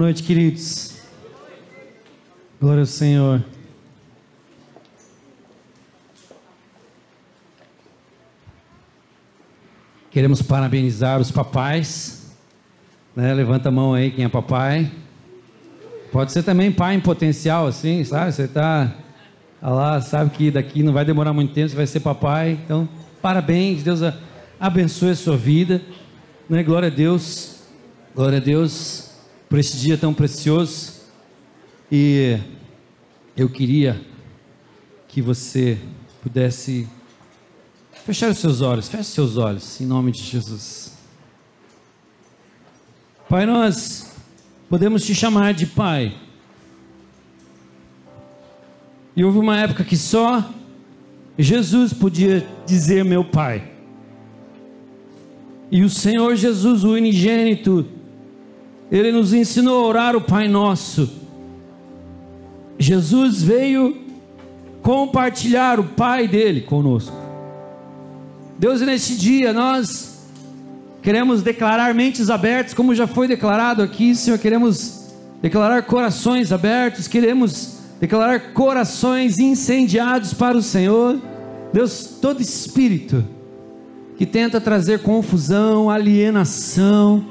noite, 0.00 0.22
queridos. 0.22 0.94
Glória 2.58 2.80
ao 2.80 2.86
Senhor. 2.86 3.44
Queremos 10.10 10.40
parabenizar 10.40 11.20
os 11.20 11.30
papais. 11.30 12.34
Né? 13.14 13.34
Levanta 13.34 13.68
a 13.68 13.72
mão 13.72 13.92
aí 13.92 14.10
quem 14.10 14.24
é 14.24 14.28
papai. 14.30 14.90
Pode 16.10 16.32
ser 16.32 16.44
também 16.44 16.72
pai 16.72 16.94
em 16.94 17.00
potencial, 17.00 17.66
assim, 17.66 18.02
sabe? 18.02 18.32
Você 18.32 18.44
está 18.44 18.96
lá, 19.60 20.00
sabe 20.00 20.30
que 20.30 20.50
daqui 20.50 20.82
não 20.82 20.94
vai 20.94 21.04
demorar 21.04 21.34
muito 21.34 21.52
tempo, 21.52 21.68
você 21.68 21.76
vai 21.76 21.86
ser 21.86 22.00
papai. 22.00 22.58
Então, 22.64 22.88
parabéns, 23.20 23.82
Deus 23.82 24.00
abençoe 24.58 25.10
a 25.10 25.14
sua 25.14 25.36
vida. 25.36 25.82
Né? 26.48 26.62
Glória 26.62 26.88
a 26.88 26.90
Deus. 26.90 27.64
Glória 28.14 28.38
a 28.38 28.40
Deus 28.40 29.09
por 29.50 29.58
esse 29.58 29.76
dia 29.76 29.98
tão 29.98 30.14
precioso. 30.14 30.92
E 31.90 32.38
eu 33.36 33.48
queria 33.48 34.00
que 35.08 35.20
você 35.20 35.76
pudesse 36.22 36.88
fechar 38.04 38.30
os 38.30 38.38
seus 38.38 38.60
olhos, 38.60 38.88
feche 38.88 39.10
seus 39.10 39.36
olhos, 39.36 39.80
em 39.80 39.86
nome 39.86 40.12
de 40.12 40.22
Jesus. 40.22 40.96
Pai, 43.28 43.44
nós 43.44 44.12
podemos 44.68 45.04
te 45.04 45.16
chamar 45.16 45.52
de 45.52 45.66
Pai. 45.66 46.16
E 49.16 49.24
houve 49.24 49.38
uma 49.38 49.58
época 49.58 49.82
que 49.82 49.96
só 49.96 50.48
Jesus 51.36 51.92
podia 51.92 52.46
dizer 52.64 53.04
meu 53.04 53.24
Pai. 53.24 53.68
E 55.72 55.82
o 55.82 55.90
Senhor 55.90 56.36
Jesus, 56.36 56.84
o 56.84 56.92
unigênito, 56.92 57.99
ele 58.90 59.12
nos 59.12 59.32
ensinou 59.32 59.84
a 59.84 59.88
orar 59.88 60.16
o 60.16 60.20
Pai 60.20 60.48
Nosso. 60.48 61.08
Jesus 62.78 63.42
veio 63.42 63.96
compartilhar 64.82 65.78
o 65.78 65.84
Pai 65.84 66.26
dele 66.26 66.62
conosco. 66.62 67.16
Deus, 68.58 68.80
neste 68.80 69.16
dia 69.16 69.52
nós 69.52 70.18
queremos 71.02 71.42
declarar 71.42 71.94
mentes 71.94 72.28
abertas, 72.28 72.74
como 72.74 72.94
já 72.94 73.06
foi 73.06 73.28
declarado 73.28 73.82
aqui, 73.82 74.14
Senhor, 74.14 74.38
queremos 74.38 75.12
declarar 75.40 75.82
corações 75.82 76.52
abertos, 76.52 77.06
queremos 77.06 77.78
declarar 78.00 78.52
corações 78.52 79.38
incendiados 79.38 80.34
para 80.34 80.56
o 80.56 80.62
Senhor. 80.62 81.20
Deus, 81.72 82.18
todo 82.20 82.40
espírito 82.40 83.24
que 84.16 84.26
tenta 84.26 84.60
trazer 84.60 85.00
confusão, 85.00 85.88
alienação, 85.88 87.24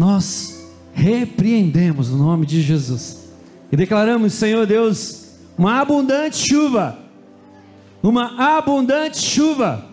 nós 0.00 0.66
repreendemos 0.94 2.08
no 2.08 2.16
nome 2.16 2.46
de 2.46 2.62
Jesus. 2.62 3.18
E 3.70 3.76
declaramos, 3.76 4.32
Senhor 4.32 4.66
Deus, 4.66 5.26
uma 5.58 5.78
abundante 5.78 6.38
chuva, 6.38 6.98
uma 8.02 8.56
abundante 8.56 9.18
chuva, 9.18 9.84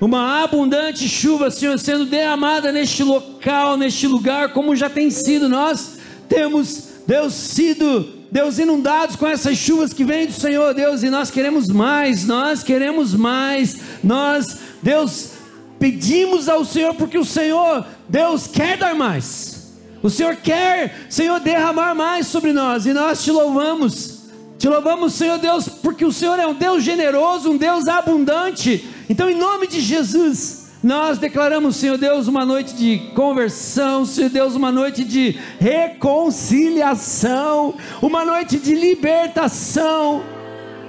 uma 0.00 0.42
abundante 0.42 1.08
chuva, 1.08 1.52
Senhor, 1.52 1.78
sendo 1.78 2.04
derramada 2.04 2.72
neste 2.72 3.04
local, 3.04 3.76
neste 3.76 4.08
lugar, 4.08 4.52
como 4.52 4.74
já 4.74 4.90
tem 4.90 5.08
sido. 5.08 5.48
Nós 5.48 5.98
temos, 6.28 6.88
Deus, 7.06 7.32
sido, 7.32 8.08
Deus, 8.32 8.58
inundados 8.58 9.14
com 9.14 9.24
essas 9.24 9.56
chuvas 9.56 9.92
que 9.92 10.02
vêm 10.02 10.26
do 10.26 10.32
Senhor, 10.32 10.74
Deus, 10.74 11.04
e 11.04 11.10
nós 11.10 11.30
queremos 11.30 11.68
mais, 11.68 12.26
nós 12.26 12.64
queremos 12.64 13.14
mais, 13.14 13.78
nós, 14.02 14.58
Deus, 14.82 15.30
pedimos 15.78 16.48
ao 16.48 16.64
Senhor, 16.64 16.94
porque 16.94 17.16
o 17.16 17.24
Senhor, 17.24 17.86
Deus, 18.08 18.46
quer 18.46 18.76
dar 18.76 18.94
mais. 18.94 19.72
O 20.02 20.10
Senhor 20.10 20.36
quer, 20.36 21.06
Senhor, 21.08 21.40
derramar 21.40 21.94
mais 21.94 22.26
sobre 22.26 22.52
nós, 22.52 22.84
e 22.84 22.92
nós 22.92 23.24
te 23.24 23.30
louvamos. 23.30 24.24
Te 24.58 24.68
louvamos, 24.68 25.14
Senhor 25.14 25.38
Deus, 25.38 25.66
porque 25.68 26.04
o 26.04 26.12
Senhor 26.12 26.38
é 26.38 26.46
um 26.46 26.52
Deus 26.54 26.84
generoso, 26.84 27.50
um 27.50 27.56
Deus 27.56 27.88
abundante. 27.88 28.86
Então, 29.08 29.30
em 29.30 29.34
nome 29.34 29.66
de 29.66 29.80
Jesus, 29.80 30.66
nós 30.82 31.16
declaramos, 31.16 31.76
Senhor 31.76 31.96
Deus, 31.96 32.28
uma 32.28 32.44
noite 32.44 32.74
de 32.74 32.98
conversão, 33.14 34.04
Senhor 34.04 34.28
Deus, 34.28 34.54
uma 34.54 34.70
noite 34.70 35.04
de 35.04 35.38
reconciliação, 35.58 37.74
uma 38.02 38.22
noite 38.24 38.58
de 38.58 38.74
libertação. 38.74 40.22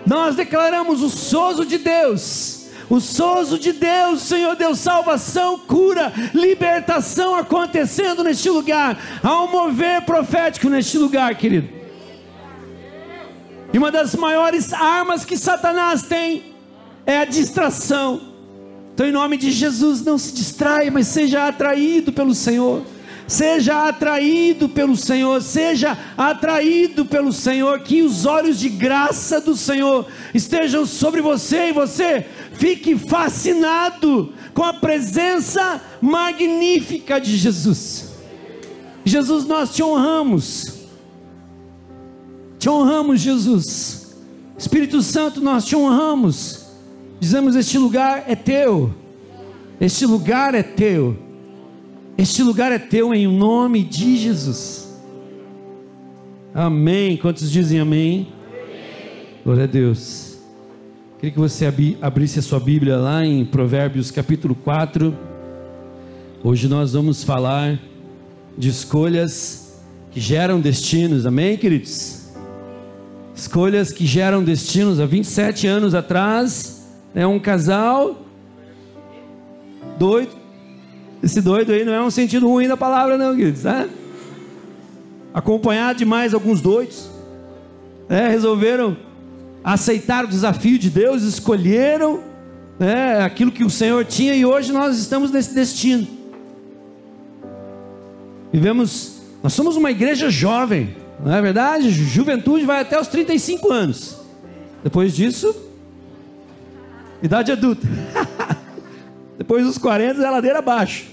Nós 0.06 0.36
declaramos 0.36 1.02
o 1.02 1.10
sozo 1.10 1.66
de 1.66 1.78
Deus 1.78 2.65
o 2.90 3.00
sozo 3.00 3.58
de 3.58 3.72
Deus, 3.72 4.22
Senhor 4.22 4.56
Deus, 4.56 4.80
salvação, 4.80 5.60
cura, 5.60 6.14
libertação 6.34 7.36
acontecendo 7.36 8.24
neste 8.24 8.50
lugar. 8.50 8.98
Há 9.24 9.44
um 9.44 9.52
mover 9.52 10.02
profético 10.02 10.70
neste 10.70 10.98
lugar, 10.98 11.34
querido. 11.36 11.70
E 13.74 13.78
uma 13.78 13.92
das 13.92 14.16
maiores 14.16 14.72
armas 14.72 15.26
que 15.26 15.38
Satanás 15.38 16.04
tem 16.04 16.54
é 17.06 17.18
a 17.18 17.26
distração. 17.26 18.22
Então, 18.94 19.06
em 19.06 19.12
nome 19.12 19.36
de 19.36 19.52
Jesus, 19.52 20.02
não 20.02 20.18
se 20.18 20.34
distraia, 20.34 20.90
mas 20.90 21.08
seja 21.08 21.48
atraído 21.48 22.14
pelo 22.14 22.34
Senhor 22.34 22.84
seja 23.28 23.88
atraído 23.88 24.70
pelo 24.70 24.96
Senhor, 24.96 25.42
seja 25.42 25.98
atraído 26.18 27.06
pelo 27.06 27.34
Senhor, 27.34 27.80
que 27.80 28.02
os 28.02 28.26
olhos 28.26 28.60
de 28.60 28.70
graça 28.70 29.42
do 29.42 29.56
Senhor 29.56 30.06
estejam 30.34 30.86
sobre 30.86 31.22
você 31.22 31.70
e 31.70 31.74
você 31.74 32.26
fique 32.54 32.96
fascinado 32.96 34.34
com 34.54 34.64
a 34.64 34.74
presença 34.74 35.82
magnífica 36.02 37.20
de 37.20 37.36
Jesus. 37.38 38.14
Jesus, 39.04 39.46
nós 39.46 39.74
te 39.74 39.84
honramos, 39.84 40.86
te 42.58 42.70
honramos, 42.70 43.20
Jesus. 43.20 44.16
Espírito 44.58 45.02
Santo, 45.02 45.42
nós 45.42 45.66
te 45.66 45.76
honramos. 45.76 46.66
Dizemos: 47.20 47.56
Este 47.56 47.78
lugar 47.78 48.24
é 48.28 48.36
teu, 48.36 48.94
este 49.80 50.06
lugar 50.06 50.56
é 50.56 50.64
teu 50.64 51.25
este 52.18 52.44
lugar 52.44 52.72
é 52.72 52.80
teu 52.80 53.14
em 53.14 53.28
nome 53.28 53.84
de 53.84 54.16
Jesus. 54.16 54.96
Amém. 56.54 57.18
Quantos 57.18 57.52
dizem 57.52 57.80
amém? 57.80 58.30
amém. 58.48 59.28
Glória 59.44 59.66
a 59.66 59.68
Deus. 59.68 60.38
Queria 61.20 61.32
que 61.32 61.40
você 61.40 61.66
abrisse 62.02 62.40
a 62.40 62.42
sua 62.42 62.60
Bíblia 62.60 62.96
lá 62.96 63.26
em 63.26 63.44
Provérbios 63.44 64.12
capítulo 64.12 64.56
4. 64.56 65.14
Hoje 66.42 66.70
nós 66.70 66.94
vamos 66.94 67.24
falar 67.24 67.78
de 68.58 68.70
escolhas 68.70 69.84
que 70.12 70.22
geram 70.22 70.62
destinos. 70.62 71.26
Amém, 71.26 71.58
queridos? 71.58 72.30
Escolhas 73.36 73.92
que 73.92 74.06
geram 74.06 74.42
destinos. 74.42 75.02
Há 75.02 75.06
27 75.06 75.68
anos 75.68 75.94
atrás, 75.94 76.88
é 77.14 77.28
um 77.28 77.40
casal 77.40 78.22
doido 80.00 80.45
esse 81.24 81.42
doido 81.42 81.72
aí 81.72 81.84
não 81.84 81.94
é 81.94 82.02
um 82.02 82.12
sentido 82.12 82.48
ruim 82.48 82.68
da 82.68 82.78
palavra, 82.78 83.18
não, 83.18 83.36
queridos. 83.36 83.64
Tá? 83.64 83.88
Acompanhado 85.34 86.00
de 86.00 86.06
mais 86.06 86.34
alguns 86.34 86.62
doidos, 86.62 87.10
é, 88.08 88.28
resolveram 88.28 88.98
aceitar 89.64 90.26
o 90.26 90.28
desafio 90.28 90.78
de 90.78 90.90
Deus, 90.90 91.24
escolheram 91.24 92.20
né, 92.80 93.22
aquilo 93.24 93.52
que 93.52 93.64
o 93.64 93.70
Senhor 93.70 94.06
tinha 94.06 94.36
e 94.36 94.46
hoje 94.46 94.72
nós 94.72 94.98
estamos 94.98 95.32
nesse 95.32 95.54
destino. 95.54 96.08
Vivemos, 98.54 99.22
nós 99.42 99.54
somos 99.54 99.76
uma 99.76 99.92
igreja 99.92 100.30
jovem, 100.30 100.96
não 101.24 101.34
é 101.34 101.42
verdade? 101.42 101.90
Juventude 101.90 102.66
vai 102.66 102.82
até 102.82 103.00
os 103.00 103.08
35 103.08 103.72
anos. 103.72 104.18
Depois 104.84 105.16
disso, 105.16 105.54
idade 107.24 107.52
adulta. 107.52 107.88
Depois 109.38 109.66
dos 109.66 109.78
40 109.78 110.22
é 110.22 110.30
ladeira 110.30 110.60
abaixo. 110.60 111.06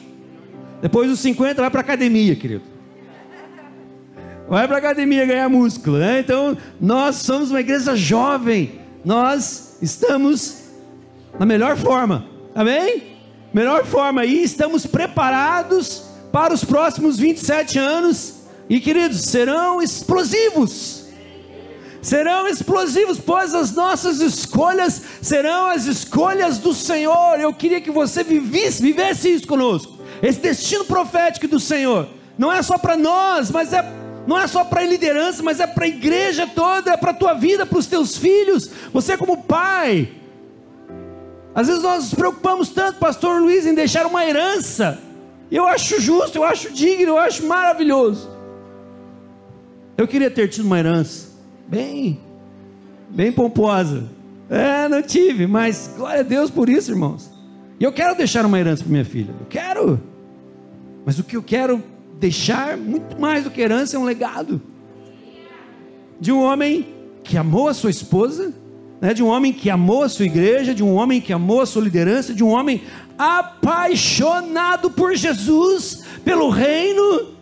Depois 0.81 1.09
dos 1.09 1.21
50 1.21 1.61
vai 1.61 1.71
para 1.71 1.81
academia, 1.81 2.35
querido. 2.35 2.65
Vai 4.49 4.67
para 4.67 4.79
academia 4.79 5.25
ganhar 5.25 5.49
músculo, 5.49 5.99
né? 5.99 6.21
Então, 6.21 6.57
nós 6.81 7.17
somos 7.17 7.51
uma 7.51 7.61
igreja 7.61 7.97
jovem. 7.97 8.81
Nós 9.05 9.79
estamos 9.81 10.65
na 11.39 11.47
melhor 11.47 11.77
forma. 11.77 12.27
Amém? 12.55 13.03
Melhor 13.53 13.85
forma 13.85 14.25
e 14.25 14.43
estamos 14.43 14.87
preparados 14.87 16.05
para 16.31 16.53
os 16.53 16.65
próximos 16.65 17.19
27 17.19 17.79
anos. 17.79 18.43
E 18.69 18.81
queridos, 18.81 19.23
serão 19.23 19.83
explosivos. 19.83 21.02
Serão 22.03 22.47
explosivos, 22.47 23.19
pois 23.19 23.55
as 23.55 23.73
nossas 23.73 24.21
escolhas 24.21 25.01
serão 25.23 25.69
as 25.69 25.87
escolhas 25.87 26.59
do 26.59 26.75
Senhor. 26.75 27.41
Eu 27.41 27.55
queria 27.55 27.81
que 27.81 27.91
você 27.91 28.23
vivesse, 28.23 29.33
isso 29.33 29.47
conosco 29.47 30.03
esse 30.23 30.39
destino 30.39 30.85
profético 30.85 31.49
do 31.49 31.59
Senhor 31.59 32.09
não 32.39 32.51
é 32.51 32.63
só 32.63 32.79
para 32.79 32.97
nós, 32.97 33.51
mas 33.51 33.73
é 33.73 33.85
não 34.25 34.39
é 34.39 34.47
só 34.47 34.65
para 34.65 34.83
a 34.83 34.87
liderança, 34.87 35.43
mas 35.43 35.59
é 35.59 35.67
para 35.67 35.85
a 35.85 35.89
igreja 35.89 36.47
toda, 36.47 36.93
é 36.93 36.97
para 36.97 37.11
a 37.11 37.15
tua 37.15 37.35
vida, 37.35 37.67
para 37.67 37.79
os 37.79 37.87
teus 37.87 38.17
filhos. 38.17 38.71
Você 38.93 39.17
como 39.17 39.43
pai, 39.43 40.13
às 41.53 41.67
vezes 41.67 41.83
nós 41.83 42.05
nos 42.05 42.15
preocupamos 42.15 42.69
tanto, 42.69 43.01
Pastor 43.01 43.43
Luiz, 43.43 43.67
em 43.67 43.75
deixar 43.75 44.07
uma 44.07 44.25
herança. 44.25 45.01
Eu 45.51 45.67
acho 45.67 46.01
justo, 46.01 46.39
eu 46.39 46.45
acho 46.45 46.71
digno, 46.71 47.09
eu 47.09 47.19
acho 47.19 47.45
maravilhoso. 47.45 48.31
Eu 49.99 50.07
queria 50.07 50.31
ter 50.31 50.47
tido 50.49 50.67
uma 50.67 50.79
herança 50.79 51.32
bem, 51.69 52.21
bem 53.09 53.33
pomposa. 53.33 54.05
É, 54.49 54.89
não 54.89 55.03
tive, 55.03 55.47
mas 55.47 55.91
glória 55.97 56.21
a 56.21 56.25
Deus 56.25 56.51
por 56.51 56.69
isso, 56.69 56.91
irmãos. 56.91 57.31
E 57.81 57.85
eu 57.85 57.93
quero 57.93 58.15
deixar 58.15 58.45
uma 58.45 58.61
herança 58.61 58.83
para 58.83 58.93
minha 58.93 59.05
filha. 59.05 59.35
Eu 59.41 59.47
quero. 59.47 60.01
Mas 61.05 61.19
o 61.19 61.25
que 61.25 61.37
eu 61.37 61.43
quero 61.43 61.83
deixar, 62.21 62.77
muito 62.77 63.21
mais 63.21 63.45
do 63.45 63.51
que 63.51 63.61
herança, 63.61 63.97
é 63.97 63.99
um 63.99 64.05
legado. 64.05 64.61
De 66.21 66.31
um 66.31 66.41
homem 66.41 66.87
que 67.25 67.37
amou 67.37 67.69
a 67.69 67.75
sua 67.75 67.91
esposa, 67.91 68.53
né, 69.01 69.13
de 69.13 69.23
um 69.23 69.27
homem 69.27 69.53
que 69.53 69.69
amou 69.69 70.05
a 70.05 70.09
sua 70.09 70.27
igreja, 70.27 70.73
de 70.73 70.83
um 70.85 70.95
homem 70.95 71.21
que 71.21 71.33
amou 71.33 71.61
a 71.61 71.67
sua 71.67 71.83
liderança, 71.83 72.33
de 72.33 72.45
um 72.45 72.49
homem 72.49 72.83
apaixonado 73.19 74.91
por 74.91 75.17
Jesus, 75.17 76.05
pelo 76.25 76.51
reino. 76.51 77.33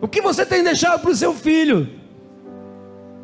O 0.00 0.08
que 0.08 0.20
você 0.20 0.44
tem 0.44 0.64
deixado 0.64 1.00
para 1.00 1.12
o 1.12 1.16
seu 1.16 1.32
filho? 1.32 1.88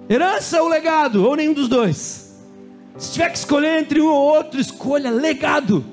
Herança 0.09 0.63
ou 0.63 0.69
legado? 0.69 1.25
Ou 1.25 1.37
nenhum 1.37 1.53
dos 1.53 1.69
dois? 1.69 2.35
Se 2.97 3.13
tiver 3.13 3.31
que 3.31 3.39
escolher 3.39 3.81
entre 3.81 4.01
um 4.01 4.09
ou 4.09 4.37
outro, 4.37 4.61
escolha 4.61 5.11
legado. 5.11 5.85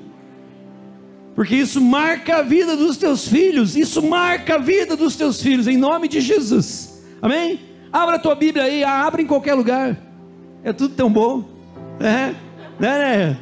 Porque 1.34 1.54
isso 1.54 1.80
marca 1.80 2.38
a 2.38 2.42
vida 2.42 2.74
dos 2.76 2.96
teus 2.96 3.28
filhos. 3.28 3.76
Isso 3.76 4.02
marca 4.02 4.54
a 4.54 4.58
vida 4.58 4.96
dos 4.96 5.16
teus 5.16 5.40
filhos, 5.40 5.68
em 5.68 5.76
nome 5.76 6.08
de 6.08 6.20
Jesus. 6.20 7.02
Amém? 7.20 7.60
Abra 7.92 8.16
a 8.16 8.18
tua 8.18 8.34
Bíblia 8.34 8.64
aí, 8.64 8.82
abra 8.82 9.20
em 9.20 9.26
qualquer 9.26 9.54
lugar. 9.54 9.96
É 10.64 10.72
tudo 10.72 10.94
tão 10.94 11.12
bom. 11.12 11.44
É, 12.00 12.34
né, 12.80 12.98
né? 12.98 13.38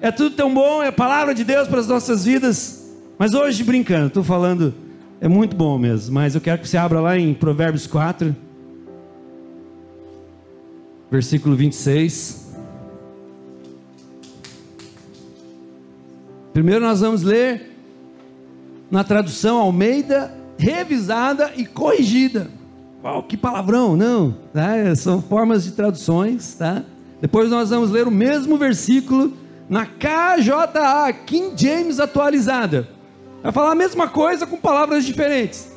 É 0.00 0.10
tudo 0.10 0.34
tão 0.34 0.52
bom, 0.52 0.82
é 0.82 0.88
a 0.88 0.92
palavra 0.92 1.32
de 1.32 1.44
Deus 1.44 1.68
para 1.68 1.78
as 1.78 1.86
nossas 1.86 2.24
vidas. 2.24 2.92
Mas 3.16 3.34
hoje, 3.34 3.62
brincando, 3.62 4.08
estou 4.08 4.24
falando, 4.24 4.74
é 5.20 5.28
muito 5.28 5.54
bom 5.54 5.78
mesmo. 5.78 6.12
Mas 6.12 6.34
eu 6.34 6.40
quero 6.40 6.60
que 6.60 6.68
você 6.68 6.76
abra 6.76 7.00
lá 7.00 7.16
em 7.16 7.32
Provérbios 7.32 7.86
4, 7.86 8.34
versículo 11.12 11.54
26. 11.54 12.54
Primeiro 16.54 16.82
nós 16.82 17.02
vamos 17.02 17.22
ler 17.22 17.70
na 18.90 19.04
tradução 19.04 19.58
Almeida, 19.58 20.34
revisada 20.56 21.52
e 21.54 21.66
corrigida. 21.66 22.50
Uau, 23.04 23.22
que 23.24 23.36
palavrão, 23.36 23.94
não? 23.94 24.34
Tá? 24.54 24.94
São 24.96 25.20
formas 25.20 25.64
de 25.64 25.72
traduções, 25.72 26.54
tá? 26.54 26.82
Depois 27.20 27.50
nós 27.50 27.68
vamos 27.68 27.90
ler 27.90 28.08
o 28.08 28.10
mesmo 28.10 28.56
versículo 28.56 29.34
na 29.68 29.84
KJA, 29.84 31.12
King 31.26 31.52
James 31.62 32.00
atualizada. 32.00 32.88
Vai 33.42 33.52
falar 33.52 33.72
a 33.72 33.74
mesma 33.74 34.08
coisa 34.08 34.46
com 34.46 34.56
palavras 34.56 35.04
diferentes. 35.04 35.70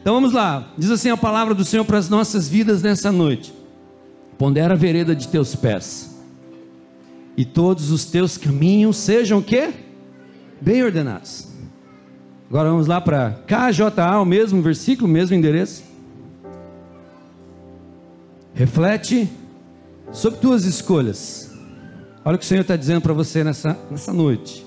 Então 0.00 0.14
vamos 0.14 0.32
lá. 0.32 0.72
Diz 0.76 0.90
assim 0.90 1.10
a 1.10 1.16
palavra 1.16 1.54
do 1.54 1.64
Senhor 1.64 1.84
para 1.84 1.98
as 1.98 2.08
nossas 2.08 2.48
vidas 2.48 2.82
nessa 2.82 3.12
noite. 3.12 3.59
Pondera 4.40 4.72
a 4.72 4.76
vereda 4.76 5.14
de 5.14 5.28
teus 5.28 5.54
pés. 5.54 6.18
E 7.36 7.44
todos 7.44 7.90
os 7.90 8.06
teus 8.06 8.38
caminhos 8.38 8.96
sejam 8.96 9.40
o 9.40 9.42
quê? 9.42 9.70
Bem 10.60 10.82
ordenados. 10.82 11.48
Agora 12.48 12.70
vamos 12.70 12.86
lá 12.86 13.00
para 13.00 13.42
KJA, 13.46 14.18
o 14.18 14.24
mesmo 14.24 14.62
versículo, 14.62 15.06
o 15.06 15.12
mesmo 15.12 15.36
endereço. 15.36 15.84
Reflete 18.54 19.28
sobre 20.10 20.40
tuas 20.40 20.64
escolhas 20.64 21.50
Olha 22.24 22.36
o 22.36 22.38
que 22.38 22.44
o 22.44 22.48
Senhor 22.48 22.60
está 22.60 22.76
dizendo 22.76 23.00
para 23.00 23.14
você 23.14 23.42
nessa, 23.42 23.78
nessa 23.90 24.12
noite. 24.12 24.66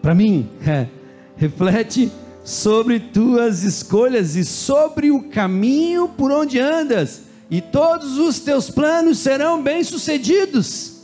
Para 0.00 0.14
mim, 0.14 0.48
é, 0.66 0.88
reflete 1.36 2.10
sobre 2.44 2.98
tuas 2.98 3.62
escolhas 3.62 4.34
e 4.34 4.44
sobre 4.44 5.10
o 5.10 5.22
caminho 5.28 6.08
por 6.08 6.32
onde 6.32 6.58
andas, 6.58 7.22
e 7.52 7.60
todos 7.60 8.16
os 8.16 8.40
teus 8.40 8.70
planos 8.70 9.18
serão 9.18 9.62
bem-sucedidos. 9.62 11.02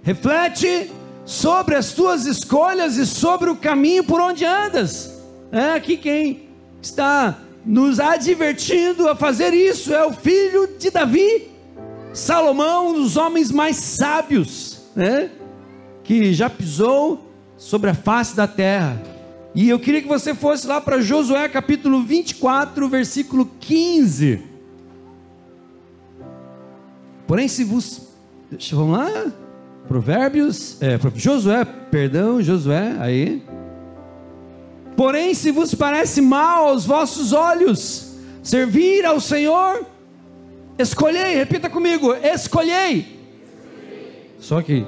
Reflete 0.00 0.88
sobre 1.24 1.74
as 1.74 1.92
tuas 1.92 2.24
escolhas 2.24 2.96
e 2.96 3.04
sobre 3.04 3.50
o 3.50 3.56
caminho 3.56 4.04
por 4.04 4.20
onde 4.20 4.44
andas. 4.44 5.20
É 5.50 5.72
aqui 5.72 5.96
quem 5.96 6.48
está 6.80 7.36
nos 7.66 7.98
advertindo 7.98 9.08
a 9.08 9.16
fazer 9.16 9.52
isso 9.52 9.92
é 9.92 10.06
o 10.06 10.12
filho 10.12 10.76
de 10.78 10.88
Davi, 10.88 11.50
Salomão, 12.12 12.90
um 12.90 12.92
dos 12.94 13.16
homens 13.16 13.50
mais 13.50 13.74
sábios 13.74 14.80
né? 14.94 15.30
Que 16.04 16.32
já 16.32 16.48
pisou 16.48 17.32
sobre 17.56 17.90
a 17.90 17.94
face 17.94 18.36
da 18.36 18.46
terra. 18.46 19.02
E 19.54 19.68
eu 19.68 19.80
queria 19.80 20.00
que 20.00 20.08
você 20.08 20.34
fosse 20.34 20.66
lá 20.66 20.80
para 20.80 21.00
Josué 21.00 21.48
capítulo 21.48 22.02
24, 22.02 22.88
versículo 22.88 23.50
15. 23.58 24.49
Porém, 27.30 27.46
se 27.46 27.62
vos. 27.62 28.08
Vamos 28.72 28.98
lá. 28.98 29.32
Provérbios. 29.86 30.76
É, 30.82 30.98
Josué, 31.14 31.64
perdão, 31.64 32.42
Josué, 32.42 32.96
aí. 32.98 33.40
Porém, 34.96 35.32
se 35.32 35.52
vos 35.52 35.72
parece 35.72 36.20
mal 36.20 36.70
aos 36.70 36.84
vossos 36.84 37.32
olhos 37.32 38.16
servir 38.42 39.06
ao 39.06 39.20
Senhor, 39.20 39.86
escolhei, 40.76 41.36
repita 41.36 41.70
comigo, 41.70 42.12
escolhei 42.14 43.20
só 44.40 44.60
que 44.60 44.84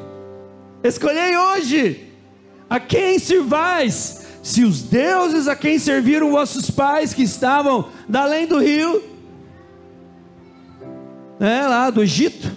escolhei 0.83 1.37
hoje 1.37 2.09
a 2.69 2.81
quem 2.81 3.21
servais, 3.21 4.27
se 4.43 4.65
os 4.65 4.83
deuses 4.83 5.47
a 5.47 5.55
quem 5.55 5.79
serviram 5.79 6.33
vossos 6.33 6.69
pais 6.73 7.15
que 7.15 7.23
estavam 7.23 7.89
da 8.09 8.23
além 8.23 8.49
do 8.49 8.59
rio, 8.59 9.12
é, 11.43 11.67
lá 11.67 11.91
do 11.91 12.03
Egito, 12.03 12.53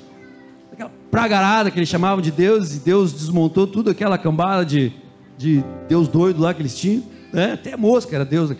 aquela 0.72 0.92
pragarada 1.10 1.72
que 1.72 1.80
eles 1.80 1.90
chamavam 1.90 2.22
de 2.22 2.32
Deus, 2.32 2.76
e 2.76 2.80
Deus 2.80 3.12
desmontou 3.12 3.66
tudo 3.66 3.90
aquela 3.90 4.16
cambada 4.16 4.64
de, 4.64 4.94
de 5.36 5.64
Deus 5.90 6.08
doido 6.08 6.40
lá 6.40 6.54
que 6.54 6.62
eles 6.62 6.78
tinham, 6.78 7.04
né? 7.34 7.54
até 7.54 7.76
mosca 7.76 8.16
era 8.16 8.24
Deus 8.24 8.52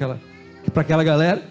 para 0.74 0.82
aquela 0.82 1.04
galera, 1.04 1.44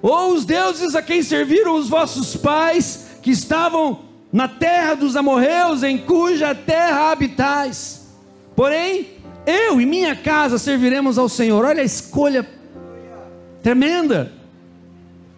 ou 0.00 0.32
os 0.32 0.44
deuses 0.44 0.94
a 0.94 1.02
quem 1.02 1.24
serviram 1.24 1.74
os 1.74 1.88
vossos 1.88 2.36
pais 2.36 3.18
que 3.20 3.32
estavam 3.32 4.04
na 4.32 4.46
terra 4.46 4.94
dos 4.94 5.16
amorreus, 5.16 5.82
em 5.82 5.98
cuja 5.98 6.54
terra 6.54 7.10
habitais. 7.10 8.06
Porém, 8.54 9.08
eu 9.44 9.80
e 9.80 9.86
minha 9.86 10.14
casa 10.14 10.56
serviremos 10.56 11.18
ao 11.18 11.28
Senhor. 11.28 11.64
Olha 11.64 11.82
a 11.82 11.84
escolha 11.84 12.46
tremenda. 13.60 14.30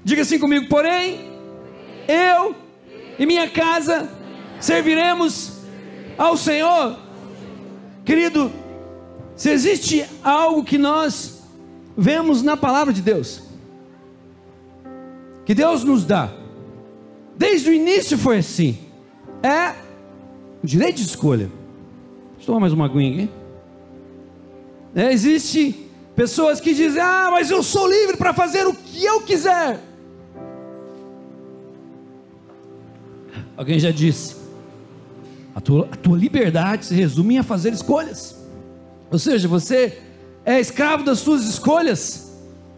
Diga 0.05 0.23
assim 0.23 0.39
comigo: 0.39 0.69
porém, 0.69 1.30
eu 2.11 2.55
e 3.19 3.27
minha 3.27 3.49
casa 3.49 4.09
serviremos 4.61 5.61
ao 6.19 6.37
Senhor. 6.37 6.97
Querido, 8.05 8.53
se 9.37 9.51
existe 9.51 10.05
algo 10.23 10.65
que 10.65 10.79
nós 10.79 11.43
vemos 11.97 12.43
na 12.43 12.57
palavra 12.57 12.93
de 12.93 13.03
Deus, 13.03 13.43
que 15.45 15.55
Deus 15.55 15.85
nos 15.85 16.05
dá, 16.05 16.31
Desde 17.41 17.71
o 17.71 17.73
início 17.73 18.19
foi 18.19 18.37
assim. 18.37 18.77
É 19.43 19.75
o 20.63 20.67
direito 20.67 20.97
de 20.97 21.05
escolha. 21.05 21.51
Deixa 22.33 22.43
eu 22.43 22.47
tomar 22.47 22.61
mais 22.61 22.75
uma 22.75 22.85
aguinha 22.85 23.15
aqui. 23.15 23.31
É, 24.95 25.11
existe 25.11 25.89
pessoas 26.15 26.61
que 26.61 26.75
dizem: 26.75 27.01
Ah, 27.01 27.29
mas 27.31 27.51
eu 27.51 27.63
sou 27.63 27.89
livre 27.89 28.19
para 28.19 28.35
fazer 28.35 28.67
o 28.67 28.75
que 28.75 29.03
eu 29.03 29.23
quiser. 29.23 29.81
Alguém 33.57 33.79
já 33.79 33.91
disse: 33.91 34.37
a 35.55 35.61
tua, 35.61 35.89
a 35.91 35.97
tua 35.97 36.17
liberdade 36.17 36.87
se 36.87 36.95
resume 36.95 37.39
a 37.39 37.43
fazer 37.43 37.73
escolhas. 37.73 38.37
Ou 39.11 39.19
seja, 39.19 39.49
você 39.49 39.99
é 40.45 40.61
escravo 40.61 41.05
das 41.05 41.19
suas 41.19 41.45
escolhas. 41.45 42.31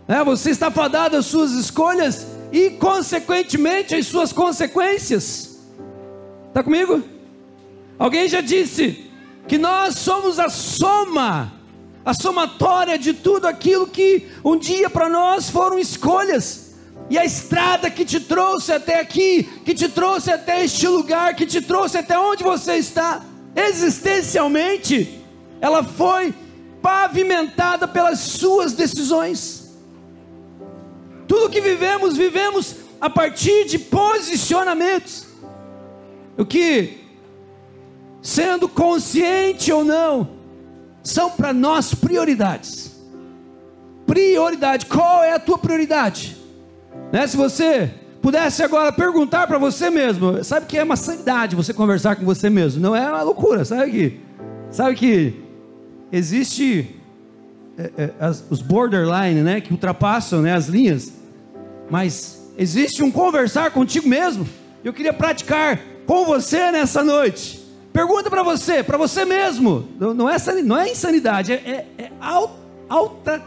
É, 0.08 0.22
você 0.24 0.50
está 0.50 0.70
fadado 0.70 1.16
às 1.16 1.26
suas 1.26 1.52
escolhas 1.52 2.26
e, 2.50 2.70
consequentemente, 2.70 3.94
as 3.94 4.06
suas 4.06 4.32
consequências. 4.32 5.58
Está 6.48 6.62
comigo? 6.62 7.02
Alguém 7.98 8.28
já 8.28 8.40
disse 8.40 9.10
que 9.46 9.58
nós 9.58 9.96
somos 9.96 10.38
a 10.38 10.48
soma, 10.48 11.52
a 12.04 12.12
somatória 12.14 12.98
de 12.98 13.12
tudo 13.12 13.46
aquilo 13.46 13.86
que 13.86 14.28
um 14.44 14.56
dia 14.56 14.90
para 14.90 15.08
nós 15.08 15.48
foram 15.48 15.78
escolhas. 15.78 16.61
E 17.12 17.18
a 17.18 17.26
estrada 17.26 17.90
que 17.90 18.06
te 18.06 18.18
trouxe 18.18 18.72
até 18.72 18.98
aqui, 18.98 19.42
que 19.66 19.74
te 19.74 19.86
trouxe 19.86 20.30
até 20.30 20.64
este 20.64 20.88
lugar, 20.88 21.36
que 21.36 21.44
te 21.44 21.60
trouxe 21.60 21.98
até 21.98 22.18
onde 22.18 22.42
você 22.42 22.76
está, 22.76 23.22
existencialmente, 23.54 25.22
ela 25.60 25.84
foi 25.84 26.32
pavimentada 26.80 27.86
pelas 27.86 28.18
suas 28.18 28.72
decisões. 28.72 29.74
Tudo 31.28 31.50
que 31.50 31.60
vivemos, 31.60 32.16
vivemos 32.16 32.76
a 32.98 33.10
partir 33.10 33.66
de 33.66 33.78
posicionamentos. 33.78 35.26
O 36.38 36.46
que, 36.46 36.98
sendo 38.22 38.70
consciente 38.70 39.70
ou 39.70 39.84
não, 39.84 40.30
são 41.02 41.28
para 41.28 41.52
nós 41.52 41.92
prioridades. 41.94 42.96
Prioridade, 44.06 44.86
qual 44.86 45.22
é 45.22 45.34
a 45.34 45.38
tua 45.38 45.58
prioridade? 45.58 46.40
Né? 47.12 47.26
Se 47.26 47.36
você 47.36 47.90
pudesse 48.22 48.62
agora 48.62 48.90
perguntar 48.90 49.46
para 49.46 49.58
você 49.58 49.90
mesmo, 49.90 50.42
sabe 50.42 50.64
que 50.66 50.78
é 50.78 50.82
uma 50.82 50.96
sanidade 50.96 51.54
você 51.54 51.74
conversar 51.74 52.16
com 52.16 52.24
você 52.24 52.48
mesmo, 52.48 52.80
não 52.80 52.96
é 52.96 53.06
uma 53.06 53.22
loucura, 53.22 53.64
sabe 53.64 53.90
que, 53.90 54.20
sabe 54.70 54.96
que 54.96 55.34
existe 56.10 56.96
é, 57.76 57.90
é, 57.98 58.10
as, 58.18 58.44
os 58.48 58.62
borderline, 58.62 59.42
né, 59.42 59.60
que 59.60 59.72
ultrapassam 59.72 60.40
né, 60.40 60.54
as 60.54 60.68
linhas, 60.68 61.12
mas 61.90 62.50
existe 62.56 63.02
um 63.02 63.10
conversar 63.10 63.70
contigo 63.72 64.08
mesmo. 64.08 64.48
Eu 64.82 64.92
queria 64.92 65.12
praticar 65.12 65.78
com 66.06 66.24
você 66.24 66.70
nessa 66.72 67.04
noite. 67.04 67.62
Pergunta 67.92 68.30
para 68.30 68.42
você, 68.42 68.82
para 68.82 68.96
você 68.96 69.24
mesmo. 69.24 69.88
Não 69.98 70.28
é, 70.28 70.36
não 70.64 70.78
é 70.78 70.90
insanidade, 70.90 71.52
é, 71.52 71.86
é, 71.98 72.04
é 72.04 72.12
alta 72.88 73.42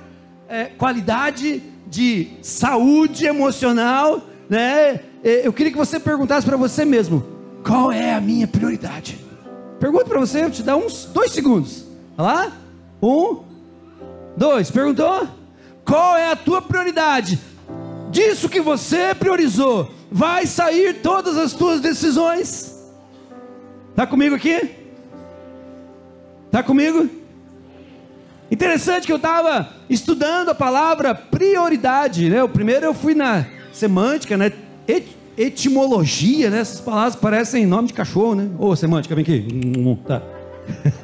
é, 0.47 0.65
qualidade 0.65 1.61
de 1.95 2.27
saúde 2.41 3.25
emocional. 3.25 4.21
Né? 4.49 4.99
Eu 5.23 5.53
queria 5.53 5.71
que 5.71 5.77
você 5.77 5.97
perguntasse 5.97 6.45
para 6.45 6.57
você 6.57 6.83
mesmo: 6.83 7.25
qual 7.65 7.89
é 7.91 8.13
a 8.13 8.19
minha 8.19 8.45
prioridade? 8.45 9.17
Pergunta 9.79 10.05
para 10.05 10.19
você, 10.19 10.43
eu 10.43 10.51
te 10.51 10.61
dar 10.61 10.75
uns 10.75 11.05
dois 11.05 11.31
segundos. 11.31 11.85
Olha 12.17 12.27
lá? 12.27 12.51
Um, 13.01 13.43
dois. 14.35 14.69
Perguntou? 14.69 15.27
Qual 15.85 16.17
é 16.17 16.31
a 16.31 16.35
tua 16.35 16.61
prioridade? 16.61 17.39
Disso 18.11 18.49
que 18.49 18.59
você 18.59 19.15
priorizou, 19.15 19.89
vai 20.11 20.45
sair 20.45 20.95
todas 21.01 21.37
as 21.37 21.53
tuas 21.53 21.79
decisões. 21.79 22.75
Está 23.91 24.05
comigo 24.05 24.35
aqui? 24.35 24.69
Está 26.47 26.61
comigo? 26.61 27.09
Interessante 28.49 29.07
que 29.07 29.11
eu 29.11 29.17
estava 29.17 29.69
estudando 29.89 30.49
a 30.49 30.55
palavra 30.55 31.15
prioridade, 31.15 32.29
né? 32.29 32.43
O 32.43 32.49
primeiro 32.49 32.85
eu 32.85 32.93
fui 32.93 33.15
na 33.15 33.45
semântica, 33.73 34.37
né? 34.37 34.51
Et 34.87 35.03
etimologia, 35.37 36.49
né? 36.49 36.59
Essas 36.59 36.79
palavras 36.79 37.15
parecem 37.15 37.65
nome 37.65 37.87
de 37.87 37.93
cachorro, 37.93 38.35
né? 38.35 38.49
Ô, 38.59 38.75
semântica, 38.75 39.15
vem 39.15 39.23
aqui. 39.23 39.47
Tá. 40.07 40.21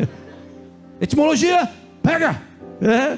etimologia, 1.01 1.67
pega! 2.03 2.39
É? 2.79 3.17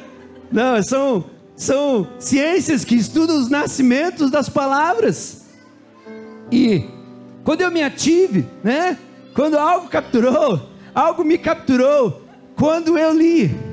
Não, 0.52 0.82
são, 0.82 1.26
são 1.56 2.08
ciências 2.18 2.86
que 2.86 2.96
estudam 2.96 3.38
os 3.38 3.50
nascimentos 3.50 4.32
das 4.32 4.48
palavras. 4.48 5.46
E 6.50 6.86
quando 7.44 7.62
eu 7.62 7.72
me 7.72 7.84
ative, 7.84 8.46
né? 8.64 8.98
Quando 9.34 9.58
algo 9.58 9.90
capturou, 9.90 10.70
algo 10.96 11.26
me 11.26 11.38
capturou, 11.38 12.22
quando 12.56 12.98
eu 12.98 13.14
li 13.14 13.73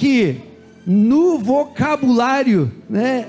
que 0.00 0.40
no 0.86 1.38
vocabulário, 1.38 2.72
né, 2.88 3.28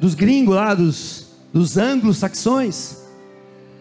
dos 0.00 0.14
gringos 0.14 0.54
lá, 0.54 0.72
dos, 0.72 1.26
dos 1.52 1.76
anglo-saxões, 1.76 2.98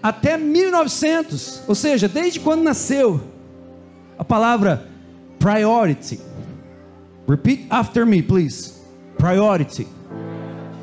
até 0.02 0.36
1900, 0.36 1.62
ou 1.68 1.76
seja, 1.76 2.08
desde 2.08 2.40
quando 2.40 2.64
nasceu, 2.64 3.22
a 4.18 4.24
palavra 4.24 4.88
priority. 5.38 6.20
Repeat 7.30 7.68
after 7.70 8.04
me, 8.04 8.24
please. 8.24 8.74
Priority. 9.20 9.88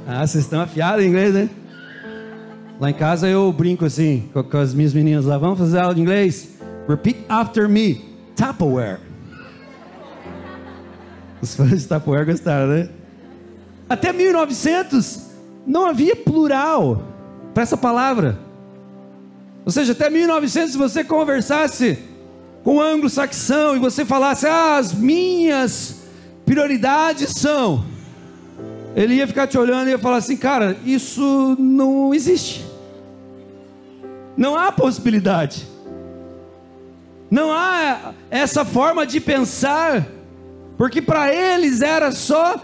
Ah, 0.07 0.25
vocês 0.25 0.45
estão 0.45 0.61
afiados 0.61 1.05
em 1.05 1.09
inglês, 1.09 1.35
né? 1.35 1.51
Lá 2.79 2.91
em 2.91 2.95
casa 2.95 3.29
eu 3.29 3.53
brinco 3.53 3.85
assim 3.85 4.29
com, 4.33 4.45
com 4.45 4.59
as 4.59 4.73
minhas 4.73 4.95
meninas 4.95 5.25
lá. 5.25 5.37
Vamos 5.37 5.59
fazer 5.59 5.81
aula 5.81 5.97
de 5.97 6.01
inglês? 6.01 6.51
Repeat 6.89 7.25
after 7.29 7.69
me. 7.69 8.05
Tupperware. 8.37 9.14
Os 11.45 11.55
fãs 11.55 11.83
de 11.83 12.25
gostaram, 12.25 12.67
né? 12.69 12.89
Até 13.89 14.13
1900 14.13 15.21
não 15.67 15.87
havia 15.87 16.17
plural 16.17 17.03
para 17.53 17.63
essa 17.63 17.77
palavra. 17.77 18.39
Ou 19.65 19.71
seja, 19.71 19.93
até 19.93 20.11
1900 20.11 20.73
se 20.73 20.79
você 20.79 21.05
conversasse 21.05 21.99
com 22.63 22.81
anglo-saxão 22.81 23.77
e 23.77 23.79
você 23.79 24.05
falasse: 24.05 24.47
"Ah, 24.47 24.77
as 24.77 24.93
minhas 24.93 26.03
prioridades 26.45 27.31
são 27.31 27.85
ele 28.95 29.15
ia 29.15 29.27
ficar 29.27 29.47
te 29.47 29.59
olhando 29.59 29.89
e 29.89 29.91
ia 29.91 29.99
falar 29.99 30.19
assim: 30.19 30.37
cara, 30.37 30.77
isso 30.85 31.57
não 31.59 32.15
existe. 32.15 32.65
Não 34.37 34.57
há 34.57 34.71
possibilidade. 34.71 35.67
Não 37.31 37.53
há 37.53 38.13
essa 38.31 38.65
forma 38.65 39.05
de 39.05 39.21
pensar, 39.21 40.07
porque 40.85 41.01
para 41.01 41.35
eles 41.35 41.81
era 41.81 42.13
só 42.13 42.63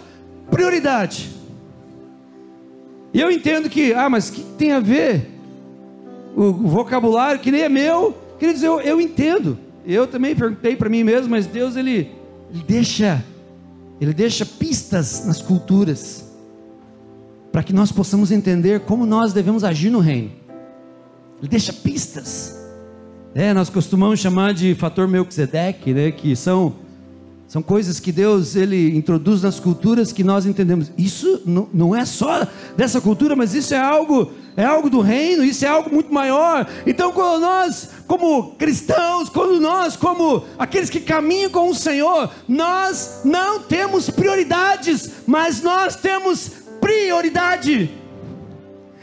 prioridade. 0.51 1.31
E 3.15 3.19
eu 3.19 3.31
entendo 3.31 3.71
que, 3.71 3.95
ah, 3.95 4.11
mas 4.11 4.29
que 4.29 4.43
tem 4.59 4.73
a 4.73 4.79
ver? 4.79 5.31
O 6.37 6.53
vocabulário 6.53 7.41
que 7.41 7.51
nem 7.51 7.63
é 7.63 7.69
meu, 7.71 8.15
queridos, 8.39 8.63
eu, 8.63 8.79
eu 8.83 9.01
entendo. 9.01 9.59
Eu 9.87 10.07
também 10.07 10.37
perguntei 10.37 10.77
para 10.77 10.91
mim 10.91 11.03
mesmo, 11.03 11.31
mas 11.31 11.47
Deus 11.47 11.77
ele, 11.77 12.11
ele 12.53 12.63
deixa 12.69 13.25
ele 13.99 14.13
deixa 14.13 14.45
pistas 14.45 15.25
nas 15.25 15.41
culturas 15.41 16.31
para 17.51 17.63
que 17.63 17.73
nós 17.73 17.91
possamos 17.91 18.31
entender 18.31 18.81
como 18.81 19.07
nós 19.07 19.33
devemos 19.33 19.65
agir 19.65 19.89
no 19.89 19.99
reino. 19.99 20.31
Ele 21.39 21.49
deixa 21.49 21.73
pistas. 21.73 22.55
É, 23.35 23.55
nós 23.55 23.71
costumamos 23.71 24.21
chamar 24.21 24.53
de 24.53 24.75
fator 24.75 25.09
Melquisedeque, 25.09 25.95
né, 25.95 26.11
que 26.11 26.37
são 26.37 26.90
são 27.51 27.61
coisas 27.61 27.99
que 27.99 28.13
Deus 28.13 28.55
ele 28.55 28.97
introduz 28.97 29.43
nas 29.43 29.59
culturas 29.59 30.13
que 30.13 30.23
nós 30.23 30.47
entendemos. 30.47 30.93
Isso 30.97 31.43
não, 31.45 31.97
é 31.97 32.05
só 32.05 32.47
dessa 32.77 33.01
cultura, 33.01 33.35
mas 33.35 33.55
isso 33.55 33.75
é 33.75 33.77
algo 33.77 34.31
é 34.57 34.65
algo 34.65 34.89
do 34.89 35.01
reino, 35.01 35.43
isso 35.43 35.65
é 35.65 35.69
algo 35.69 35.93
muito 35.93 36.15
maior. 36.15 36.65
Então, 36.87 37.11
quando 37.11 37.41
nós, 37.41 37.91
como 38.07 38.53
cristãos, 38.55 39.29
quando 39.29 39.61
nós, 39.61 39.97
como 39.97 40.45
aqueles 40.57 40.89
que 40.89 41.01
caminham 41.01 41.51
com 41.51 41.69
o 41.69 41.75
Senhor, 41.75 42.31
nós 42.47 43.23
não 43.25 43.59
temos 43.59 44.09
prioridades, 44.09 45.11
mas 45.27 45.61
nós 45.61 45.97
temos 45.97 46.53
prioridade. 46.81 47.91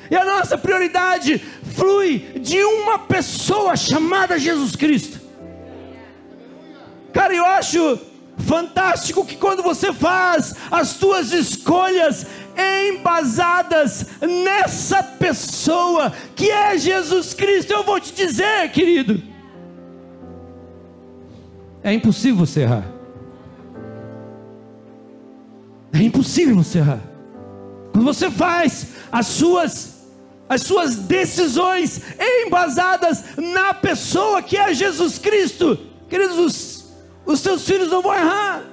E 0.10 0.16
a 0.16 0.24
nossa 0.24 0.58
prioridade 0.58 1.44
flui 1.76 2.20
de 2.40 2.64
uma 2.64 2.98
pessoa 2.98 3.76
chamada 3.76 4.40
Jesus 4.40 4.74
Cristo. 4.74 5.20
Cara, 7.12 7.36
eu 7.36 7.46
acho 7.46 8.00
fantástico 8.38 9.26
que 9.26 9.36
quando 9.36 9.64
você 9.64 9.92
faz 9.92 10.56
as 10.72 10.90
suas 10.90 11.32
escolhas 11.32 12.26
embasadas 12.90 14.08
nessa 14.22 15.02
pessoa 15.04 16.14
que 16.36 16.50
é 16.50 16.78
Jesus 16.78 17.34
Cristo, 17.34 17.72
eu 17.72 17.84
vou 17.84 18.00
te 18.00 18.14
dizer, 18.14 18.72
querido, 18.72 19.22
é 21.84 21.94
impossível 21.94 22.46
você 22.46 22.62
errar. 22.62 22.86
É 25.94 26.02
impossível 26.02 26.56
você 26.56 26.80
errar. 26.80 27.02
Quando 27.92 28.06
você 28.06 28.30
faz 28.30 28.88
as 29.12 29.26
suas 29.28 29.98
as 30.50 30.62
suas 30.62 30.96
decisões 30.96 32.02
embasadas 32.18 33.36
na 33.36 33.74
pessoa 33.74 34.42
que 34.42 34.56
é 34.56 34.74
Jesus 34.74 35.18
Cristo, 35.18 35.78
queridos, 36.08 36.77
os, 37.28 37.42
teus 37.42 37.66
filhos 37.66 37.90
não 37.90 38.02
vão 38.02 38.14
errar, 38.14 38.64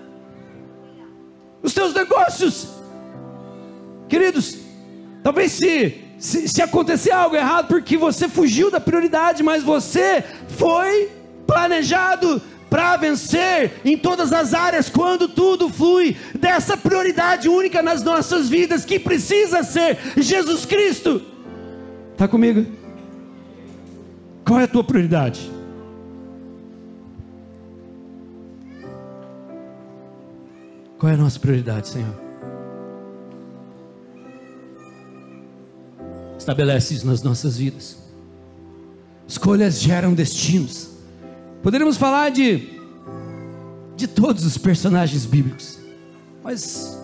os 1.62 1.74
teus 1.74 1.92
negócios, 1.92 2.68
queridos, 4.08 4.56
talvez 5.22 5.52
se, 5.52 6.02
se, 6.18 6.48
se 6.48 6.62
acontecer 6.62 7.10
algo 7.10 7.36
errado 7.36 7.68
porque 7.68 7.96
você 7.96 8.28
fugiu 8.28 8.70
da 8.70 8.80
prioridade, 8.80 9.42
mas 9.42 9.62
você 9.62 10.24
foi 10.48 11.10
planejado 11.46 12.40
para 12.70 12.96
vencer 12.96 13.72
em 13.84 13.96
todas 13.96 14.32
as 14.32 14.52
áreas 14.52 14.88
quando 14.88 15.28
tudo 15.28 15.68
flui 15.68 16.16
dessa 16.34 16.76
prioridade 16.76 17.48
única 17.48 17.82
nas 17.82 18.02
nossas 18.02 18.48
vidas 18.48 18.84
que 18.84 18.98
precisa 18.98 19.62
ser 19.62 19.98
Jesus 20.16 20.64
Cristo. 20.64 21.22
Está 22.12 22.26
comigo? 22.26 22.66
Qual 24.44 24.60
é 24.60 24.64
a 24.64 24.68
tua 24.68 24.84
prioridade? 24.84 25.50
Qual 31.04 31.12
é 31.12 31.16
a 31.16 31.18
nossa 31.18 31.38
prioridade, 31.38 31.88
Senhor? 31.88 32.14
Estabelece 36.38 36.94
isso 36.94 37.06
nas 37.06 37.22
nossas 37.22 37.58
vidas. 37.58 37.98
Escolhas 39.28 39.82
geram 39.82 40.14
destinos. 40.14 40.88
Poderíamos 41.62 41.98
falar 41.98 42.30
de 42.30 42.80
de 43.94 44.06
todos 44.06 44.46
os 44.46 44.56
personagens 44.56 45.26
bíblicos, 45.26 45.78
mas 46.42 46.98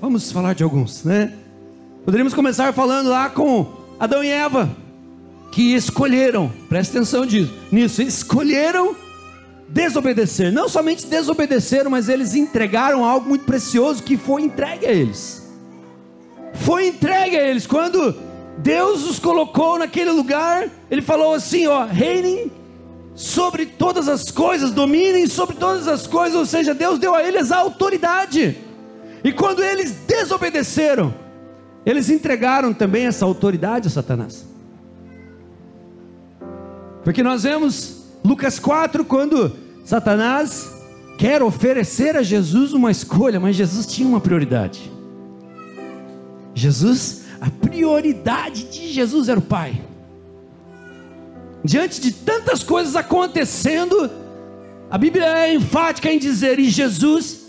vamos 0.00 0.32
falar 0.32 0.54
de 0.54 0.62
alguns, 0.62 1.04
né? 1.04 1.36
Poderíamos 2.06 2.32
começar 2.32 2.72
falando 2.72 3.10
lá 3.10 3.28
com 3.28 3.70
Adão 4.00 4.24
e 4.24 4.30
Eva, 4.30 4.74
que 5.52 5.74
escolheram, 5.74 6.50
presta 6.70 6.96
atenção 6.96 7.26
nisso, 7.70 8.00
escolheram 8.00 8.96
desobedecer. 9.72 10.52
Não 10.52 10.68
somente 10.68 11.06
desobedeceram, 11.06 11.90
mas 11.90 12.08
eles 12.08 12.34
entregaram 12.34 13.04
algo 13.04 13.28
muito 13.28 13.44
precioso 13.44 14.02
que 14.02 14.16
foi 14.16 14.42
entregue 14.42 14.86
a 14.86 14.92
eles. 14.92 15.50
Foi 16.54 16.88
entregue 16.88 17.36
a 17.36 17.42
eles. 17.42 17.66
Quando 17.66 18.14
Deus 18.58 19.04
os 19.08 19.18
colocou 19.18 19.78
naquele 19.78 20.10
lugar, 20.10 20.68
Ele 20.90 21.00
falou 21.00 21.34
assim: 21.34 21.66
ó, 21.66 21.86
reinem 21.86 22.52
sobre 23.14 23.66
todas 23.66 24.08
as 24.08 24.30
coisas, 24.30 24.70
dominem 24.70 25.26
sobre 25.26 25.56
todas 25.56 25.88
as 25.88 26.06
coisas, 26.06 26.38
ou 26.38 26.46
seja, 26.46 26.74
Deus 26.74 26.98
deu 26.98 27.14
a 27.14 27.22
eles 27.22 27.50
a 27.50 27.58
autoridade. 27.58 28.58
E 29.24 29.32
quando 29.32 29.62
eles 29.62 29.92
desobedeceram, 30.06 31.14
eles 31.86 32.10
entregaram 32.10 32.74
também 32.74 33.06
essa 33.06 33.24
autoridade 33.24 33.88
a 33.88 33.90
Satanás. 33.90 34.46
Porque 37.04 37.22
nós 37.22 37.42
vemos 37.42 38.02
Lucas 38.24 38.58
4, 38.58 39.04
quando 39.04 39.61
Satanás 39.84 40.72
quer 41.18 41.42
oferecer 41.42 42.16
a 42.16 42.22
Jesus 42.22 42.72
uma 42.72 42.90
escolha, 42.90 43.38
mas 43.38 43.56
Jesus 43.56 43.86
tinha 43.86 44.08
uma 44.08 44.20
prioridade. 44.20 44.90
Jesus, 46.54 47.24
a 47.40 47.50
prioridade 47.50 48.64
de 48.64 48.92
Jesus 48.92 49.28
era 49.28 49.38
o 49.38 49.42
Pai. 49.42 49.80
Diante 51.64 52.00
de 52.00 52.12
tantas 52.12 52.62
coisas 52.62 52.96
acontecendo, 52.96 54.10
a 54.90 54.98
Bíblia 54.98 55.24
é 55.24 55.54
enfática 55.54 56.10
em 56.10 56.18
dizer: 56.18 56.58
e 56.58 56.68
Jesus 56.68 57.46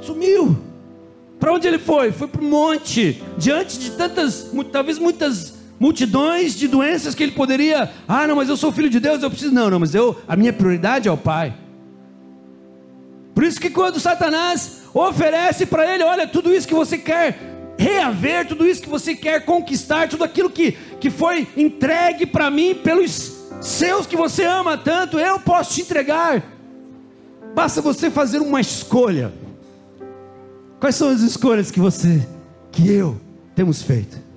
sumiu. 0.00 0.56
Para 1.38 1.52
onde 1.52 1.66
ele 1.66 1.78
foi? 1.78 2.12
Foi 2.12 2.28
para 2.28 2.40
o 2.40 2.44
monte, 2.44 3.22
diante 3.36 3.78
de 3.78 3.90
tantas, 3.92 4.52
talvez 4.70 4.98
muitas 4.98 5.54
multidões 5.82 6.54
de 6.54 6.68
doenças 6.68 7.12
que 7.12 7.24
ele 7.24 7.32
poderia, 7.32 7.90
ah, 8.06 8.24
não, 8.24 8.36
mas 8.36 8.48
eu 8.48 8.56
sou 8.56 8.70
filho 8.70 8.88
de 8.88 9.00
Deus, 9.00 9.20
eu 9.20 9.28
preciso, 9.28 9.52
não, 9.52 9.68
não, 9.68 9.80
mas 9.80 9.96
eu, 9.96 10.16
a 10.28 10.36
minha 10.36 10.52
prioridade 10.52 11.08
é 11.08 11.10
o 11.10 11.16
Pai. 11.16 11.52
Por 13.34 13.42
isso 13.42 13.60
que 13.60 13.68
quando 13.68 13.98
Satanás 13.98 14.82
oferece 14.94 15.66
para 15.66 15.92
ele, 15.92 16.04
olha, 16.04 16.24
tudo 16.24 16.54
isso 16.54 16.68
que 16.68 16.74
você 16.74 16.96
quer 16.96 17.36
reaver, 17.76 18.46
tudo 18.46 18.64
isso 18.64 18.80
que 18.80 18.88
você 18.88 19.12
quer 19.16 19.44
conquistar, 19.44 20.08
tudo 20.08 20.22
aquilo 20.22 20.48
que, 20.48 20.70
que 21.00 21.10
foi 21.10 21.48
entregue 21.56 22.26
para 22.26 22.48
mim 22.48 22.76
pelos 22.76 23.32
seus 23.60 24.06
que 24.06 24.16
você 24.16 24.44
ama 24.44 24.78
tanto, 24.78 25.18
eu 25.18 25.40
posso 25.40 25.74
te 25.74 25.80
entregar. 25.80 26.44
Basta 27.56 27.82
você 27.82 28.08
fazer 28.08 28.38
uma 28.38 28.60
escolha. 28.60 29.32
Quais 30.78 30.94
são 30.94 31.08
as 31.08 31.22
escolhas 31.22 31.72
que 31.72 31.80
você, 31.80 32.24
que 32.70 32.88
eu 32.88 33.20
temos 33.56 33.82
feito? 33.82 34.30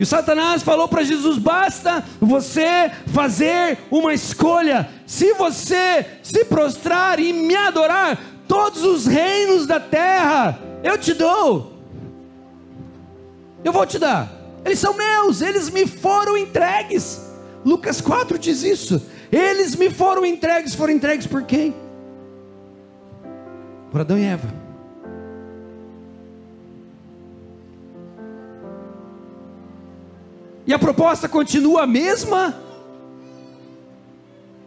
E 0.00 0.06
Satanás 0.06 0.62
falou 0.62 0.88
para 0.88 1.04
Jesus: 1.04 1.36
basta 1.36 2.02
você 2.18 2.90
fazer 3.12 3.78
uma 3.90 4.14
escolha. 4.14 4.88
Se 5.06 5.34
você 5.34 6.06
se 6.22 6.46
prostrar 6.46 7.20
e 7.20 7.34
me 7.34 7.54
adorar, 7.54 8.18
todos 8.48 8.82
os 8.82 9.06
reinos 9.06 9.66
da 9.66 9.78
terra 9.78 10.58
eu 10.82 10.96
te 10.96 11.12
dou. 11.12 11.74
Eu 13.62 13.72
vou 13.72 13.84
te 13.84 13.98
dar. 13.98 14.32
Eles 14.64 14.78
são 14.78 14.96
meus, 14.96 15.42
eles 15.42 15.68
me 15.68 15.86
foram 15.86 16.34
entregues. 16.34 17.20
Lucas 17.62 18.00
4 18.00 18.38
diz 18.38 18.62
isso. 18.62 19.02
Eles 19.30 19.76
me 19.76 19.90
foram 19.90 20.24
entregues, 20.24 20.74
foram 20.74 20.94
entregues 20.94 21.26
por 21.26 21.42
quem? 21.42 21.74
Por 23.92 24.00
Adão 24.00 24.18
e 24.18 24.24
Eva. 24.24 24.59
E 30.70 30.72
a 30.72 30.78
proposta 30.78 31.28
continua 31.28 31.82
a 31.82 31.86
mesma 31.86 32.54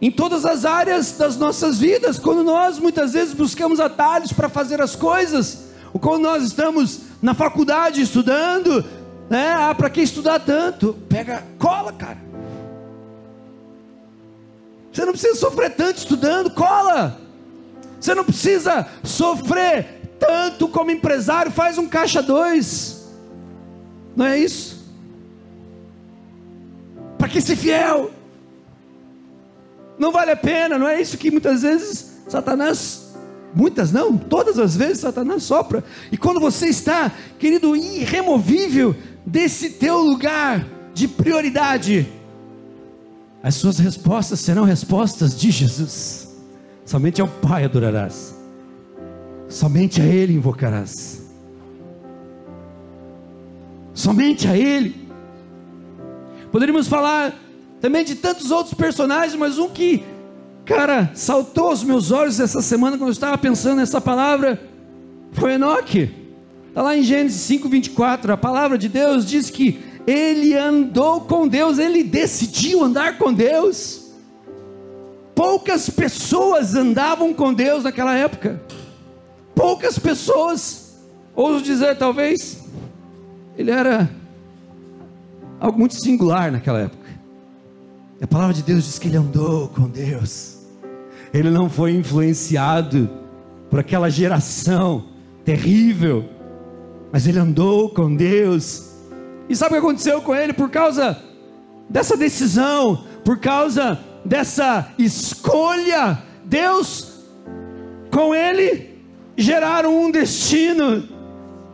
em 0.02 0.10
todas 0.10 0.44
as 0.44 0.66
áreas 0.66 1.12
das 1.12 1.38
nossas 1.38 1.78
vidas, 1.78 2.18
quando 2.18 2.44
nós 2.44 2.78
muitas 2.78 3.14
vezes 3.14 3.32
buscamos 3.32 3.80
atalhos 3.80 4.30
para 4.30 4.50
fazer 4.50 4.82
as 4.82 4.94
coisas, 4.94 5.64
ou 5.94 5.98
quando 5.98 6.20
nós 6.20 6.44
estamos 6.44 7.04
na 7.22 7.32
faculdade 7.32 8.02
estudando, 8.02 8.84
né? 9.30 9.54
Ah, 9.54 9.74
para 9.74 9.88
que 9.88 10.02
estudar 10.02 10.40
tanto? 10.40 10.92
Pega, 11.08 11.42
cola, 11.58 11.90
cara. 11.90 12.18
Você 14.92 15.06
não 15.06 15.12
precisa 15.12 15.36
sofrer 15.36 15.70
tanto 15.70 15.96
estudando, 15.96 16.50
cola. 16.50 17.18
Você 17.98 18.14
não 18.14 18.24
precisa 18.24 18.86
sofrer 19.02 20.02
tanto 20.20 20.68
como 20.68 20.90
empresário, 20.90 21.50
faz 21.50 21.78
um 21.78 21.88
caixa 21.88 22.20
dois. 22.20 23.08
Não 24.14 24.26
é 24.26 24.38
isso? 24.38 24.83
Que 27.34 27.40
ser 27.40 27.56
fiel? 27.56 28.12
Não 29.98 30.12
vale 30.12 30.30
a 30.30 30.36
pena, 30.36 30.78
não 30.78 30.88
é 30.88 31.00
isso 31.00 31.18
que 31.18 31.32
muitas 31.32 31.62
vezes 31.62 32.22
Satanás, 32.28 33.12
muitas 33.52 33.90
não, 33.90 34.16
todas 34.16 34.56
as 34.58 34.76
vezes 34.76 35.00
Satanás 35.00 35.42
sopra. 35.42 35.82
E 36.12 36.16
quando 36.16 36.38
você 36.38 36.66
está, 36.66 37.10
querido, 37.38 37.74
irremovível 37.74 38.94
desse 39.26 39.70
teu 39.70 39.98
lugar 40.00 40.64
de 40.94 41.08
prioridade, 41.08 42.08
as 43.42 43.56
suas 43.56 43.78
respostas 43.78 44.38
serão 44.38 44.64
respostas 44.64 45.36
de 45.36 45.50
Jesus. 45.50 46.28
Somente 46.84 47.20
ao 47.20 47.26
Pai 47.26 47.64
adorarás, 47.64 48.34
somente 49.48 50.00
a 50.00 50.04
Ele 50.04 50.34
invocarás, 50.34 51.22
somente 53.92 54.46
a 54.46 54.56
Ele. 54.56 55.03
Poderíamos 56.54 56.86
falar 56.86 57.34
também 57.80 58.04
de 58.04 58.14
tantos 58.14 58.52
outros 58.52 58.74
personagens, 58.74 59.34
mas 59.34 59.58
um 59.58 59.68
que, 59.68 60.04
cara, 60.64 61.10
saltou 61.12 61.70
aos 61.70 61.82
meus 61.82 62.12
olhos 62.12 62.38
essa 62.38 62.62
semana 62.62 62.96
quando 62.96 63.08
eu 63.08 63.12
estava 63.12 63.36
pensando 63.36 63.78
nessa 63.78 64.00
palavra 64.00 64.62
foi 65.32 65.54
Enoque. 65.54 66.14
Está 66.68 66.80
lá 66.80 66.96
em 66.96 67.02
Gênesis 67.02 67.40
5:24, 67.40 68.30
a 68.30 68.36
palavra 68.36 68.78
de 68.78 68.88
Deus 68.88 69.26
diz 69.26 69.50
que 69.50 69.80
ele 70.06 70.54
andou 70.54 71.22
com 71.22 71.48
Deus, 71.48 71.78
ele 71.78 72.04
decidiu 72.04 72.84
andar 72.84 73.18
com 73.18 73.32
Deus. 73.32 74.12
Poucas 75.34 75.90
pessoas 75.90 76.76
andavam 76.76 77.34
com 77.34 77.52
Deus 77.52 77.82
naquela 77.82 78.14
época. 78.16 78.62
Poucas 79.56 79.98
pessoas, 79.98 81.00
ouso 81.34 81.64
dizer 81.64 81.98
talvez, 81.98 82.62
ele 83.58 83.72
era 83.72 84.08
algo 85.64 85.78
muito 85.78 85.94
singular 85.94 86.52
naquela 86.52 86.80
época. 86.80 87.08
A 88.20 88.26
palavra 88.26 88.52
de 88.52 88.62
Deus 88.62 88.84
diz 88.84 88.98
que 88.98 89.08
ele 89.08 89.16
andou 89.16 89.68
com 89.68 89.88
Deus, 89.88 90.58
ele 91.32 91.48
não 91.48 91.70
foi 91.70 91.92
influenciado 91.92 93.08
por 93.70 93.80
aquela 93.80 94.10
geração 94.10 95.06
terrível, 95.42 96.28
mas 97.10 97.26
ele 97.26 97.38
andou 97.38 97.88
com 97.88 98.14
Deus. 98.14 98.90
E 99.48 99.56
sabe 99.56 99.70
o 99.70 99.80
que 99.80 99.86
aconteceu 99.86 100.20
com 100.20 100.34
ele? 100.34 100.52
Por 100.52 100.70
causa 100.70 101.18
dessa 101.88 102.16
decisão, 102.16 103.04
por 103.24 103.38
causa 103.38 103.98
dessa 104.22 104.92
escolha, 104.98 106.22
Deus 106.44 107.24
com 108.10 108.34
ele 108.34 109.02
geraram 109.34 109.98
um 109.98 110.10
destino 110.10 111.08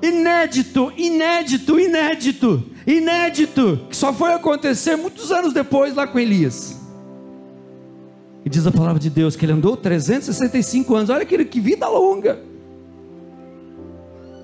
inédito, 0.01 0.93
inédito, 0.97 1.79
inédito 1.79 2.70
inédito, 2.87 3.87
que 3.89 3.97
só 3.97 4.13
foi 4.13 4.33
acontecer 4.33 4.97
muitos 4.97 5.31
anos 5.31 5.53
depois 5.53 5.95
lá 5.95 6.07
com 6.07 6.19
Elias. 6.19 6.77
E 8.45 8.49
diz 8.49 8.67
a 8.67 8.73
palavra 8.73 8.99
de 8.99 9.11
Deus 9.11 9.37
que 9.37 9.45
ele 9.45 9.53
andou 9.53 9.77
365 9.77 10.95
anos. 10.95 11.11
Olha 11.11 11.25
que, 11.25 11.45
que 11.45 11.61
vida 11.61 11.87
longa. 11.89 12.41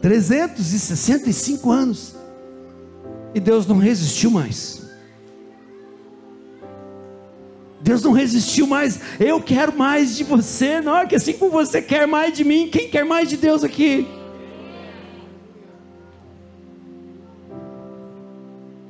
365 0.03 1.71
anos. 1.71 2.15
E 3.35 3.41
Deus 3.41 3.67
não 3.67 3.79
resistiu 3.79 4.31
mais. 4.31 4.83
Deus 7.81 8.03
não 8.03 8.13
resistiu 8.13 8.67
mais. 8.67 9.01
Eu 9.19 9.41
quero 9.41 9.77
mais 9.77 10.17
de 10.17 10.25
você. 10.25 10.81
Não 10.81 10.97
é 10.97 11.07
que 11.07 11.17
assim 11.17 11.35
como 11.35 11.51
você 11.51 11.81
quer 11.81 12.07
mais 12.07 12.37
de 12.37 12.45
mim, 12.45 12.69
quem 12.71 12.89
quer 12.89 13.05
mais 13.05 13.29
de 13.29 13.37
Deus 13.37 13.65
aqui? 13.65 14.07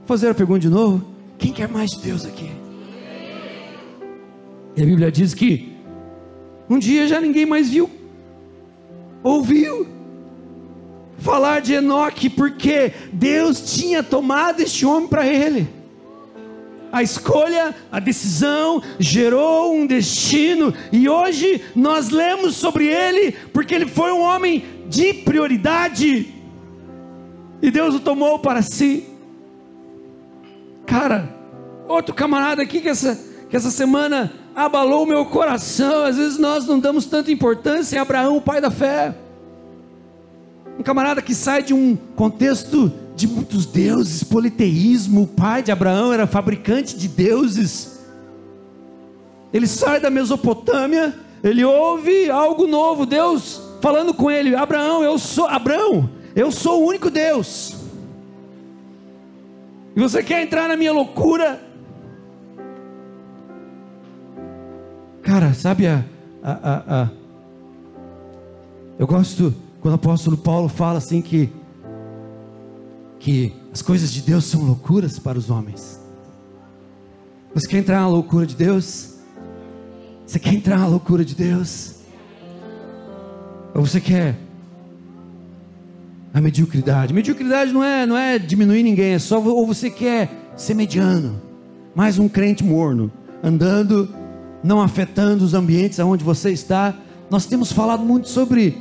Fazer 0.06 0.30
a 0.30 0.34
pergunta 0.34 0.60
de 0.60 0.70
novo: 0.70 1.04
quem 1.38 1.52
quer 1.52 1.68
mais 1.68 1.90
de 1.90 2.00
Deus 2.00 2.24
aqui? 2.24 2.50
E 4.76 4.82
a 4.82 4.84
Bíblia 4.84 5.10
diz 5.10 5.34
que 5.34 5.72
um 6.68 6.78
dia 6.78 7.06
já 7.06 7.20
ninguém 7.20 7.46
mais 7.46 7.70
viu, 7.70 7.90
ouviu 9.22 9.86
falar 11.18 11.60
de 11.60 11.74
Enoque, 11.74 12.28
porque 12.28 12.92
Deus 13.12 13.74
tinha 13.74 14.02
tomado 14.02 14.60
este 14.60 14.84
homem 14.84 15.08
para 15.08 15.26
ele. 15.26 15.68
A 16.92 17.02
escolha, 17.02 17.74
a 17.90 17.98
decisão 17.98 18.82
gerou 18.98 19.74
um 19.74 19.86
destino, 19.86 20.72
e 20.92 21.08
hoje 21.08 21.62
nós 21.74 22.10
lemos 22.10 22.54
sobre 22.54 22.86
ele, 22.86 23.32
porque 23.52 23.74
ele 23.74 23.86
foi 23.86 24.12
um 24.12 24.20
homem 24.20 24.64
de 24.88 25.12
prioridade, 25.12 26.32
e 27.60 27.70
Deus 27.70 27.94
o 27.94 28.00
tomou 28.00 28.38
para 28.38 28.62
si. 28.62 29.15
Cara, 30.98 31.28
outro 31.86 32.14
camarada 32.14 32.62
aqui 32.62 32.80
que 32.80 32.88
essa, 32.88 33.20
que 33.50 33.54
essa 33.54 33.70
semana 33.70 34.32
abalou 34.54 35.02
o 35.02 35.06
meu 35.06 35.26
coração. 35.26 36.06
Às 36.06 36.16
vezes 36.16 36.38
nós 36.38 36.66
não 36.66 36.80
damos 36.80 37.04
tanta 37.04 37.30
importância 37.30 37.96
em 37.96 37.98
Abraão, 37.98 38.38
o 38.38 38.40
pai 38.40 38.62
da 38.62 38.70
fé. 38.70 39.14
Um 40.78 40.82
camarada 40.82 41.20
que 41.20 41.34
sai 41.34 41.62
de 41.62 41.74
um 41.74 41.94
contexto 42.16 42.90
de 43.14 43.28
muitos 43.28 43.66
deuses, 43.66 44.24
politeísmo. 44.24 45.24
O 45.24 45.26
pai 45.26 45.62
de 45.62 45.70
Abraão 45.70 46.14
era 46.14 46.26
fabricante 46.26 46.96
de 46.96 47.08
deuses. 47.08 48.00
Ele 49.52 49.66
sai 49.66 50.00
da 50.00 50.08
Mesopotâmia, 50.08 51.14
ele 51.44 51.62
ouve 51.62 52.30
algo 52.30 52.66
novo, 52.66 53.04
Deus 53.04 53.60
falando 53.82 54.14
com 54.14 54.30
ele: 54.30 54.56
Abraão, 54.56 55.04
eu 55.04 55.18
sou 55.18 55.46
Abraão, 55.46 56.08
eu 56.34 56.50
sou 56.50 56.82
o 56.82 56.86
único 56.86 57.10
Deus. 57.10 57.75
E 59.96 60.00
você 60.00 60.22
quer 60.22 60.42
entrar 60.42 60.68
na 60.68 60.76
minha 60.76 60.92
loucura? 60.92 61.58
Cara, 65.22 65.54
sabe 65.54 65.86
a, 65.86 66.04
a, 66.42 66.52
a, 66.52 67.02
a 67.02 67.10
eu 68.98 69.06
gosto 69.06 69.54
quando 69.80 69.92
o 69.92 69.96
apóstolo 69.96 70.36
Paulo 70.36 70.68
fala 70.68 70.98
assim 70.98 71.22
que 71.22 71.50
que 73.18 73.52
as 73.72 73.80
coisas 73.80 74.12
de 74.12 74.20
Deus 74.20 74.44
são 74.44 74.62
loucuras 74.62 75.18
para 75.18 75.38
os 75.38 75.50
homens. 75.50 75.98
Você 77.54 77.66
quer 77.66 77.78
entrar 77.78 78.00
na 78.00 78.08
loucura 78.08 78.46
de 78.46 78.54
Deus? 78.54 79.14
Você 80.26 80.38
quer 80.38 80.54
entrar 80.54 80.78
na 80.78 80.86
loucura 80.86 81.24
de 81.24 81.34
Deus? 81.34 82.02
Ou 83.74 83.84
você 83.84 84.00
quer 84.00 84.36
a 86.36 86.40
mediocridade? 86.40 87.14
Mediocridade 87.14 87.72
não 87.72 87.82
é, 87.82 88.04
não 88.04 88.14
é 88.14 88.38
diminuir 88.38 88.82
ninguém, 88.82 89.14
é 89.14 89.18
só 89.18 89.40
ou 89.40 89.66
você 89.66 89.88
quer 89.88 90.28
ser 90.54 90.74
mediano, 90.74 91.40
mais 91.94 92.18
um 92.18 92.28
crente 92.28 92.62
morno, 92.62 93.10
andando, 93.42 94.06
não 94.62 94.82
afetando 94.82 95.42
os 95.42 95.54
ambientes 95.54 95.98
aonde 95.98 96.22
você 96.22 96.50
está. 96.50 96.94
Nós 97.30 97.46
temos 97.46 97.72
falado 97.72 98.04
muito 98.04 98.28
sobre 98.28 98.76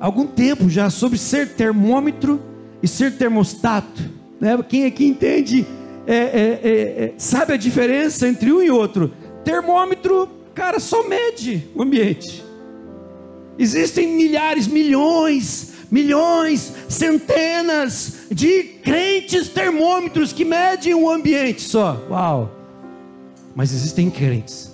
algum 0.00 0.26
tempo 0.26 0.68
já 0.68 0.90
sobre 0.90 1.16
ser 1.16 1.50
termômetro 1.50 2.42
e 2.82 2.88
ser 2.88 3.16
termostato. 3.16 4.02
Né? 4.40 4.58
Quem 4.68 4.84
aqui 4.84 5.06
entende, 5.06 5.64
é, 6.08 6.16
é, 6.16 6.60
é, 6.64 6.72
é, 7.04 7.14
sabe 7.16 7.52
a 7.52 7.56
diferença 7.56 8.26
entre 8.26 8.52
um 8.52 8.60
e 8.60 8.68
outro. 8.68 9.12
Termômetro, 9.44 10.28
cara, 10.52 10.80
só 10.80 11.08
mede 11.08 11.68
o 11.72 11.84
ambiente. 11.84 12.44
Existem 13.56 14.08
milhares, 14.08 14.66
milhões, 14.66 15.69
milhões, 15.90 16.72
centenas 16.88 18.26
de 18.30 18.62
crentes 18.82 19.48
termômetros 19.48 20.32
que 20.32 20.44
medem 20.44 20.94
o 20.94 21.10
ambiente 21.10 21.62
só. 21.62 22.04
Uau! 22.08 22.56
Mas 23.54 23.72
existem 23.72 24.10
crentes 24.10 24.70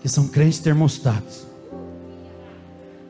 que 0.00 0.08
são 0.08 0.28
crentes 0.28 0.58
termostatos 0.58 1.48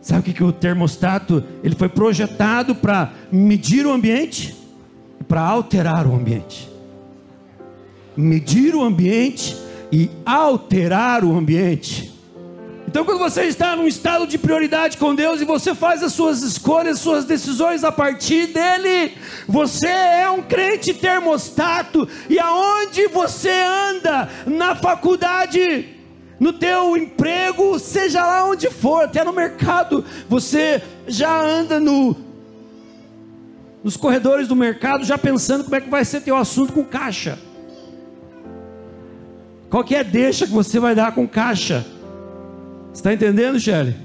Sabe 0.09 0.21
o 0.21 0.23
que, 0.23 0.33
que 0.33 0.43
o 0.43 0.51
termostato 0.51 1.45
ele 1.63 1.75
foi 1.75 1.91
projetado 1.91 2.75
para 2.75 3.13
medir 3.31 3.87
o 3.87 3.93
ambiente 3.93 4.57
e 5.21 5.25
para 5.25 5.43
alterar 5.43 6.07
o 6.07 6.15
ambiente. 6.15 6.67
Medir 8.17 8.75
o 8.75 8.83
ambiente 8.83 9.55
e 9.93 10.09
alterar 10.25 11.27
o 11.27 11.37
ambiente. 11.37 12.18
Então, 12.89 13.05
quando 13.05 13.19
você 13.19 13.43
está 13.43 13.77
num 13.77 13.87
estado 13.87 14.27
de 14.27 14.39
prioridade 14.39 14.97
com 14.97 15.15
Deus 15.15 15.43
e 15.43 15.45
você 15.45 15.75
faz 15.75 16.03
as 16.03 16.15
suas 16.15 16.43
escolhas, 16.43 16.99
suas 16.99 17.27
decisões 17.27 17.85
a 17.85 17.93
partir 17.93 18.47
dele, 18.47 19.13
você 19.47 19.87
é 19.87 20.31
um 20.31 20.41
crente 20.41 20.95
termostato. 20.95 22.09
E 22.31 22.39
aonde 22.39 23.07
você 23.09 23.51
anda 23.51 24.31
na 24.47 24.75
faculdade, 24.75 25.97
no 26.41 26.51
teu 26.51 26.97
emprego, 26.97 27.79
seja 27.79 28.25
lá 28.25 28.47
onde 28.47 28.71
for, 28.71 29.05
até 29.05 29.23
no 29.23 29.35
mercado, 29.35 30.03
você 30.27 30.83
já 31.07 31.43
anda 31.43 31.79
no, 31.79 32.17
nos 33.85 33.99
corredores 33.99 34.49
do 34.49 34.57
mercado, 34.57 35.05
já 35.05 35.19
pensando 35.19 35.63
como 35.63 35.77
é 35.77 35.83
que 35.83 35.91
vai 35.91 36.07
ser 36.07 36.23
teu 36.23 36.37
assunto 36.39 36.73
com 36.73 36.83
caixa. 36.83 37.39
Qual 39.69 39.85
que 39.85 39.95
é 39.95 40.01
a 40.01 40.03
deixa 40.03 40.47
que 40.47 40.53
você 40.55 40.81
vai 40.81 40.95
dar 40.95 41.15
com 41.15 41.29
caixa? 41.29 41.85
Está 42.93 43.13
entendendo, 43.13 43.59
Shelly? 43.59 43.97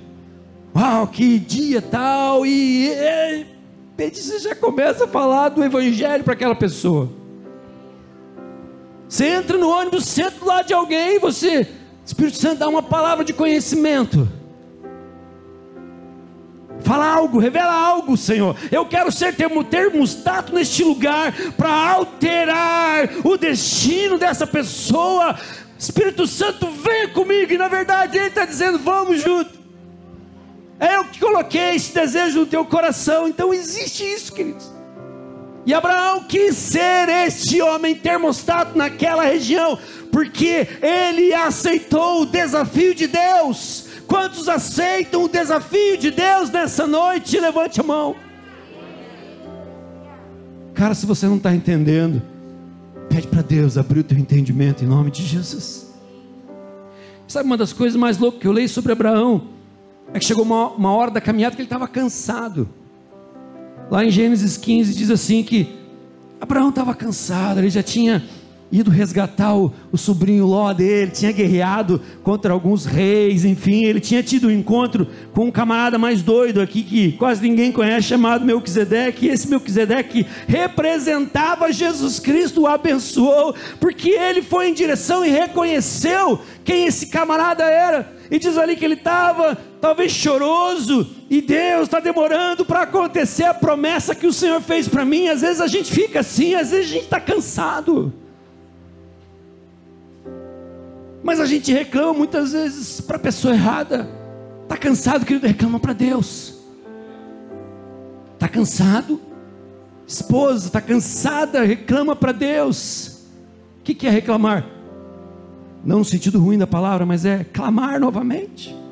Uau, 0.75 1.07
que 1.07 1.39
dia 1.39 1.81
tal, 1.81 2.45
e, 2.45 2.89
e, 2.89 3.45
e 3.97 4.09
você 4.09 4.39
já 4.39 4.55
começa 4.55 5.05
a 5.05 5.07
falar 5.07 5.49
do 5.49 5.63
evangelho 5.63 6.23
para 6.23 6.33
aquela 6.33 6.55
pessoa. 6.55 7.09
Você 9.07 9.27
entra 9.27 9.57
no 9.57 9.69
ônibus, 9.69 10.05
senta 10.05 10.39
do 10.39 10.45
lado 10.45 10.67
de 10.67 10.73
alguém, 10.73 11.19
você 11.19 11.67
Espírito 12.05 12.37
Santo 12.37 12.59
dá 12.59 12.67
uma 12.67 12.83
palavra 12.83 13.23
de 13.23 13.31
conhecimento. 13.31 14.27
Fala 16.81 17.07
algo, 17.07 17.39
revela 17.39 17.73
algo, 17.73 18.17
Senhor. 18.17 18.57
Eu 18.69 18.85
quero 18.85 19.09
ser 19.09 19.33
termostato 19.35 20.53
neste 20.53 20.83
lugar 20.83 21.33
para 21.55 21.69
alterar 21.69 23.09
o 23.23 23.37
destino 23.37 24.17
dessa 24.17 24.45
pessoa. 24.45 25.35
Espírito 25.83 26.25
Santo, 26.25 26.71
venha 26.71 27.09
comigo. 27.09 27.51
E 27.51 27.57
na 27.57 27.67
verdade 27.67 28.17
Ele 28.17 28.27
está 28.27 28.45
dizendo: 28.45 28.79
vamos 28.79 29.21
junto. 29.21 29.51
É 30.79 30.95
eu 30.95 31.03
que 31.05 31.19
coloquei 31.19 31.75
esse 31.75 31.93
desejo 31.93 32.39
no 32.39 32.45
teu 32.45 32.65
coração. 32.65 33.27
Então 33.27 33.53
existe 33.53 34.01
isso, 34.01 34.31
queridos. 34.31 34.71
E 35.65 35.73
Abraão 35.73 36.23
quis 36.23 36.55
ser 36.55 37.09
este 37.09 37.61
homem 37.61 37.95
termostato 37.95 38.77
naquela 38.77 39.23
região, 39.23 39.77
porque 40.09 40.67
ele 40.81 41.33
aceitou 41.33 42.21
o 42.21 42.25
desafio 42.25 42.95
de 42.95 43.07
Deus. 43.07 43.87
Quantos 44.07 44.47
aceitam 44.47 45.23
o 45.23 45.29
desafio 45.29 45.97
de 45.97 46.11
Deus 46.11 46.49
nessa 46.49 46.87
noite? 46.87 47.39
Levante 47.39 47.81
a 47.81 47.83
mão. 47.83 48.15
Cara, 50.73 50.93
se 50.93 51.05
você 51.05 51.25
não 51.25 51.37
está 51.37 51.53
entendendo, 51.53 52.21
pede 53.13 53.27
para 53.27 53.43
Deus 53.43 53.77
abrir 53.77 53.99
o 53.99 54.03
teu 54.03 54.17
entendimento 54.17 54.83
em 54.83 54.87
nome 54.87 55.11
de 55.11 55.23
Jesus. 55.23 55.93
Sabe 57.27 57.45
uma 57.45 57.55
das 57.55 57.71
coisas 57.71 57.95
mais 57.95 58.17
loucas 58.17 58.41
que 58.41 58.47
eu 58.47 58.51
leio 58.51 58.67
sobre 58.67 58.91
Abraão? 58.91 59.49
É 60.11 60.17
que 60.17 60.25
chegou 60.25 60.43
uma, 60.43 60.69
uma 60.69 60.91
hora 60.91 61.11
da 61.11 61.21
caminhada 61.21 61.55
que 61.55 61.61
ele 61.61 61.67
estava 61.67 61.87
cansado. 61.87 62.67
Lá 63.91 64.03
em 64.03 64.09
Gênesis 64.09 64.57
15 64.57 64.95
diz 64.95 65.11
assim 65.11 65.43
que 65.43 65.75
Abraão 66.41 66.69
estava 66.69 66.95
cansado, 66.95 67.59
ele 67.59 67.69
já 67.69 67.83
tinha 67.83 68.23
ido 68.73 68.89
resgatar 68.89 69.55
o, 69.55 69.71
o, 69.91 69.97
sobrinho 69.99 70.47
Ló 70.47 70.73
dele, 70.73 71.11
tinha 71.11 71.31
guerreado 71.31 72.01
contra 72.23 72.51
alguns 72.51 72.85
reis, 72.85 73.45
enfim, 73.45 73.85
ele 73.85 73.99
tinha 73.99 74.23
tido 74.23 74.47
um 74.47 74.51
encontro 74.51 75.07
com 75.31 75.45
um 75.45 75.51
camarada 75.51 75.99
mais 75.99 76.23
doido 76.23 76.59
aqui 76.59 76.81
que 76.81 77.11
quase 77.11 77.47
ninguém 77.47 77.71
conhece, 77.71 78.07
chamado 78.07 78.43
Melquisedeque, 78.43 79.27
e 79.27 79.29
esse 79.29 79.47
Melquisedeque 79.47 80.25
representava 80.47 81.71
Jesus 81.71 82.19
Cristo, 82.19 82.61
o 82.61 82.67
abençoou, 82.67 83.53
porque 83.79 84.09
ele 84.09 84.41
foi 84.41 84.69
em 84.69 84.73
direção 84.73 85.23
e 85.23 85.29
reconheceu 85.29 86.41
quem 86.65 86.87
esse 86.87 87.07
camarada 87.07 87.63
era, 87.63 88.11
e 88.31 88.39
diz 88.39 88.57
ali 88.57 88.75
que 88.75 88.83
ele 88.83 88.95
estava 88.95 89.55
talvez 89.79 90.11
choroso, 90.11 91.07
e 91.29 91.41
Deus 91.41 91.83
está 91.83 91.99
demorando 91.99 92.65
para 92.65 92.81
acontecer 92.81 93.43
a 93.43 93.53
promessa 93.53 94.15
que 94.15 94.25
o 94.25 94.33
Senhor 94.33 94.61
fez 94.61 94.87
para 94.87 95.03
mim. 95.03 95.27
Às 95.27 95.41
vezes 95.41 95.59
a 95.61 95.67
gente 95.67 95.91
fica 95.91 96.21
assim, 96.21 96.55
às 96.55 96.71
vezes 96.71 96.89
a 96.89 96.93
gente 96.93 97.03
está 97.03 97.19
cansado. 97.19 98.13
Mas 101.23 101.39
a 101.39 101.45
gente 101.45 101.71
reclama 101.71 102.13
muitas 102.13 102.51
vezes 102.51 102.99
para 102.99 103.15
a 103.15 103.19
pessoa 103.19 103.53
errada. 103.53 104.09
Está 104.63 104.77
cansado, 104.77 105.25
querido? 105.25 105.47
Reclama 105.47 105.79
para 105.79 105.93
Deus. 105.93 106.55
Está 108.33 108.47
cansado? 108.49 109.19
Esposa, 110.05 110.67
está 110.67 110.81
cansada? 110.81 111.63
Reclama 111.63 112.15
para 112.15 112.33
Deus. 112.33 113.23
O 113.79 113.83
que, 113.83 113.93
que 113.93 114.05
é 114.05 114.09
reclamar? 114.09 114.65
Não 115.83 115.99
no 115.99 116.05
sentido 116.05 116.39
ruim 116.39 116.57
da 116.57 116.67
palavra, 116.67 117.05
mas 117.05 117.25
é 117.25 117.43
clamar 117.43 117.99
novamente 117.99 118.82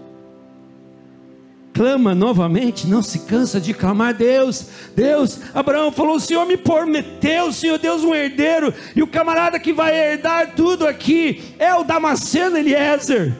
clama 1.73 2.13
novamente, 2.13 2.88
não 2.88 3.01
se 3.01 3.19
cansa 3.19 3.60
de 3.60 3.73
clamar 3.73 4.13
Deus. 4.13 4.67
Deus, 4.95 5.39
Abraão 5.53 5.91
falou: 5.91 6.15
o 6.15 6.19
Senhor 6.19 6.45
me 6.45 6.57
prometeu, 6.57 7.51
Senhor 7.51 7.77
Deus, 7.77 8.03
um 8.03 8.13
herdeiro, 8.13 8.73
e 8.95 9.01
o 9.01 9.07
camarada 9.07 9.60
que 9.60 9.73
vai 9.73 9.95
herdar 9.95 10.53
tudo 10.55 10.86
aqui 10.88 11.41
é 11.57 11.73
o 11.73 11.84
Damasceno 11.84 12.57
Eliezer. 12.57 13.34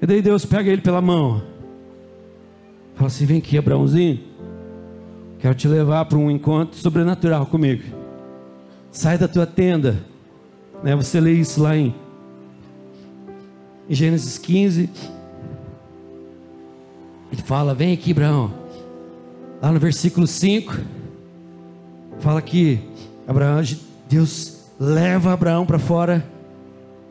E 0.00 0.06
daí 0.06 0.20
Deus 0.20 0.44
pega 0.44 0.70
ele 0.70 0.82
pela 0.82 1.00
mão, 1.00 1.42
fala 2.94 3.08
assim: 3.08 3.24
vem 3.24 3.38
aqui, 3.38 3.58
Abraãozinho, 3.58 4.20
quero 5.38 5.54
te 5.54 5.66
levar 5.66 6.04
para 6.04 6.18
um 6.18 6.30
encontro 6.30 6.78
sobrenatural 6.78 7.46
comigo. 7.46 7.82
Sai 8.90 9.18
da 9.18 9.26
tua 9.26 9.44
tenda 9.44 10.13
né? 10.84 10.94
Você 10.94 11.18
lê 11.18 11.32
isso 11.32 11.62
lá 11.62 11.74
em, 11.74 11.94
em 13.88 13.94
Gênesis 13.94 14.36
15. 14.36 14.90
Ele 17.32 17.42
fala: 17.42 17.74
Vem 17.74 17.94
aqui, 17.94 18.12
Abraão. 18.12 18.52
Lá 19.62 19.72
no 19.72 19.80
versículo 19.80 20.26
5. 20.26 20.76
fala 22.20 22.42
que 22.42 22.78
Abraão, 23.26 23.62
Deus 24.10 24.58
leva 24.78 25.32
Abraão 25.32 25.64
para 25.64 25.78
fora 25.78 26.22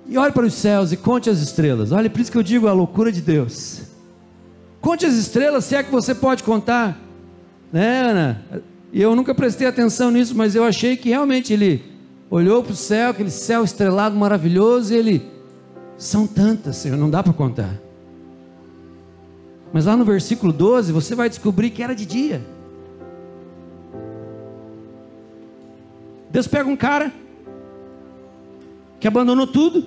e 0.07 0.17
olhe 0.17 0.31
para 0.31 0.45
os 0.45 0.53
céus 0.53 0.91
e 0.91 0.97
conte 0.97 1.29
as 1.29 1.39
estrelas. 1.39 1.91
Olha, 1.91 2.09
por 2.09 2.21
isso 2.21 2.31
que 2.31 2.37
eu 2.37 2.43
digo 2.43 2.67
a 2.67 2.73
loucura 2.73 3.11
de 3.11 3.21
Deus. 3.21 3.81
Conte 4.79 5.03
as 5.05 5.15
estrelas, 5.15 5.65
se 5.65 5.75
é 5.75 5.81
que 5.81 5.89
você 5.89 6.13
pode 6.13 6.43
contar, 6.43 6.99
né, 7.71 8.01
Ana? 8.01 8.45
Eu 8.93 9.15
nunca 9.15 9.33
prestei 9.33 9.65
atenção 9.65 10.11
nisso, 10.11 10.35
mas 10.35 10.53
eu 10.53 10.63
achei 10.63 10.95
que 10.95 11.09
realmente 11.09 11.53
ele 11.53 11.92
olhou 12.35 12.63
para 12.63 12.73
o 12.73 12.75
céu, 12.75 13.11
aquele 13.11 13.29
céu 13.29 13.63
estrelado 13.63 14.15
maravilhoso, 14.15 14.91
e 14.91 14.97
ele, 14.97 15.31
são 15.95 16.25
tantas, 16.25 16.77
Senhor, 16.77 16.97
não 16.97 17.07
dá 17.07 17.21
para 17.21 17.31
contar. 17.31 17.79
Mas 19.71 19.85
lá 19.85 19.95
no 19.95 20.03
versículo 20.03 20.51
12, 20.51 20.91
você 20.91 21.13
vai 21.13 21.29
descobrir 21.29 21.69
que 21.69 21.83
era 21.83 21.95
de 21.95 22.07
dia. 22.07 22.43
Deus 26.31 26.47
pega 26.47 26.67
um 26.67 26.75
cara 26.75 27.13
que 28.99 29.07
abandonou 29.07 29.45
tudo, 29.45 29.85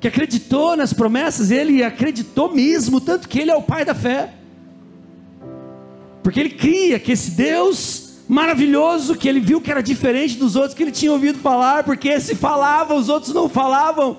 que 0.00 0.08
acreditou 0.08 0.74
nas 0.74 0.94
promessas, 0.94 1.50
ele 1.50 1.84
acreditou 1.84 2.54
mesmo, 2.54 2.98
tanto 2.98 3.28
que 3.28 3.38
ele 3.38 3.50
é 3.50 3.56
o 3.56 3.60
pai 3.60 3.84
da 3.84 3.94
fé, 3.94 4.32
porque 6.22 6.40
ele 6.40 6.50
cria 6.50 6.98
que 6.98 7.12
esse 7.12 7.32
Deus 7.32 8.07
maravilhoso, 8.28 9.16
que 9.16 9.26
ele 9.26 9.40
viu 9.40 9.60
que 9.60 9.70
era 9.70 9.82
diferente 9.82 10.36
dos 10.36 10.54
outros 10.54 10.74
que 10.74 10.82
ele 10.82 10.92
tinha 10.92 11.10
ouvido 11.10 11.38
falar, 11.38 11.82
porque 11.82 12.08
esse 12.08 12.34
falava, 12.34 12.94
os 12.94 13.08
outros 13.08 13.32
não 13.32 13.48
falavam, 13.48 14.18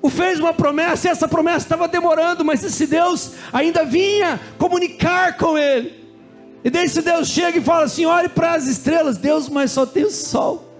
o 0.00 0.08
fez 0.08 0.38
uma 0.38 0.54
promessa 0.54 1.08
e 1.08 1.10
essa 1.10 1.26
promessa 1.26 1.66
estava 1.66 1.88
demorando, 1.88 2.44
mas 2.44 2.62
esse 2.62 2.86
Deus 2.86 3.32
ainda 3.52 3.84
vinha 3.84 4.40
comunicar 4.56 5.36
com 5.36 5.58
ele. 5.58 6.06
E 6.62 6.70
daí 6.70 6.84
esse 6.84 7.02
Deus 7.02 7.28
chega 7.28 7.58
e 7.58 7.62
fala 7.62 7.84
assim: 7.84 8.06
olhe 8.06 8.28
para 8.28 8.54
as 8.54 8.68
estrelas, 8.68 9.18
Deus, 9.18 9.48
mas 9.48 9.72
só 9.72 9.84
tem 9.84 10.04
o 10.04 10.10
sol. 10.10 10.72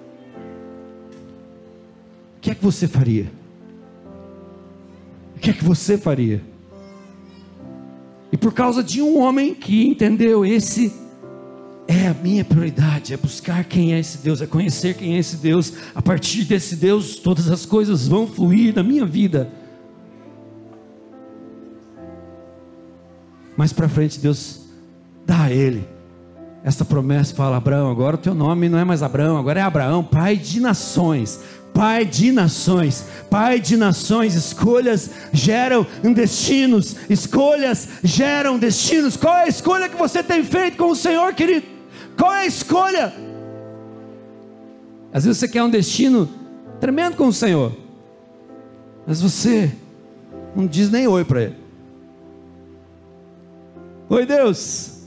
O 2.36 2.40
que 2.40 2.52
é 2.52 2.54
que 2.54 2.62
você 2.62 2.86
faria? 2.86 3.26
O 5.34 5.40
que 5.40 5.50
é 5.50 5.52
que 5.52 5.64
você 5.64 5.98
faria? 5.98 6.40
E 8.30 8.36
por 8.36 8.52
causa 8.52 8.82
de 8.82 9.02
um 9.02 9.18
homem 9.18 9.54
que 9.54 9.88
entendeu 9.88 10.46
esse 10.46 10.92
é 11.88 12.08
a 12.08 12.14
minha 12.14 12.44
prioridade, 12.44 13.14
é 13.14 13.16
buscar 13.16 13.64
quem 13.64 13.94
é 13.94 13.98
esse 13.98 14.18
Deus, 14.18 14.40
é 14.40 14.46
conhecer 14.46 14.94
quem 14.94 15.14
é 15.14 15.18
esse 15.18 15.36
Deus. 15.36 15.72
A 15.94 16.02
partir 16.02 16.44
desse 16.44 16.76
Deus, 16.76 17.16
todas 17.16 17.50
as 17.50 17.64
coisas 17.64 18.08
vão 18.08 18.26
fluir 18.26 18.74
na 18.74 18.82
minha 18.82 19.06
vida. 19.06 19.50
Mais 23.56 23.72
para 23.72 23.88
frente, 23.88 24.20
Deus 24.20 24.60
dá 25.24 25.44
a 25.44 25.52
ele 25.52 25.86
essa 26.64 26.84
promessa. 26.84 27.34
Fala, 27.34 27.56
Abraão, 27.56 27.90
agora 27.90 28.16
o 28.16 28.18
teu 28.18 28.34
nome 28.34 28.68
não 28.68 28.78
é 28.78 28.84
mais 28.84 29.02
Abraão, 29.02 29.38
agora 29.38 29.60
é 29.60 29.62
Abraão, 29.62 30.02
pai 30.02 30.36
de 30.36 30.60
nações. 30.60 31.40
Pai 31.72 32.06
de 32.06 32.32
nações, 32.32 33.04
Pai 33.28 33.60
de 33.60 33.76
nações, 33.76 34.34
escolhas 34.34 35.10
geram 35.30 35.86
destinos, 36.14 36.96
escolhas 37.10 37.86
geram 38.02 38.58
destinos. 38.58 39.14
Qual 39.14 39.36
é 39.36 39.42
a 39.42 39.48
escolha 39.48 39.86
que 39.86 39.96
você 39.96 40.22
tem 40.22 40.42
feito 40.42 40.78
com 40.78 40.90
o 40.90 40.96
Senhor, 40.96 41.34
querido? 41.34 41.75
Qual 42.16 42.32
é 42.32 42.40
a 42.40 42.46
escolha? 42.46 43.12
Às 45.12 45.24
vezes 45.24 45.38
você 45.38 45.48
quer 45.48 45.62
um 45.62 45.70
destino 45.70 46.28
tremendo 46.80 47.16
com 47.16 47.28
o 47.28 47.32
Senhor, 47.32 47.72
mas 49.06 49.20
você 49.20 49.72
não 50.54 50.66
diz 50.66 50.90
nem 50.90 51.06
oi 51.06 51.24
para 51.24 51.42
Ele. 51.42 51.56
Oi, 54.08 54.24
Deus. 54.24 55.02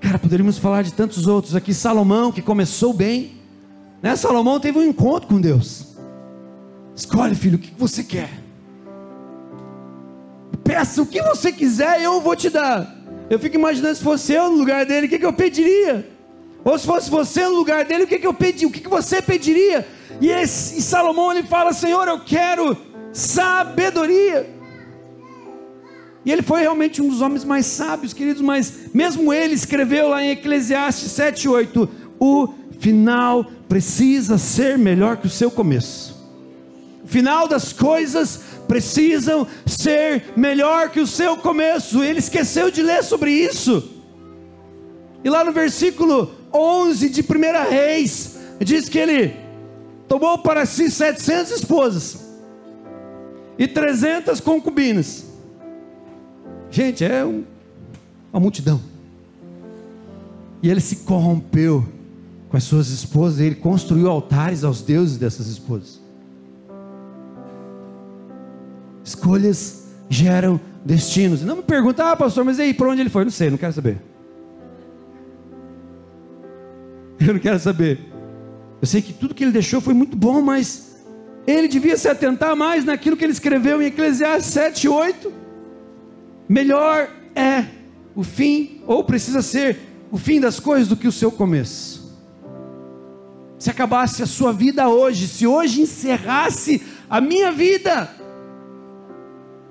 Cara, 0.00 0.18
poderíamos 0.18 0.58
falar 0.58 0.82
de 0.82 0.92
tantos 0.92 1.26
outros 1.26 1.54
aqui. 1.54 1.72
Salomão, 1.72 2.30
que 2.30 2.42
começou 2.42 2.92
bem, 2.92 3.40
né? 4.02 4.14
Salomão 4.16 4.60
teve 4.60 4.78
um 4.78 4.82
encontro 4.82 5.28
com 5.28 5.40
Deus. 5.40 5.94
Escolhe, 6.94 7.34
filho, 7.34 7.56
o 7.56 7.60
que 7.60 7.72
você 7.76 8.04
quer. 8.04 8.30
Peça 10.62 11.02
o 11.02 11.06
que 11.06 11.22
você 11.22 11.52
quiser, 11.52 12.00
eu 12.02 12.20
vou 12.20 12.36
te 12.36 12.50
dar. 12.50 12.93
Eu 13.30 13.38
fico 13.38 13.56
imaginando 13.56 13.94
se 13.94 14.02
fosse 14.02 14.32
eu 14.32 14.50
no 14.50 14.56
lugar 14.56 14.84
dele, 14.84 15.06
o 15.06 15.08
que, 15.08 15.18
que 15.18 15.26
eu 15.26 15.32
pediria? 15.32 16.06
Ou 16.64 16.78
se 16.78 16.86
fosse 16.86 17.10
você 17.10 17.44
no 17.44 17.54
lugar 17.54 17.84
dele, 17.84 18.04
o 18.04 18.06
que, 18.06 18.18
que 18.18 18.26
eu 18.26 18.34
pedi? 18.34 18.66
O 18.66 18.70
que, 18.70 18.80
que 18.80 18.88
você 18.88 19.20
pediria? 19.20 19.86
E, 20.20 20.28
esse, 20.28 20.78
e 20.78 20.82
Salomão 20.82 21.30
ele 21.32 21.42
fala: 21.42 21.72
Senhor, 21.72 22.06
eu 22.08 22.20
quero 22.20 22.76
sabedoria. 23.12 24.50
E 26.24 26.32
ele 26.32 26.40
foi 26.40 26.60
realmente 26.62 27.02
um 27.02 27.08
dos 27.08 27.20
homens 27.20 27.44
mais 27.44 27.66
sábios, 27.66 28.14
queridos, 28.14 28.40
mas 28.40 28.90
mesmo 28.94 29.32
ele 29.32 29.54
escreveu 29.54 30.08
lá 30.08 30.22
em 30.22 30.30
Eclesiastes 30.30 31.12
7:8, 31.12 31.88
o 32.18 32.48
final 32.78 33.44
precisa 33.68 34.38
ser 34.38 34.78
melhor 34.78 35.18
que 35.18 35.26
o 35.26 35.30
seu 35.30 35.50
começo. 35.50 36.14
O 37.04 37.06
final 37.06 37.46
das 37.46 37.72
coisas 37.72 38.40
precisam 38.66 39.46
ser 39.66 40.32
melhor 40.36 40.90
que 40.90 41.00
o 41.00 41.06
seu 41.06 41.36
começo. 41.36 42.02
Ele 42.02 42.18
esqueceu 42.18 42.70
de 42.70 42.82
ler 42.82 43.02
sobre 43.02 43.30
isso. 43.30 43.90
E 45.22 45.30
lá 45.30 45.44
no 45.44 45.52
versículo 45.52 46.30
11 46.52 47.08
de 47.08 47.22
1 47.22 47.70
Reis, 47.70 48.38
diz 48.60 48.88
que 48.88 48.98
ele 48.98 49.34
tomou 50.06 50.38
para 50.38 50.66
si 50.66 50.90
700 50.90 51.52
esposas 51.52 52.24
e 53.58 53.66
300 53.66 54.40
concubinas. 54.40 55.24
Gente, 56.70 57.04
é 57.04 57.24
um, 57.24 57.44
uma 58.32 58.40
multidão. 58.40 58.80
E 60.62 60.70
ele 60.70 60.80
se 60.80 60.96
corrompeu 60.96 61.86
com 62.48 62.56
as 62.56 62.64
suas 62.64 62.88
esposas, 62.88 63.40
ele 63.40 63.54
construiu 63.54 64.08
altares 64.08 64.64
aos 64.64 64.80
deuses 64.80 65.16
dessas 65.16 65.46
esposas. 65.46 66.03
Escolhas 69.04 69.84
geram 70.08 70.60
destinos. 70.84 71.42
Não 71.42 71.56
me 71.56 71.62
pergunta, 71.62 72.10
ah, 72.10 72.16
pastor, 72.16 72.44
mas 72.44 72.58
aí, 72.58 72.74
para 72.74 72.88
onde 72.88 73.02
ele 73.02 73.10
foi? 73.10 73.24
Não 73.24 73.30
sei, 73.30 73.50
não 73.50 73.58
quero 73.58 73.72
saber. 73.72 73.98
Eu 77.20 77.34
não 77.34 77.40
quero 77.40 77.58
saber. 77.58 78.00
Eu 78.80 78.86
sei 78.86 79.00
que 79.00 79.12
tudo 79.12 79.34
que 79.34 79.44
ele 79.44 79.52
deixou 79.52 79.80
foi 79.80 79.94
muito 79.94 80.16
bom, 80.16 80.42
mas 80.42 80.96
ele 81.46 81.68
devia 81.68 81.96
se 81.96 82.08
atentar 82.08 82.56
mais 82.56 82.84
naquilo 82.84 83.16
que 83.16 83.24
ele 83.24 83.32
escreveu 83.32 83.80
em 83.80 83.86
Eclesiastes 83.86 84.52
7, 84.52 84.88
8 84.88 85.44
melhor 86.48 87.08
é 87.34 87.64
o 88.14 88.22
fim, 88.22 88.80
ou 88.86 89.02
precisa 89.04 89.42
ser 89.42 89.78
o 90.10 90.16
fim 90.16 90.40
das 90.40 90.60
coisas 90.60 90.88
do 90.88 90.96
que 90.96 91.08
o 91.08 91.12
seu 91.12 91.30
começo. 91.30 92.04
Se 93.58 93.70
acabasse 93.70 94.22
a 94.22 94.26
sua 94.26 94.52
vida 94.52 94.88
hoje, 94.88 95.26
se 95.26 95.46
hoje 95.46 95.80
encerrasse 95.80 96.82
a 97.08 97.20
minha 97.20 97.50
vida, 97.50 98.10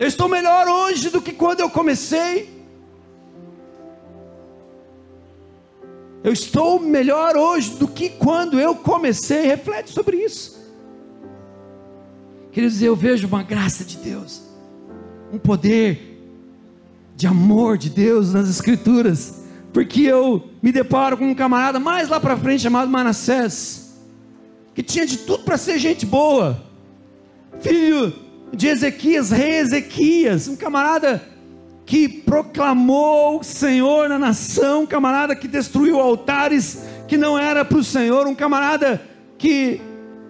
eu 0.04 0.08
estou 0.08 0.28
melhor 0.28 0.68
hoje 0.68 1.10
do 1.10 1.22
que 1.22 1.32
quando 1.32 1.62
eu 1.62 1.70
comecei. 1.70 2.50
Eu 6.22 6.34
estou 6.34 6.78
melhor 6.78 7.38
hoje 7.38 7.76
do 7.76 7.88
que 7.88 8.10
quando 8.10 8.60
eu 8.60 8.76
comecei. 8.76 9.44
Reflete 9.44 9.92
sobre 9.92 10.18
isso. 10.18 10.62
Quer 12.52 12.68
dizer, 12.68 12.88
eu 12.88 12.98
vejo 12.98 13.28
uma 13.28 13.44
graça 13.44 13.86
de 13.86 13.96
Deus, 13.96 14.42
um 15.32 15.40
poder 15.40 16.22
de 17.16 17.26
amor 17.26 17.78
de 17.78 17.90
Deus 17.90 18.34
nas 18.34 18.50
Escrituras, 18.50 19.44
porque 19.72 20.02
eu 20.02 20.50
me 20.62 20.74
deparo 20.74 21.16
com 21.16 21.30
um 21.30 21.34
camarada 21.34 21.80
mais 21.80 22.10
lá 22.10 22.20
para 22.20 22.36
frente 22.36 22.64
chamado 22.64 22.92
Manassés, 22.92 24.02
que 24.76 24.84
tinha 24.84 25.06
de 25.06 25.20
tudo 25.20 25.46
para 25.46 25.58
ser 25.58 25.80
gente 25.80 26.06
boa, 26.06 26.62
filho 27.62 28.23
de 28.56 28.68
Ezequias, 28.68 29.32
rei 29.32 29.58
Ezequias, 29.58 30.48
um 30.48 30.56
camarada 30.56 31.22
que 31.86 32.08
proclamou 32.08 33.40
o 33.40 33.44
Senhor 33.44 34.08
na 34.08 34.18
nação, 34.18 34.84
um 34.84 34.86
camarada 34.86 35.36
que 35.36 35.48
destruiu 35.48 36.00
altares 36.00 36.84
que 37.08 37.18
não 37.18 37.38
era 37.38 37.66
para 37.66 37.78
o 37.78 37.84
Senhor, 37.84 38.26
um 38.28 38.36
camarada 38.36 39.02
que 39.38 39.82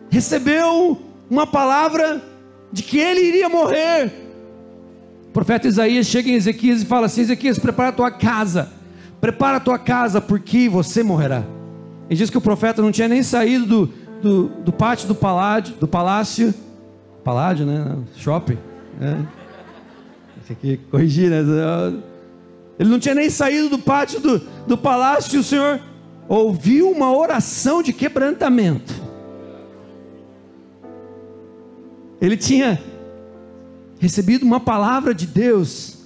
recebeu 0.10 1.00
uma 1.30 1.46
palavra 1.46 2.22
de 2.72 2.82
que 2.82 2.98
ele 2.98 3.22
iria 3.22 3.50
morrer, 3.50 4.12
o 5.28 5.32
profeta 5.34 5.68
Isaías 5.68 6.06
chega 6.06 6.30
em 6.30 6.36
Ezequias 6.36 6.84
e 6.84 6.86
fala 6.86 7.08
assim: 7.08 7.22
Ezequias, 7.22 7.58
prepara 7.58 7.90
a 7.90 7.92
tua 7.92 8.12
casa, 8.12 8.72
prepara 9.20 9.58
a 9.58 9.60
tua 9.60 9.80
casa, 9.80 10.22
porque 10.22 10.70
você 10.70 11.02
morrerá. 11.02 11.44
E 12.08 12.16
diz 12.16 12.30
que 12.30 12.38
o 12.38 12.42
profeta 12.42 12.84
não 12.84 12.92
tinha 12.92 13.08
nem 13.08 13.24
saído 13.24 13.66
do, 13.66 13.94
do, 14.22 14.48
do 14.62 14.72
pátio 14.72 15.08
do 15.08 15.16
palácio, 15.16 15.74
do 15.80 15.88
palácio, 15.88 16.54
palácio, 17.24 17.66
né? 17.66 17.98
Shopping. 18.16 18.58
Né? 19.00 19.26
Tem 20.48 20.56
que 20.56 20.78
corrigir, 20.90 21.30
né? 21.30 21.40
Ele 22.78 22.90
não 22.90 23.00
tinha 23.00 23.16
nem 23.16 23.30
saído 23.30 23.70
do 23.70 23.80
pátio 23.80 24.20
do, 24.20 24.40
do 24.68 24.78
palácio 24.78 25.38
e 25.38 25.40
o 25.40 25.44
Senhor 25.44 25.80
ouviu 26.28 26.90
uma 26.90 27.16
oração 27.16 27.82
de 27.82 27.94
quebrantamento. 27.94 28.94
Ele 32.20 32.38
tinha 32.38 32.82
recebido 34.00 34.44
uma 34.44 34.60
palavra 34.60 35.14
de 35.14 35.28
Deus 35.28 36.00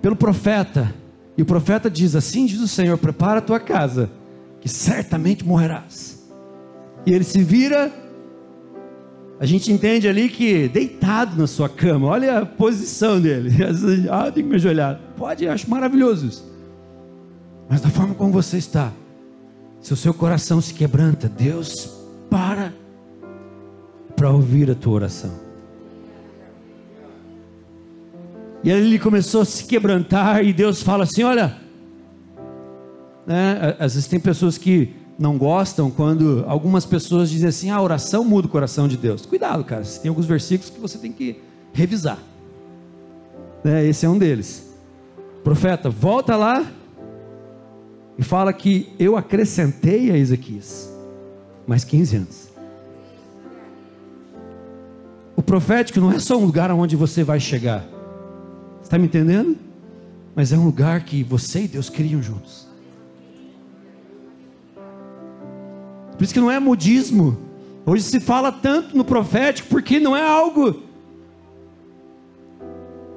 pelo 0.00 0.16
profeta. 0.16 0.94
E 1.36 1.42
o 1.42 1.46
profeta 1.46 1.90
diz: 1.90 2.14
Assim 2.14 2.46
diz 2.46 2.60
o 2.60 2.68
Senhor: 2.68 2.98
prepara 2.98 3.38
a 3.38 3.42
tua 3.42 3.60
casa, 3.60 4.10
que 4.60 4.68
certamente 4.68 5.44
morrerás. 5.44 6.22
E 7.06 7.12
ele 7.12 7.24
se 7.24 7.42
vira, 7.42 7.92
a 9.38 9.46
gente 9.46 9.72
entende 9.72 10.08
ali 10.08 10.28
que 10.28 10.68
deitado 10.68 11.36
na 11.36 11.46
sua 11.46 11.68
cama, 11.68 12.06
olha 12.06 12.38
a 12.38 12.46
posição 12.46 13.20
dele. 13.20 13.50
Ah, 14.10 14.30
tem 14.30 14.42
que 14.44 14.48
me 14.48 14.56
ajoelhar. 14.56 15.00
Pode, 15.16 15.46
acho 15.48 15.68
maravilhoso 15.68 16.26
isso. 16.26 16.54
Mas 17.68 17.80
da 17.80 17.88
forma 17.88 18.14
como 18.14 18.32
você 18.32 18.58
está, 18.58 18.92
se 19.80 19.92
o 19.92 19.96
seu 19.96 20.14
coração 20.14 20.60
se 20.60 20.72
quebranta, 20.72 21.28
Deus 21.28 21.90
para 22.30 22.72
para 24.16 24.30
ouvir 24.30 24.70
a 24.70 24.74
tua 24.74 24.94
oração. 24.94 25.32
E 28.62 28.70
ele 28.70 28.98
começou 28.98 29.42
a 29.42 29.44
se 29.44 29.64
quebrantar 29.64 30.44
e 30.44 30.52
Deus 30.52 30.82
fala 30.82 31.04
assim: 31.04 31.22
olha, 31.22 31.56
né, 33.26 33.76
às 33.78 33.94
vezes 33.94 34.08
tem 34.08 34.20
pessoas 34.20 34.56
que 34.56 34.94
não 35.18 35.38
gostam 35.38 35.90
quando 35.90 36.44
algumas 36.46 36.84
pessoas 36.84 37.30
dizem 37.30 37.48
assim: 37.48 37.70
ah, 37.70 37.76
a 37.76 37.82
oração 37.82 38.24
muda 38.24 38.46
o 38.46 38.50
coração 38.50 38.88
de 38.88 38.96
Deus. 38.96 39.24
Cuidado, 39.24 39.64
cara, 39.64 39.84
tem 39.84 40.08
alguns 40.08 40.26
versículos 40.26 40.70
que 40.70 40.80
você 40.80 40.98
tem 40.98 41.12
que 41.12 41.40
revisar. 41.72 42.18
Né, 43.62 43.86
esse 43.86 44.04
é 44.04 44.08
um 44.08 44.18
deles. 44.18 44.72
Profeta, 45.42 45.88
volta 45.90 46.36
lá 46.36 46.66
e 48.18 48.22
fala 48.22 48.52
que 48.52 48.92
eu 48.98 49.16
acrescentei 49.16 50.10
a 50.10 50.16
Ezequias 50.16 50.92
mais 51.66 51.84
15 51.84 52.16
anos. 52.16 52.48
O 55.36 55.42
profético 55.42 56.00
não 56.00 56.12
é 56.12 56.18
só 56.18 56.36
um 56.36 56.44
lugar 56.44 56.70
onde 56.70 56.96
você 56.96 57.24
vai 57.24 57.40
chegar. 57.40 57.84
Está 58.82 58.98
me 58.98 59.06
entendendo? 59.06 59.56
Mas 60.34 60.52
é 60.52 60.58
um 60.58 60.64
lugar 60.64 61.04
que 61.04 61.22
você 61.22 61.62
e 61.62 61.68
Deus 61.68 61.88
criam 61.88 62.22
juntos. 62.22 62.68
Por 66.16 66.24
isso 66.24 66.34
que 66.34 66.40
não 66.40 66.50
é 66.50 66.58
modismo. 66.58 67.38
Hoje 67.86 68.02
se 68.04 68.20
fala 68.20 68.50
tanto 68.50 68.96
no 68.96 69.04
profético 69.04 69.68
porque 69.68 70.00
não 70.00 70.16
é 70.16 70.26
algo 70.26 70.82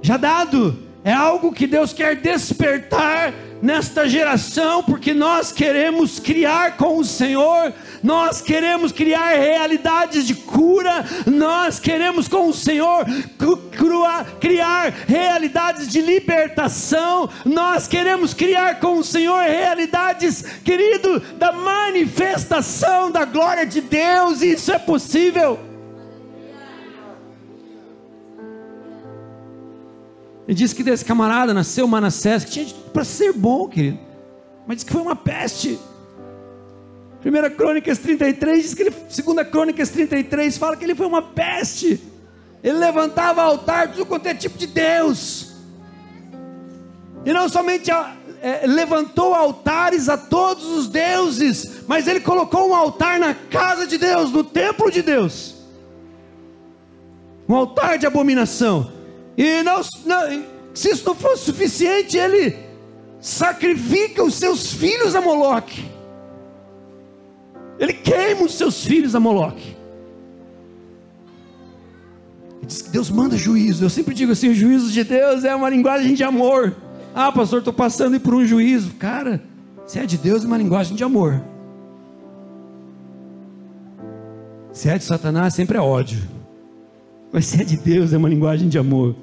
já 0.01 0.17
dado, 0.17 0.77
é 1.03 1.12
algo 1.12 1.51
que 1.51 1.67
Deus 1.67 1.93
quer 1.93 2.15
despertar 2.15 3.33
nesta 3.62 4.07
geração, 4.07 4.83
porque 4.83 5.13
nós 5.13 5.51
queremos 5.51 6.19
criar 6.19 6.77
com 6.77 6.97
o 6.97 7.03
Senhor, 7.03 7.73
nós 8.03 8.41
queremos 8.41 8.91
criar 8.91 9.38
realidades 9.38 10.25
de 10.25 10.36
cura, 10.36 11.05
nós 11.25 11.79
queremos 11.79 12.27
com 12.27 12.47
o 12.47 12.53
Senhor 12.53 13.05
criar 14.39 14.93
realidades 15.07 15.88
de 15.88 16.01
libertação, 16.01 17.29
nós 17.45 17.88
queremos 17.88 18.33
criar 18.33 18.79
com 18.79 18.97
o 18.97 19.03
Senhor 19.03 19.41
realidades, 19.41 20.43
querido, 20.63 21.19
da 21.38 21.51
manifestação 21.51 23.12
da 23.12 23.25
glória 23.25 23.65
de 23.65 23.81
Deus, 23.81 24.41
isso 24.41 24.71
é 24.71 24.79
possível. 24.79 25.60
Ele 30.47 30.55
disse 30.55 30.73
que 30.73 30.81
desse 30.81 31.03
camarada 31.03 31.53
nasceu 31.53 31.86
Manassés, 31.88 32.45
que 32.45 32.51
tinha 32.51 32.65
para 32.93 33.03
ser 33.03 33.33
bom, 33.33 33.67
querido. 33.67 33.99
Mas 34.65 34.77
disse 34.77 34.86
que 34.86 34.93
foi 34.93 35.01
uma 35.01 35.15
peste. 35.15 35.77
1 37.25 37.56
Crônicas 37.56 37.97
33 37.97 38.62
diz 38.62 38.73
que 38.73 38.84
ele, 38.84 38.91
2 38.91 39.47
Crônicas 39.49 39.89
33 39.89 40.58
fala 40.58 40.77
que 40.77 40.84
ele 40.84 40.95
foi 40.95 41.06
uma 41.06 41.21
peste. 41.21 42.01
Ele 42.63 42.77
levantava 42.77 43.41
altar 43.41 43.91
tudo 43.91 44.06
quanto 44.06 44.27
é 44.27 44.34
tipo 44.34 44.58
de 44.58 44.67
Deus. 44.67 45.53
E 47.25 47.34
não 47.34 47.49
somente 47.49 47.91
é, 47.91 48.65
levantou 48.65 49.34
altares 49.34 50.08
a 50.10 50.17
todos 50.17 50.65
os 50.65 50.88
deuses, 50.88 51.84
mas 51.88 52.08
ele 52.08 52.19
colocou 52.19 52.69
um 52.69 52.75
altar 52.75 53.19
na 53.19 53.34
casa 53.34 53.86
de 53.86 53.97
Deus, 53.97 54.32
no 54.32 54.43
templo 54.43 54.91
de 54.91 55.01
Deus. 55.01 55.56
Um 57.49 57.56
altar 57.56 57.97
de 57.97 58.06
abominação. 58.06 58.91
E 59.38 59.63
não, 59.63 59.82
não, 60.06 60.43
se 60.73 60.89
isso 60.89 61.06
não 61.06 61.15
fosse 61.15 61.45
suficiente, 61.45 62.17
ele 62.17 62.58
sacrifica 63.19 64.23
os 64.23 64.36
seus 64.36 64.71
filhos 64.71 65.15
a 65.15 65.21
Moloque. 65.21 65.96
Ele 67.79 67.93
queima 67.93 68.43
os 68.43 68.55
seus 68.55 68.83
filhos 68.83 69.15
a 69.15 69.19
Moloque. 69.19 69.75
Ele 72.57 72.65
diz 72.65 72.81
que 72.81 72.89
Deus 72.89 73.09
manda 73.09 73.37
juízo. 73.37 73.85
Eu 73.85 73.89
sempre 73.89 74.13
digo 74.13 74.31
assim: 74.31 74.49
o 74.49 74.55
juízo 74.55 74.91
de 74.91 75.03
Deus 75.03 75.43
é 75.43 75.55
uma 75.55 75.69
linguagem 75.69 76.13
de 76.13 76.23
amor. 76.23 76.75
Ah, 77.13 77.31
pastor, 77.31 77.59
estou 77.59 77.73
passando 77.73 78.19
por 78.19 78.33
um 78.33 78.45
juízo. 78.45 78.91
Cara, 78.99 79.41
se 79.85 79.99
é 79.99 80.05
de 80.05 80.17
Deus, 80.17 80.43
é 80.43 80.47
uma 80.47 80.57
linguagem 80.57 80.95
de 80.95 81.03
amor. 81.03 81.41
Se 84.71 84.89
é 84.89 84.97
de 84.97 85.03
Satanás, 85.03 85.53
sempre 85.53 85.77
é 85.77 85.81
ódio. 85.81 86.21
Mas 87.31 87.45
se 87.45 87.61
é 87.61 87.63
de 87.63 87.77
Deus, 87.77 88.13
é 88.13 88.17
uma 88.17 88.29
linguagem 88.29 88.69
de 88.69 88.77
amor. 88.77 89.15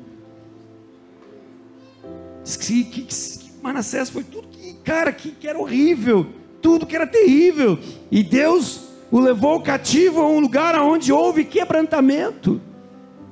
Diz 2.43 2.57
que, 2.57 2.85
que, 2.85 3.03
que 3.03 3.51
Manassés 3.63 4.11
foi 4.11 4.25
tudo 4.25 4.49
que, 4.49 4.75
cara, 4.85 5.13
que, 5.13 5.31
que 5.31 5.49
era 5.49 5.59
horrível, 5.59 6.27
tudo 6.65 6.87
que 6.87 6.97
era 6.97 7.07
terrível. 7.07 7.79
E 8.11 8.23
Deus 8.23 8.81
o 9.11 9.21
levou 9.21 9.61
cativo 9.61 10.23
a 10.23 10.27
um 10.27 10.41
lugar 10.41 10.75
onde 10.81 11.13
houve 11.13 11.45
quebrantamento. 11.45 12.59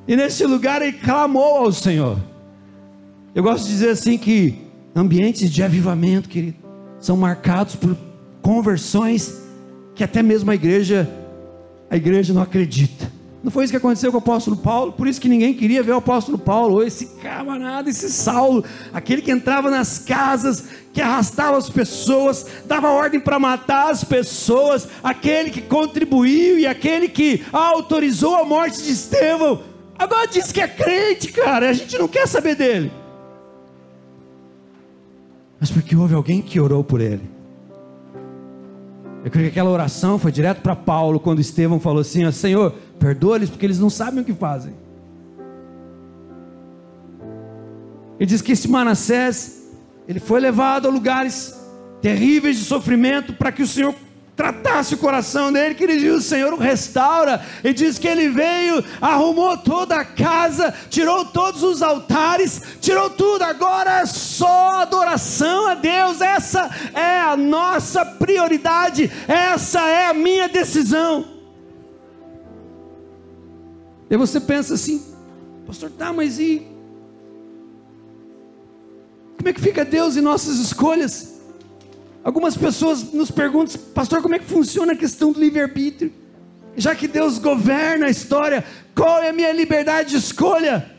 E 0.07 0.15
nesse 0.15 0.45
lugar 0.45 0.83
ele 0.83 0.99
clamou 0.99 1.57
ao 1.57 1.73
Senhor. 1.73 2.19
Eu 3.35 3.43
gosto 3.43 3.65
de 3.65 3.71
dizer 3.71 3.89
assim 3.89 4.19
que 4.19 4.59
ambientes 4.95 5.51
de 5.51 5.63
avivamento, 5.63 6.29
querido, 6.29 6.59
são 7.01 7.17
marcados 7.17 7.75
por 7.75 7.97
conversões 8.43 9.41
que 9.95 10.05
até 10.05 10.23
mesmo 10.23 10.51
a 10.51 10.55
igreja 10.55 11.09
a 11.89 11.97
igreja 11.97 12.35
não 12.35 12.43
acredita. 12.43 13.12
Não 13.43 13.51
foi 13.51 13.65
isso 13.65 13.73
que 13.73 13.77
aconteceu 13.77 14.13
com 14.13 14.19
o 14.19 14.21
apóstolo 14.21 14.57
Paulo? 14.57 14.93
Por 14.93 15.09
isso 15.09 15.21
que 15.21 15.29
ninguém 15.29 15.53
queria 15.53 15.83
ver 15.83 15.93
o 15.93 15.97
apóstolo 15.97 16.39
Paulo, 16.39 16.81
esse 16.81 17.07
camarada, 17.21 17.91
esse 17.91 18.09
Saulo, 18.09 18.65
aquele 18.95 19.21
que 19.21 19.33
entrava 19.33 19.69
nas 19.69 19.99
casas, 19.99 20.65
que 20.93 21.01
arrastava 21.01 21.57
as 21.57 21.69
pessoas, 21.69 22.47
dava 22.67 22.91
ordem 22.91 23.19
para 23.19 23.41
matar 23.41 23.91
as 23.91 24.05
pessoas, 24.05 24.87
aquele 25.03 25.51
que 25.51 25.61
contribuiu 25.61 26.57
e 26.57 26.67
aquele 26.69 27.09
que 27.09 27.45
autorizou 27.53 28.37
a 28.37 28.45
morte 28.45 28.81
de 28.81 28.93
Estevão. 28.93 29.63
Agora 29.99 30.29
diz 30.29 30.53
que 30.53 30.61
é 30.61 30.69
crente, 30.69 31.33
cara, 31.33 31.71
a 31.71 31.73
gente 31.73 31.99
não 31.99 32.07
quer 32.07 32.29
saber 32.29 32.55
dele. 32.55 32.93
Mas 35.59 35.71
porque 35.71 35.97
houve 35.97 36.15
alguém 36.15 36.41
que 36.41 36.61
orou 36.61 36.85
por 36.85 37.01
ele. 37.01 37.42
Eu 39.25 39.31
creio 39.31 39.47
que 39.47 39.53
aquela 39.53 39.71
oração 39.71 40.19
foi 40.19 40.33
direto 40.33 40.63
para 40.63 40.75
Paulo, 40.75 41.21
quando 41.21 41.41
Estevão 41.41 41.79
falou 41.79 42.01
assim: 42.01 42.31
Senhor, 42.33 42.73
perdoa-lhes 42.99 43.51
porque 43.51 43.65
eles 43.65 43.79
não 43.79 43.89
sabem 43.89 44.21
o 44.21 44.25
que 44.25 44.33
fazem. 44.33 44.75
Ele 48.19 48.27
diz 48.27 48.43
que 48.43 48.53
esse 48.53 48.69
Manassés, 48.69 49.71
ele 50.09 50.21
foi 50.21 50.41
levado 50.41 50.87
a 50.87 50.91
lugares 50.91 51.59
terríveis 52.01 52.57
de 52.57 52.65
sofrimento 52.65 53.33
para 53.33 53.53
que 53.53 53.63
o 53.63 53.67
Senhor 53.67 53.95
tratasse 54.43 54.95
o 54.95 54.99
coração 54.99 55.53
dele, 55.53 55.77
que 55.77 55.85
ele 55.85 55.99
diz, 55.99 56.13
o 56.13 56.21
Senhor 56.21 56.53
o 56.53 56.57
restaura, 56.57 57.41
e 57.63 57.73
diz 57.73 57.97
que 57.97 58.09
ele 58.09 58.29
veio, 58.29 58.85
arrumou 59.01 59.57
toda 59.57 59.95
a 59.95 60.05
casa, 60.05 60.75
tirou 60.91 61.25
todos 61.25 61.63
os 61.63 61.81
altares, 61.81 62.61
tirou 62.81 63.09
tudo, 63.09 63.43
agora 63.43 64.01
é 64.01 64.07
só 64.07 64.81
adoração 64.83 65.69
a 65.69 65.75
Deus, 65.75 66.21
essa 66.21 66.69
é 66.93 67.21
a 67.21 67.37
nossa 67.37 68.05
prioridade, 68.05 69.09
essa 69.29 69.81
é 69.83 70.07
a 70.07 70.15
minha 70.15 70.49
decisão. 70.49 71.25
E 74.11 74.17
você 74.17 74.41
pensa 74.41 74.75
assim, 74.75 75.07
pastor, 75.65 75.89
tá, 75.91 76.13
mas 76.13 76.41
e? 76.41 76.67
Como 79.37 79.49
é 79.49 79.53
que 79.53 79.61
fica 79.61 79.85
Deus 79.85 80.17
em 80.17 80.21
nossas 80.21 80.59
escolhas? 80.59 81.32
Algumas 82.25 82.57
pessoas 82.57 83.13
nos 83.13 83.31
perguntam, 83.31 83.81
pastor, 83.95 84.23
como 84.23 84.35
é 84.35 84.39
que 84.39 84.45
funciona 84.45 84.93
a 84.93 84.97
questão 84.97 85.33
do 85.33 85.41
livre-arbítrio? 85.41 86.13
Já 86.77 86.95
que 86.95 87.09
Deus 87.09 87.39
governa 87.39 88.07
a 88.07 88.11
história, 88.11 88.65
qual 88.95 89.23
é 89.23 89.31
a 89.31 89.33
minha 89.33 89.53
liberdade 89.53 90.11
de 90.11 90.17
escolha? 90.17 90.91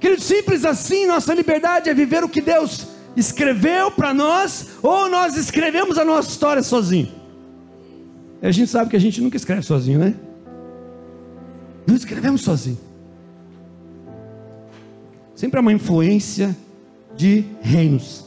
Querido, 0.00 0.20
simples 0.20 0.64
assim, 0.64 1.06
nossa 1.06 1.32
liberdade 1.32 1.88
é 1.88 1.94
viver 1.94 2.24
o 2.24 2.28
que 2.28 2.40
Deus 2.40 2.88
escreveu 3.16 3.90
para 3.90 4.12
nós, 4.12 4.72
ou 4.82 5.08
nós 5.08 5.36
escrevemos 5.36 5.96
a 5.96 6.04
nossa 6.04 6.28
história 6.28 6.62
sozinho. 6.62 7.10
A 8.42 8.50
gente 8.50 8.70
sabe 8.70 8.90
que 8.90 8.96
a 8.96 9.00
gente 9.00 9.22
nunca 9.22 9.36
escreve 9.36 9.62
sozinho, 9.62 9.98
né? 9.98 10.14
Não 11.86 11.94
escrevemos 11.94 12.42
sozinho. 12.42 12.78
Sempre 15.34 15.58
há 15.58 15.60
uma 15.62 15.72
influência 15.72 16.54
de 17.16 17.44
reinos. 17.62 18.25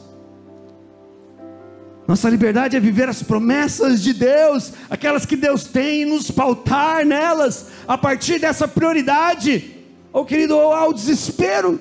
Nossa 2.10 2.28
liberdade 2.28 2.76
é 2.76 2.80
viver 2.80 3.08
as 3.08 3.22
promessas 3.22 4.02
de 4.02 4.12
Deus, 4.12 4.72
aquelas 4.90 5.24
que 5.24 5.36
Deus 5.36 5.62
tem, 5.62 6.02
e 6.02 6.04
nos 6.04 6.28
pautar 6.28 7.06
nelas, 7.06 7.68
a 7.86 7.96
partir 7.96 8.40
dessa 8.40 8.66
prioridade, 8.66 9.76
ou 10.12 10.24
querido, 10.24 10.56
ou 10.56 10.72
ao 10.72 10.92
desespero. 10.92 11.80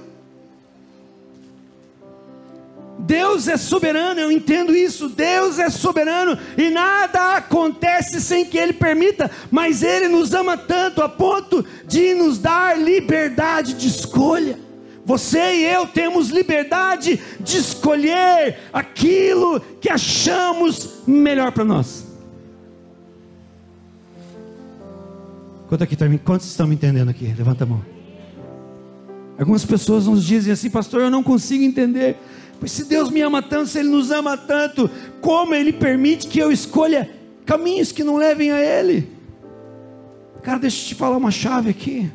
Deus 3.00 3.48
é 3.48 3.58
soberano, 3.58 4.20
eu 4.20 4.32
entendo 4.32 4.76
isso. 4.76 5.10
Deus 5.10 5.58
é 5.58 5.68
soberano 5.72 6.38
e 6.56 6.70
nada 6.70 7.34
acontece 7.38 8.22
sem 8.22 8.46
que 8.46 8.60
Ele 8.60 8.74
permita, 8.74 9.32
mas 9.50 9.82
Ele 9.82 10.08
nos 10.08 10.36
ama 10.36 10.56
tanto 10.56 11.02
a 11.02 11.10
ponto 11.10 11.66
de 11.88 12.14
nos 12.14 12.38
dar 12.38 12.80
liberdade 12.80 13.74
de 13.74 13.88
escolha. 13.88 14.69
Você 15.10 15.55
e 15.55 15.66
eu 15.66 15.88
temos 15.88 16.30
liberdade 16.30 17.20
de 17.39 17.57
escolher 17.57 18.60
aquilo 18.72 19.60
que 19.82 19.89
achamos 19.89 20.99
melhor 21.07 21.51
para 21.51 21.66
nós. 21.66 22.05
Quanto 25.68 25.84
aqui, 25.84 25.97
quantos 26.24 26.45
estão 26.45 26.68
me 26.68 26.76
entendendo 26.76 27.10
aqui? 27.10 27.26
Levanta 27.36 27.64
a 27.64 27.68
mão. 27.68 27.84
Algumas 29.39 29.66
pessoas 29.66 30.05
nos 30.05 30.24
dizem 30.24 30.53
assim, 30.53 30.70
pastor, 30.70 31.01
eu 31.01 31.10
não 31.10 31.24
consigo 31.24 31.64
entender. 31.64 32.16
Pois 32.60 32.72
se 32.72 32.84
Deus 32.84 33.10
me 33.10 33.22
ama 33.22 33.41
tanto, 33.41 33.66
se 33.66 33.80
Ele 33.80 33.89
nos 33.89 34.12
ama 34.12 34.38
tanto, 34.38 34.88
como 35.22 35.55
Ele 35.55 35.74
permite 35.74 36.28
que 36.28 36.38
eu 36.38 36.51
escolha 36.51 37.10
caminhos 37.47 37.91
que 37.91 38.03
não 38.03 38.16
levem 38.16 38.51
a 38.51 38.60
Ele? 38.60 39.10
Cara, 40.43 40.60
deixa 40.60 40.84
eu 40.84 40.88
te 40.89 40.93
falar 40.93 41.18
uma 41.18 41.32
chave 41.32 41.72
aqui. 41.72 42.12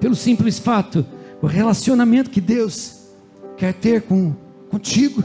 Pelo 0.00 0.14
simples 0.14 0.58
fato, 0.58 1.04
o 1.40 1.46
relacionamento 1.46 2.30
que 2.30 2.40
Deus 2.40 3.08
quer 3.56 3.74
ter 3.74 4.02
com 4.02 4.34
contigo 4.70 5.22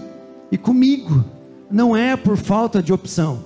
e 0.51 0.57
comigo 0.57 1.23
não 1.69 1.95
é 1.95 2.15
por 2.15 2.37
falta 2.37 2.81
de 2.81 2.93
opção. 2.93 3.43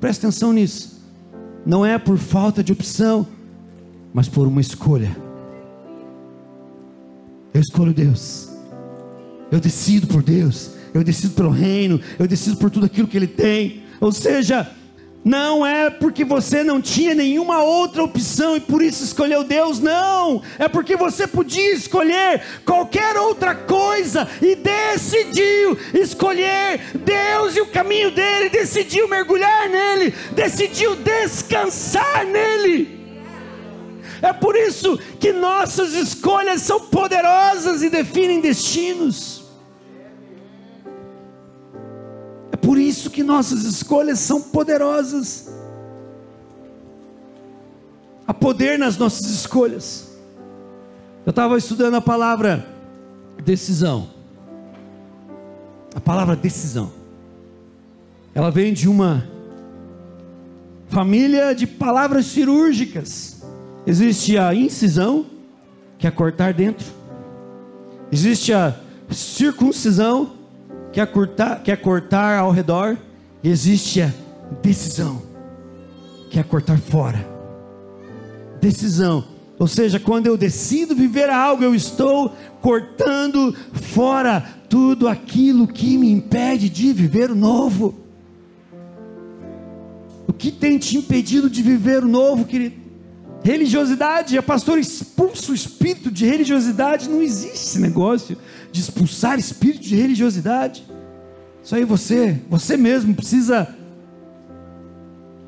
Presta 0.00 0.26
atenção 0.26 0.52
nisso. 0.52 1.02
Não 1.64 1.84
é 1.84 1.98
por 1.98 2.16
falta 2.16 2.62
de 2.62 2.72
opção, 2.72 3.26
mas 4.12 4.28
por 4.28 4.46
uma 4.46 4.60
escolha. 4.60 5.16
Eu 7.52 7.60
escolho 7.60 7.92
Deus. 7.92 8.50
Eu 9.50 9.60
decido 9.60 10.06
por 10.06 10.22
Deus, 10.22 10.72
eu 10.92 11.02
decido 11.02 11.34
pelo 11.34 11.50
reino, 11.50 12.00
eu 12.18 12.28
decido 12.28 12.58
por 12.58 12.70
tudo 12.70 12.86
aquilo 12.86 13.08
que 13.08 13.16
Ele 13.16 13.26
tem. 13.26 13.82
Ou 14.00 14.12
seja, 14.12 14.70
não 15.24 15.66
é 15.66 15.90
porque 15.90 16.24
você 16.24 16.64
não 16.64 16.80
tinha 16.80 17.14
nenhuma 17.14 17.62
outra 17.62 18.02
opção 18.02 18.56
e 18.56 18.60
por 18.60 18.82
isso 18.82 19.04
escolheu 19.04 19.44
Deus, 19.44 19.80
não. 19.80 20.42
É 20.58 20.68
porque 20.68 20.96
você 20.96 21.26
podia 21.26 21.74
escolher 21.74 22.42
qualquer 22.64 23.16
outra 23.16 23.54
coisa 23.54 24.28
e 24.40 24.54
decidiu 24.54 25.76
escolher 25.92 26.80
Deus 26.94 27.56
e 27.56 27.60
o 27.60 27.66
caminho 27.66 28.10
dele, 28.10 28.48
decidiu 28.48 29.08
mergulhar 29.08 29.68
nele, 29.68 30.14
decidiu 30.32 30.96
descansar 30.96 32.24
nele. 32.24 32.98
É 34.22 34.32
por 34.32 34.56
isso 34.56 34.98
que 35.20 35.32
nossas 35.32 35.94
escolhas 35.94 36.62
são 36.62 36.80
poderosas 36.80 37.82
e 37.82 37.90
definem 37.90 38.40
destinos. 38.40 39.37
Por 42.68 42.76
isso 42.76 43.08
que 43.08 43.22
nossas 43.22 43.64
escolhas 43.64 44.18
são 44.18 44.42
poderosas. 44.42 45.50
Há 48.26 48.34
poder 48.34 48.78
nas 48.78 48.98
nossas 48.98 49.24
escolhas. 49.30 50.10
Eu 51.24 51.30
estava 51.30 51.56
estudando 51.56 51.94
a 51.94 52.02
palavra 52.02 52.68
decisão. 53.42 54.10
A 55.94 56.00
palavra 56.00 56.36
decisão. 56.36 56.92
Ela 58.34 58.50
vem 58.50 58.74
de 58.74 58.86
uma 58.86 59.26
família 60.88 61.54
de 61.54 61.66
palavras 61.66 62.26
cirúrgicas. 62.26 63.42
Existe 63.86 64.36
a 64.36 64.54
incisão, 64.54 65.24
que 65.96 66.06
é 66.06 66.10
cortar 66.10 66.52
dentro. 66.52 66.86
Existe 68.12 68.52
a 68.52 68.78
circuncisão, 69.10 70.36
quer 70.92 71.06
cortar, 71.06 71.62
quer 71.62 71.76
cortar 71.76 72.38
ao 72.38 72.50
redor, 72.50 72.96
existe 73.42 74.02
a 74.02 74.12
decisão, 74.62 75.22
que 76.30 76.38
é 76.38 76.42
cortar 76.42 76.78
fora. 76.78 77.26
Decisão, 78.60 79.24
ou 79.58 79.66
seja, 79.66 79.98
quando 79.98 80.26
eu 80.26 80.36
decido 80.36 80.94
viver 80.94 81.30
algo, 81.30 81.64
eu 81.64 81.74
estou 81.74 82.34
cortando 82.60 83.54
fora 83.72 84.40
tudo 84.68 85.08
aquilo 85.08 85.66
que 85.66 85.96
me 85.96 86.10
impede 86.10 86.68
de 86.68 86.92
viver 86.92 87.30
o 87.30 87.34
novo. 87.34 87.94
O 90.26 90.32
que 90.32 90.52
tem 90.52 90.78
te 90.78 90.96
impedido 90.96 91.48
de 91.48 91.62
viver 91.62 92.04
o 92.04 92.08
novo, 92.08 92.44
querido? 92.44 92.87
Religiosidade, 93.42 94.36
a 94.36 94.42
pastora 94.42 94.80
expulsa 94.80 95.52
o 95.52 95.54
espírito 95.54 96.10
de 96.10 96.26
religiosidade, 96.26 97.08
não 97.08 97.22
existe 97.22 97.54
esse 97.54 97.78
negócio 97.78 98.36
de 98.72 98.80
expulsar 98.80 99.38
espírito 99.38 99.82
de 99.84 99.96
religiosidade. 99.96 100.84
Isso 101.62 101.74
aí 101.74 101.84
você, 101.84 102.40
você 102.48 102.76
mesmo 102.76 103.14
precisa 103.14 103.68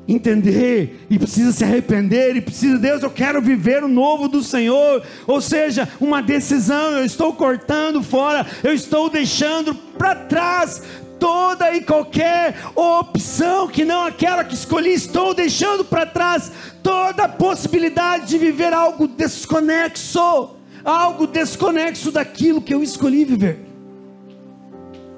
entender 0.07 1.05
e 1.09 1.17
precisa 1.17 1.51
se 1.51 1.63
arrepender 1.63 2.35
e 2.35 2.41
precisa, 2.41 2.77
Deus, 2.77 3.03
eu 3.03 3.09
quero 3.09 3.41
viver 3.41 3.83
o 3.83 3.87
novo 3.87 4.27
do 4.27 4.43
Senhor. 4.43 5.03
Ou 5.27 5.41
seja, 5.41 5.87
uma 5.99 6.21
decisão, 6.21 6.91
eu 6.91 7.05
estou 7.05 7.33
cortando 7.33 8.01
fora, 8.01 8.45
eu 8.63 8.73
estou 8.73 9.09
deixando 9.09 9.73
para 9.73 10.15
trás 10.15 10.81
toda 11.21 11.71
e 11.75 11.81
qualquer 11.81 12.55
opção 12.75 13.67
que 13.67 13.85
não 13.85 14.05
aquela 14.07 14.43
que 14.43 14.55
escolhi, 14.55 14.91
estou 14.91 15.35
deixando 15.35 15.85
para 15.85 16.03
trás 16.03 16.51
toda 16.81 17.25
a 17.25 17.29
possibilidade 17.29 18.25
de 18.25 18.39
viver 18.39 18.73
algo 18.73 19.07
desconexo, 19.07 20.55
algo 20.83 21.27
desconexo 21.27 22.11
daquilo 22.11 22.59
que 22.59 22.73
eu 22.73 22.81
escolhi 22.81 23.23
viver. 23.23 23.59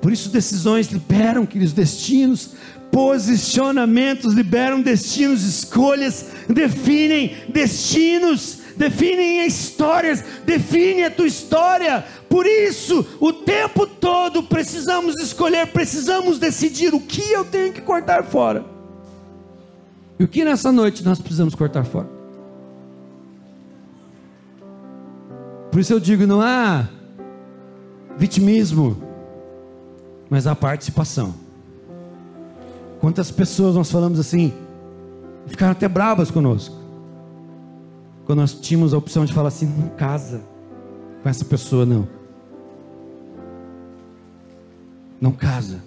Por 0.01 0.11
isso, 0.11 0.27
decisões 0.27 0.87
liberam, 0.87 1.45
queridos, 1.45 1.71
destinos, 1.71 2.49
posicionamentos 2.91 4.33
liberam 4.33 4.81
destinos, 4.81 5.41
escolhas 5.43 6.25
definem 6.49 7.37
destinos, 7.47 8.59
definem 8.75 9.45
histórias, 9.45 10.21
define 10.45 11.05
a 11.05 11.11
tua 11.11 11.27
história. 11.27 12.03
Por 12.34 12.47
isso, 12.47 13.05
o 13.19 13.31
tempo 13.31 13.86
todo 13.86 14.41
precisamos 14.41 15.21
escolher, 15.21 15.67
precisamos 15.67 16.39
decidir 16.39 16.91
o 16.91 16.99
que 16.99 17.31
eu 17.31 17.45
tenho 17.45 17.71
que 17.71 17.79
cortar 17.79 18.23
fora. 18.23 18.65
E 20.17 20.23
o 20.23 20.27
que 20.27 20.43
nessa 20.43 20.71
noite 20.71 21.05
nós 21.05 21.19
precisamos 21.19 21.53
cortar 21.53 21.84
fora? 21.84 22.09
Por 25.71 25.79
isso 25.79 25.93
eu 25.93 25.99
digo, 25.99 26.25
não 26.25 26.41
há 26.41 26.88
vitimismo, 28.17 28.97
mas 30.27 30.47
há 30.47 30.55
participação. 30.55 31.36
Quantas 32.99 33.29
pessoas 33.29 33.75
nós 33.75 33.91
falamos 33.91 34.19
assim, 34.19 34.51
ficaram 35.45 35.73
até 35.73 35.88
bravas 35.88 36.31
conosco, 36.31 36.75
quando 38.25 38.39
nós 38.39 38.55
tínhamos 38.55 38.91
a 38.91 38.97
opção 38.97 39.23
de 39.23 39.31
falar 39.31 39.49
assim: 39.49 39.67
não 39.67 39.89
casa 39.89 40.41
com 41.21 41.29
essa 41.29 41.45
pessoa, 41.45 41.86
não 41.86 42.22
não 45.24 45.32
casa. 45.32 45.80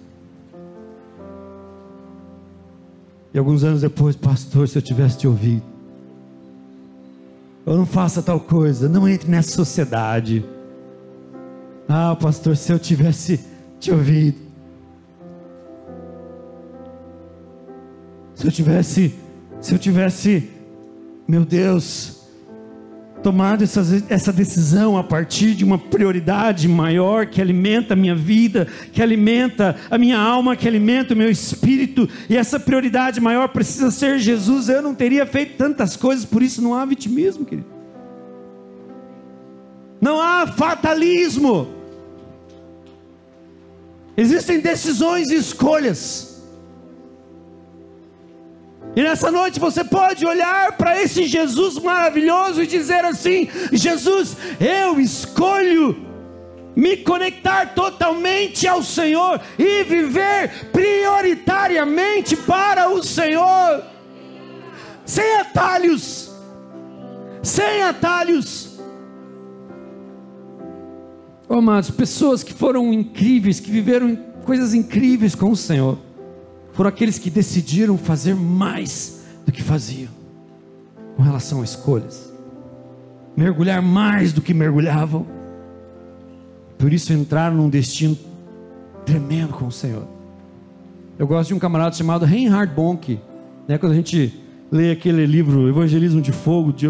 E 3.31 3.37
alguns 3.37 3.63
anos 3.63 3.81
depois, 3.81 4.15
pastor, 4.15 4.67
se 4.67 4.75
eu 4.75 4.81
tivesse 4.81 5.19
te 5.19 5.27
ouvido, 5.27 5.61
eu 7.63 7.77
não 7.77 7.85
faça 7.85 8.19
tal 8.23 8.39
coisa, 8.39 8.89
não 8.89 9.07
entre 9.07 9.29
nessa 9.29 9.51
sociedade. 9.51 10.43
Ah, 11.87 12.17
pastor, 12.19 12.57
se 12.57 12.71
eu 12.71 12.79
tivesse 12.79 13.39
te 13.79 13.91
ouvido, 13.91 14.39
se 18.33 18.47
eu 18.47 18.51
tivesse, 18.51 19.13
se 19.61 19.75
eu 19.75 19.77
tivesse, 19.77 20.49
meu 21.27 21.45
Deus, 21.45 22.16
tomado 23.27 23.61
essa, 23.61 23.81
essa 24.07 24.31
decisão 24.31 24.97
a 24.97 25.03
partir 25.03 25.53
de 25.53 25.65
uma 25.65 25.77
prioridade 25.77 26.65
maior 26.65 27.25
que 27.25 27.41
alimenta 27.41 27.93
a 27.93 27.97
minha 27.97 28.15
vida, 28.15 28.65
que 28.93 29.01
alimenta 29.01 29.75
a 29.91 29.97
minha 29.97 30.17
alma, 30.17 30.55
que 30.55 30.65
alimenta 30.65 31.13
o 31.13 31.17
meu 31.17 31.29
espírito, 31.29 32.07
e 32.29 32.37
essa 32.37 32.57
prioridade 32.57 33.19
maior 33.19 33.49
precisa 33.49 33.91
ser 33.91 34.17
Jesus. 34.17 34.69
Eu 34.69 34.81
não 34.81 34.95
teria 34.95 35.25
feito 35.25 35.57
tantas 35.57 35.97
coisas, 35.97 36.23
por 36.23 36.41
isso 36.41 36.61
não 36.61 36.73
há 36.73 36.85
vitimismo, 36.85 37.43
querido. 37.43 37.67
Não 39.99 40.21
há 40.21 40.47
fatalismo. 40.47 41.67
Existem 44.15 44.61
decisões 44.61 45.29
e 45.31 45.35
escolhas. 45.35 46.26
E 48.97 49.03
nessa 49.03 49.29
noite 49.29 49.59
você 49.59 49.83
pode 49.83 50.25
olhar 50.25 50.71
para 50.71 50.99
esse 50.99 51.27
Jesus 51.27 51.77
maravilhoso 51.77 52.63
e 52.63 52.65
dizer 52.65 53.05
assim: 53.05 53.47
Jesus, 53.71 54.35
eu 54.59 54.99
escolho 54.99 55.95
me 56.75 56.97
conectar 56.97 57.75
totalmente 57.75 58.67
ao 58.67 58.81
Senhor 58.81 59.39
e 59.59 59.83
viver 59.83 60.71
prioritariamente 60.71 62.35
para 62.35 62.89
o 62.89 63.03
Senhor, 63.03 63.83
sem 65.05 65.35
atalhos, 65.41 66.31
sem 67.43 67.83
atalhos. 67.83 68.79
Oh, 71.47 71.61
pessoas 71.95 72.41
que 72.41 72.51
foram 72.51 72.91
incríveis, 72.91 73.59
que 73.59 73.69
viveram 73.69 74.17
coisas 74.43 74.73
incríveis 74.73 75.35
com 75.35 75.51
o 75.51 75.55
Senhor, 75.55 75.99
foram 76.77 76.89
aqueles 76.89 77.17
que 77.17 77.31
decidiram 77.31 77.97
fazer 77.97 78.35
mais 78.35 79.25
do 79.43 79.51
que 79.51 79.63
faziam 79.63 80.11
com 81.15 81.23
relação 81.23 81.61
a 81.61 81.63
escolhas, 81.63 82.31
mergulhar 83.35 83.81
mais 83.81 84.31
do 84.31 84.43
que 84.43 84.53
mergulhavam, 84.53 85.25
por 86.77 86.93
isso 86.93 87.11
entraram 87.11 87.57
num 87.57 87.67
destino 87.67 88.15
tremendo 89.07 89.53
com 89.53 89.65
o 89.65 89.71
Senhor. 89.71 90.07
Eu 91.17 91.25
gosto 91.25 91.47
de 91.47 91.55
um 91.55 91.59
camarada 91.59 91.95
chamado 91.95 92.25
Reinhard 92.25 92.71
Bonk, 92.75 93.19
né? 93.67 93.79
Quando 93.79 93.93
a 93.93 93.95
gente 93.95 94.39
lê 94.71 94.91
aquele 94.91 95.25
livro 95.25 95.67
Evangelismo 95.67 96.21
de 96.21 96.31
Fogo, 96.31 96.71
de 96.71 96.85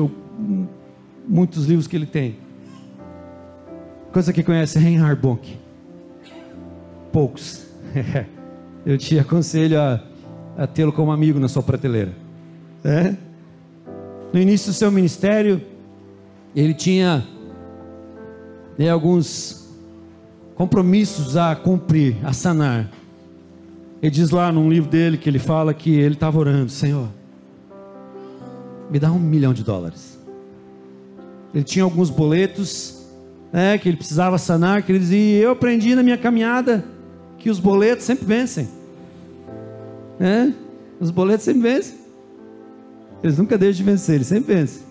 muitos 1.25 1.65
livros 1.65 1.87
que 1.87 1.95
ele 1.95 2.05
tem. 2.05 2.35
Coisa 4.11 4.33
que 4.33 4.43
conhece 4.43 4.77
Reinhard 4.79 5.21
Bonk? 5.21 5.57
Poucos. 7.13 7.65
Eu 8.87 8.97
te 8.97 9.19
aconselho 9.19 9.77
a, 9.81 9.99
a 10.57 10.65
tê-lo 10.65 10.93
como 10.93 11.11
amigo 11.11 11.41
na 11.41 11.49
sua 11.49 11.61
prateleira. 11.61 12.13
É? 12.85 13.13
No 14.31 14.39
início 14.39 14.71
do 14.71 14.73
seu 14.73 14.89
ministério, 14.89 15.61
ele 16.55 16.73
tinha 16.73 17.21
né, 18.77 18.89
alguns 18.89 19.67
compromissos 20.55 21.35
a 21.35 21.53
cumprir, 21.53 22.15
a 22.23 22.31
sanar. 22.31 22.89
Ele 24.01 24.09
diz 24.09 24.29
lá 24.29 24.53
num 24.53 24.69
livro 24.69 24.89
dele 24.89 25.17
que 25.17 25.29
ele 25.29 25.39
fala 25.39 25.73
que 25.73 25.93
ele 25.93 26.13
estava 26.13 26.39
orando, 26.39 26.71
Senhor, 26.71 27.09
me 28.89 28.99
dá 28.99 29.11
um 29.11 29.19
milhão 29.19 29.53
de 29.53 29.65
dólares. 29.65 30.17
Ele 31.53 31.65
tinha 31.65 31.83
alguns 31.83 32.09
boletos, 32.09 33.05
né, 33.51 33.77
que 33.77 33.89
ele 33.89 33.97
precisava 33.97 34.37
sanar, 34.37 34.81
que 34.81 34.93
ele 34.93 34.99
dizia, 34.99 35.43
eu 35.43 35.51
aprendi 35.51 35.93
na 35.93 36.01
minha 36.01 36.17
caminhada 36.17 36.95
que 37.37 37.49
os 37.49 37.59
boletos 37.59 38.05
sempre 38.05 38.25
vencem. 38.25 38.67
Né? 40.19 40.53
Os 40.99 41.11
boletos 41.11 41.45
sempre 41.45 41.61
vencem. 41.61 41.95
Eles 43.23 43.37
nunca 43.37 43.57
deixam 43.57 43.77
de 43.77 43.91
vencer, 43.91 44.15
eles 44.15 44.27
sempre 44.27 44.55
vencem. 44.55 44.87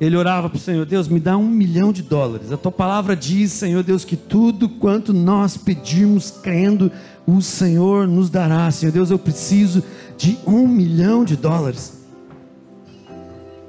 Ele 0.00 0.16
orava 0.16 0.50
para 0.50 0.56
o 0.56 0.60
Senhor, 0.60 0.84
Deus, 0.84 1.06
me 1.06 1.20
dá 1.20 1.36
um 1.36 1.48
milhão 1.48 1.92
de 1.92 2.02
dólares. 2.02 2.50
A 2.50 2.56
tua 2.56 2.72
palavra 2.72 3.14
diz, 3.14 3.52
Senhor 3.52 3.84
Deus, 3.84 4.04
que 4.04 4.16
tudo 4.16 4.68
quanto 4.68 5.12
nós 5.12 5.56
pedimos, 5.56 6.28
crendo, 6.28 6.90
o 7.24 7.40
Senhor 7.40 8.08
nos 8.08 8.28
dará. 8.28 8.68
Senhor 8.70 8.90
Deus, 8.90 9.10
eu 9.10 9.18
preciso 9.18 9.82
de 10.16 10.36
um 10.44 10.66
milhão 10.66 11.24
de 11.24 11.36
dólares. 11.36 12.02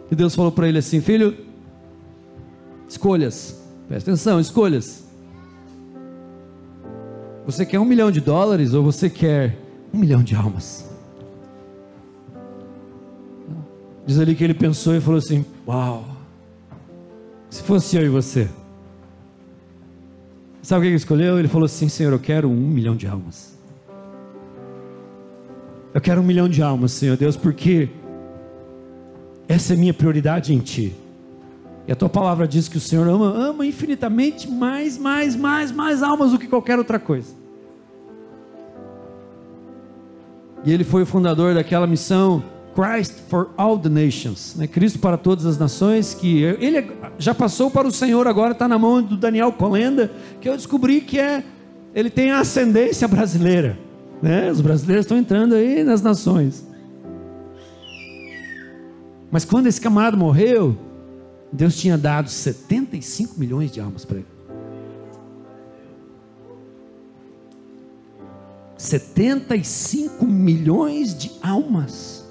E 0.10 0.16
Deus 0.16 0.34
falou 0.34 0.52
para 0.52 0.68
ele 0.68 0.80
assim: 0.80 1.02
Filho, 1.02 1.38
escolhas, 2.90 3.62
presta 3.88 4.10
atenção, 4.10 4.40
escolhas. 4.40 5.04
Você 7.46 7.66
quer 7.66 7.80
um 7.80 7.86
milhão 7.86 8.10
de 8.10 8.22
dólares 8.22 8.74
ou 8.74 8.84
você 8.84 9.10
quer 9.10 9.58
um 9.94 9.98
milhão 9.98 10.24
de 10.24 10.36
almas? 10.36 10.90
Diz 14.06 14.20
ali 14.20 14.34
que 14.36 14.44
ele 14.44 14.54
pensou 14.54 14.96
e 14.96 15.02
falou 15.02 15.18
assim: 15.18 15.46
Uau, 15.68 16.06
se 17.50 17.62
fosse 17.64 17.98
eu 17.98 18.06
e 18.06 18.10
você. 18.10 18.50
Sabe 20.62 20.80
o 20.80 20.82
que 20.84 20.88
ele 20.88 20.96
escolheu? 20.96 21.38
Ele 21.38 21.48
falou 21.50 21.66
assim: 21.66 21.90
Senhor, 21.90 22.14
eu 22.14 22.20
quero 22.20 22.50
um 22.50 22.70
milhão 22.70 22.96
de 22.96 23.08
almas. 23.08 23.58
Eu 25.94 26.02
quero 26.02 26.22
um 26.22 26.24
milhão 26.24 26.48
de 26.48 26.62
almas, 26.62 26.92
Senhor 26.94 27.16
Deus, 27.18 27.38
porque 27.38 27.90
essa 29.48 29.74
é 29.74 29.78
minha 29.78 29.94
prioridade 29.94 30.54
em 30.54 30.60
Ti. 30.60 30.96
E 31.88 31.92
a 31.92 31.96
Tua 31.96 32.10
palavra 32.10 32.48
diz 32.48 32.70
que 32.70 32.78
o 32.78 32.82
Senhor 32.82 33.08
ama, 33.08 33.34
ama 33.34 33.66
infinitamente 33.66 34.50
mais, 34.50 34.98
mais, 34.98 35.36
mais, 35.36 35.72
mais 35.72 36.02
almas 36.02 36.32
do 36.32 36.40
que 36.40 36.48
qualquer 36.48 36.78
outra 36.78 36.98
coisa. 36.98 37.34
E 40.64 40.72
ele 40.72 40.84
foi 40.84 41.04
o 41.04 41.06
fundador 41.06 41.54
daquela 41.54 41.86
missão 41.86 42.42
Christ 42.74 43.14
for 43.30 43.50
all 43.56 43.78
the 43.78 43.90
nations, 43.90 44.56
né? 44.58 44.66
Cristo 44.66 44.98
para 44.98 45.18
todas 45.18 45.46
as 45.46 45.58
nações, 45.58 46.14
que 46.14 46.42
ele 46.42 46.92
já 47.20 47.34
passou 47.34 47.70
para 47.70 47.88
o 47.88 47.92
Senhor, 47.92 48.28
agora 48.28 48.54
está 48.54 48.68
na 48.68 48.80
mão 48.80 49.02
do 49.02 49.16
Daniel 49.16 49.52
Colenda, 49.52 50.12
que 50.42 50.50
eu 50.50 50.56
descobri 50.56 51.02
que 51.02 51.20
é, 51.20 51.44
ele 51.94 52.10
tem 52.10 52.32
a 52.32 52.40
ascendência 52.40 53.08
brasileira, 53.08 53.78
né? 54.22 54.50
Os 54.50 54.60
brasileiros 54.60 55.06
estão 55.06 55.18
entrando 55.18 55.54
aí 55.54 55.84
nas 55.84 56.02
nações. 56.02 56.66
Mas 59.30 59.46
quando 59.46 59.68
esse 59.68 59.80
camarada 59.80 60.18
morreu, 60.18 60.76
Deus 61.54 61.76
tinha 61.78 61.96
dado 61.96 62.32
75 62.32 63.40
milhões 63.40 63.72
de 63.72 63.80
almas 63.80 64.04
para 64.04 64.18
ele. 64.18 64.28
75 68.76 70.26
milhões 70.26 71.16
de 71.16 71.32
almas. 71.44 72.28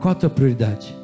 Qual 0.00 0.12
a 0.12 0.14
tua 0.14 0.30
prioridade? 0.30 0.96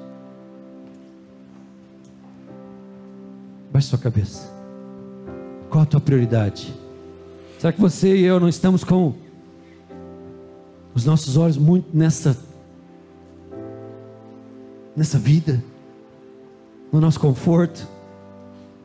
Baixe 3.73 3.89
sua 3.89 3.99
cabeça. 3.99 4.49
Qual 5.69 5.83
a 5.83 5.87
tua 5.87 6.01
prioridade? 6.01 6.73
Será 7.59 7.73
que 7.73 7.81
você 7.81 8.17
e 8.17 8.23
eu 8.23 8.39
não 8.39 8.49
estamos 8.49 8.85
com 8.85 9.26
os 10.97 11.05
nossos 11.05 11.37
olhos 11.37 11.59
muito 11.59 11.95
nessa 11.95 12.35
nessa 14.97 15.19
vida, 15.19 15.63
no 16.91 17.03
nosso 17.03 17.21
conforto, 17.21 17.87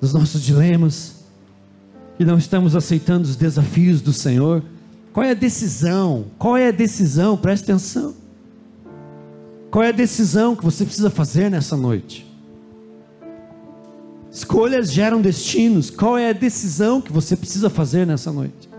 nos 0.01 0.13
nossos 0.13 0.41
dilemas, 0.41 1.23
e 2.19 2.25
não 2.25 2.37
estamos 2.37 2.75
aceitando 2.75 3.29
os 3.29 3.37
desafios 3.37 4.01
do 4.01 4.11
Senhor? 4.11 4.61
Qual 5.13 5.25
é 5.25 5.31
a 5.31 5.33
decisão? 5.33 6.25
Qual 6.37 6.57
é 6.57 6.67
a 6.67 6.71
decisão? 6.71 7.37
Preste 7.37 7.63
atenção. 7.63 8.13
Qual 9.71 9.81
é 9.81 9.87
a 9.87 9.93
decisão 9.93 10.53
que 10.53 10.65
você 10.65 10.83
precisa 10.83 11.09
fazer 11.09 11.49
nessa 11.49 11.77
noite? 11.77 12.29
Escolhas 14.29 14.91
geram 14.91 15.21
destinos. 15.21 15.89
Qual 15.89 16.17
é 16.17 16.31
a 16.31 16.33
decisão 16.33 16.99
que 16.99 17.11
você 17.11 17.37
precisa 17.37 17.69
fazer 17.69 18.05
nessa 18.05 18.33
noite? 18.33 18.70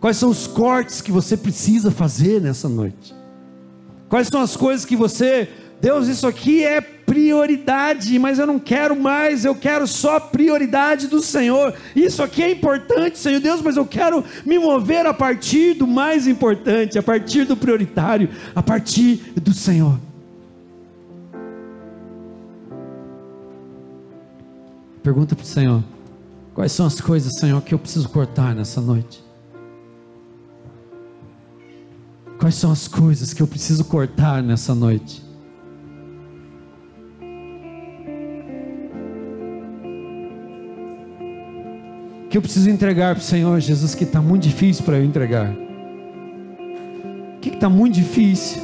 Quais 0.00 0.16
são 0.16 0.30
os 0.30 0.46
cortes 0.46 1.02
que 1.02 1.12
você 1.12 1.36
precisa 1.36 1.90
fazer 1.90 2.40
nessa 2.40 2.68
noite? 2.68 3.14
Quais 4.08 4.28
são 4.28 4.40
as 4.40 4.56
coisas 4.56 4.86
que 4.86 4.96
você, 4.96 5.48
Deus, 5.80 6.08
isso 6.08 6.26
aqui 6.26 6.64
é 6.64 6.80
prioridade, 6.80 8.18
mas 8.18 8.38
eu 8.38 8.46
não 8.46 8.58
quero 8.58 8.94
mais, 8.94 9.44
eu 9.44 9.54
quero 9.54 9.86
só 9.86 10.18
prioridade 10.18 11.06
do 11.06 11.20
Senhor. 11.20 11.74
Isso 11.94 12.22
aqui 12.22 12.42
é 12.42 12.50
importante, 12.50 13.18
Senhor 13.18 13.40
Deus, 13.40 13.60
mas 13.60 13.76
eu 13.76 13.84
quero 13.84 14.24
me 14.46 14.58
mover 14.58 15.04
a 15.04 15.12
partir 15.12 15.74
do 15.74 15.86
mais 15.86 16.26
importante, 16.26 16.98
a 16.98 17.02
partir 17.02 17.44
do 17.44 17.56
prioritário, 17.56 18.30
a 18.54 18.62
partir 18.62 19.32
do 19.36 19.52
Senhor. 19.52 19.98
Pergunta 25.02 25.34
para 25.34 25.42
o 25.42 25.46
Senhor: 25.46 25.82
quais 26.54 26.72
são 26.72 26.86
as 26.86 27.00
coisas, 27.00 27.34
Senhor, 27.38 27.60
que 27.62 27.74
eu 27.74 27.78
preciso 27.78 28.08
cortar 28.08 28.54
nessa 28.54 28.80
noite? 28.80 29.29
Quais 32.40 32.54
são 32.54 32.72
as 32.72 32.88
coisas 32.88 33.34
que 33.34 33.42
eu 33.42 33.46
preciso 33.46 33.84
cortar 33.84 34.42
nessa 34.42 34.74
noite? 34.74 35.22
Que 42.30 42.38
eu 42.38 42.40
preciso 42.40 42.70
entregar 42.70 43.14
para 43.14 43.20
o 43.20 43.24
Senhor 43.24 43.60
Jesus 43.60 43.94
que 43.94 44.04
está 44.04 44.22
muito 44.22 44.44
difícil 44.44 44.84
para 44.86 44.96
eu 44.96 45.04
entregar. 45.04 45.50
O 47.36 47.40
que 47.40 47.50
está 47.50 47.68
muito 47.68 47.96
difícil? 47.96 48.62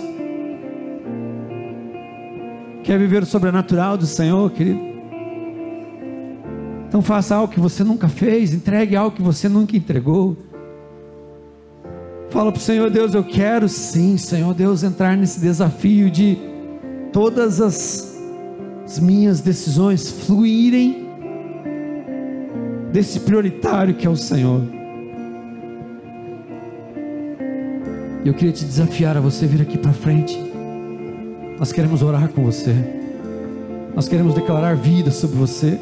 Quer 2.83 2.99
viver 2.99 3.25
o 3.25 3.27
sobrenatural 3.27 3.99
do 3.99 4.07
Senhor, 4.07 4.51
querido? 4.53 4.81
Então 6.89 7.03
faça 7.03 7.35
algo 7.37 7.53
que 7.53 7.61
você 7.61 7.85
nunca 7.85 8.09
fez, 8.09 8.55
entregue 8.55 8.97
algo 8.97 9.15
que 9.15 9.23
você 9.23 9.51
nunca 9.51 9.77
entregou. 9.77 10.46
Fala 12.31 12.51
para 12.51 12.59
o 12.59 12.63
Senhor 12.63 12.91
Deus, 12.91 13.15
eu 13.15 13.25
quero 13.25 13.69
sim, 13.69 14.17
Senhor 14.17 14.53
Deus, 14.53 14.83
entrar 14.83 15.17
nesse 15.17 15.41
desafio 15.41 16.11
de 16.11 16.37
todas 17.13 17.61
as, 17.61 18.19
as 18.85 18.99
minhas 18.99 19.41
decisões 19.41 20.11
fluírem 20.11 21.07
desse 22.93 23.21
prioritário 23.21 23.95
que 23.95 24.07
é 24.07 24.11
o 24.11 24.17
Senhor. 24.17 24.63
Eu 28.25 28.35
queria 28.35 28.53
te 28.53 28.65
desafiar 28.65 29.17
a 29.17 29.21
você 29.21 29.47
vir 29.47 29.63
aqui 29.63 29.79
para 29.79 29.93
frente. 29.93 30.37
Nós 31.59 31.73
queremos 31.73 32.03
orar 32.03 32.29
com 32.31 32.45
você. 32.45 32.75
Nós 33.95 34.09
queremos 34.09 34.35
declarar 34.35 34.75
vida 34.77 35.13
sobre 35.13 35.37
você. 35.37 35.81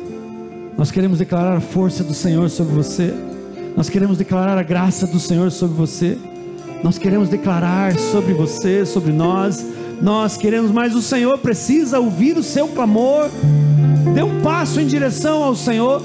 Nós 0.77 0.91
queremos 0.91 1.19
declarar 1.19 1.57
a 1.57 1.61
força 1.61 2.05
do 2.05 2.13
Senhor 2.13 2.51
sobre 2.51 2.75
você. 2.75 3.15
Nós 3.75 3.89
queremos 3.89 4.19
declarar 4.19 4.59
a 4.59 4.63
graça 4.63 5.07
do 5.07 5.19
Senhor 5.19 5.51
sobre 5.51 5.75
você. 5.75 6.19
Nós 6.85 6.99
queremos 6.99 7.31
declarar 7.31 7.99
sobre 7.99 8.35
você, 8.35 8.85
sobre 8.85 9.11
nós. 9.11 9.65
Nós 10.03 10.37
queremos, 10.37 10.71
mas 10.71 10.95
o 10.95 11.01
Senhor 11.01 11.39
precisa 11.39 11.99
ouvir 11.99 12.37
o 12.37 12.43
seu 12.43 12.69
clamor. 12.69 13.31
Dê 14.13 14.23
um 14.23 14.43
passo 14.43 14.79
em 14.83 14.87
direção 14.87 15.43
ao 15.43 15.57
Senhor. 15.57 16.03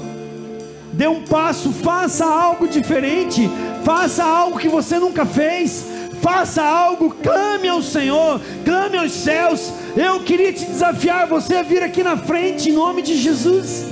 Dê 0.90 1.06
um 1.06 1.22
passo, 1.24 1.70
faça 1.70 2.24
algo 2.24 2.66
diferente. 2.66 3.46
Faça 3.84 4.24
algo 4.24 4.58
que 4.58 4.70
você 4.70 4.98
nunca 4.98 5.26
fez. 5.26 5.84
Faça 6.22 6.62
algo, 6.62 7.14
clame 7.22 7.68
ao 7.68 7.82
Senhor, 7.82 8.40
clame 8.64 8.96
aos 8.96 9.12
céus. 9.12 9.70
Eu 9.94 10.20
queria 10.20 10.50
te 10.50 10.64
desafiar 10.64 11.26
você 11.26 11.56
a 11.56 11.62
vir 11.62 11.82
aqui 11.82 12.02
na 12.02 12.16
frente 12.16 12.70
em 12.70 12.72
nome 12.72 13.02
de 13.02 13.18
Jesus. 13.18 13.84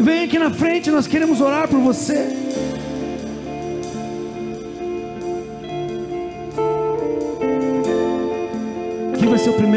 Vem 0.00 0.24
aqui 0.24 0.38
na 0.38 0.50
frente, 0.50 0.90
nós 0.90 1.06
queremos 1.06 1.42
orar 1.42 1.68
por 1.68 1.78
você. 1.78 2.47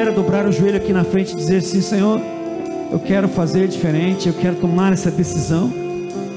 Primeiro 0.01 0.19
a 0.19 0.23
dobrar 0.23 0.47
o 0.47 0.51
joelho 0.51 0.77
aqui 0.77 0.91
na 0.91 1.03
frente 1.03 1.33
e 1.33 1.35
dizer 1.35 1.57
assim: 1.57 1.79
Senhor, 1.79 2.19
eu 2.91 2.99
quero 2.99 3.27
fazer 3.27 3.67
diferente, 3.67 4.27
eu 4.27 4.33
quero 4.33 4.55
tomar 4.55 4.93
essa 4.93 5.11
decisão, 5.11 5.71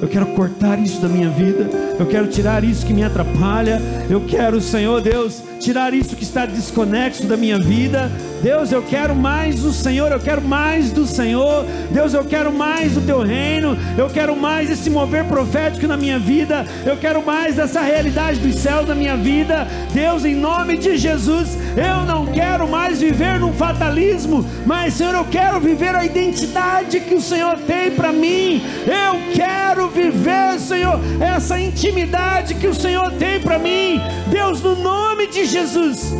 eu 0.03 0.09
quero 0.09 0.27
cortar 0.35 0.79
isso 0.79 1.01
da 1.01 1.09
minha 1.09 1.31
vida, 1.31 1.71
eu 1.99 2.07
quero 2.07 2.27
tirar 2.27 2.65
isso 2.65 2.85
que 2.85 2.93
me 2.93 3.05
atrapalha, 3.05 3.81
eu 4.11 4.21
quero, 4.21 4.61
Senhor 4.61 5.01
Deus, 5.01 5.43
tirar 5.61 5.95
isso 5.95 6.15
que 6.15 6.25
está 6.25 6.45
desconexo 6.45 7.27
da 7.27 7.37
minha 7.37 7.59
vida. 7.59 8.11
Deus, 8.43 8.71
eu 8.71 8.83
quero 8.83 9.15
mais 9.15 9.61
do 9.61 9.73
Senhor, 9.73 10.13
eu 10.13 10.21
quero 10.21 10.43
mais 10.43 10.93
do 10.93 11.07
Senhor. 11.07 11.65
Deus, 11.91 12.13
eu 12.13 12.23
quero 12.25 12.53
mais 12.53 12.93
do 12.93 13.01
teu 13.01 13.23
reino, 13.23 13.75
eu 13.97 14.11
quero 14.11 14.37
mais 14.37 14.69
esse 14.71 14.91
mover 14.91 15.25
profético 15.25 15.87
na 15.87 15.97
minha 15.97 16.19
vida, 16.19 16.67
eu 16.85 16.95
quero 16.99 17.25
mais 17.25 17.57
dessa 17.57 17.81
realidade 17.81 18.41
dos 18.41 18.57
céus 18.57 18.87
na 18.87 18.95
minha 18.95 19.17
vida. 19.17 19.67
Deus, 19.95 20.27
em 20.27 20.35
nome 20.35 20.77
de 20.77 20.99
Jesus, 20.99 21.57
eu 21.75 22.05
não 22.05 22.27
quero 22.27 22.69
mais 22.69 23.01
viver 23.01 23.41
num 23.41 23.55
fatalismo, 23.55 24.45
mas 24.67 24.93
Senhor, 24.93 25.15
eu 25.15 25.25
quero 25.25 25.59
viver 25.59 25.95
a 25.95 26.05
identidade 26.05 27.01
que 27.01 27.15
o 27.15 27.23
Senhor 27.23 27.57
tem 27.67 27.93
para 27.93 28.13
mim. 28.13 28.63
Eu 28.85 29.35
quero 29.35 29.89
viver, 29.89 30.44
Senhor, 30.85 31.01
essa 31.23 31.59
intimidade 31.59 32.55
que 32.55 32.67
o 32.67 32.75
Senhor 32.75 33.11
tem 33.13 33.41
para 33.41 33.59
mim. 33.59 33.99
Deus, 34.31 34.61
no 34.61 34.77
nome 34.77 35.27
de 35.29 35.47
Jesus. 35.47 36.13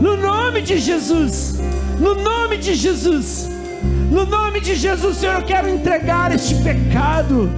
No 0.00 0.16
nome 0.16 0.62
de 0.62 0.78
Jesus. 0.78 1.58
No 1.98 2.14
nome 2.14 2.56
de 2.56 2.74
Jesus. 2.74 3.50
No 4.10 4.24
nome 4.26 4.60
de 4.60 4.74
Jesus, 4.74 5.16
Senhor, 5.16 5.36
eu 5.36 5.42
quero 5.42 5.68
entregar 5.68 6.32
este 6.32 6.54
pecado. 6.56 7.50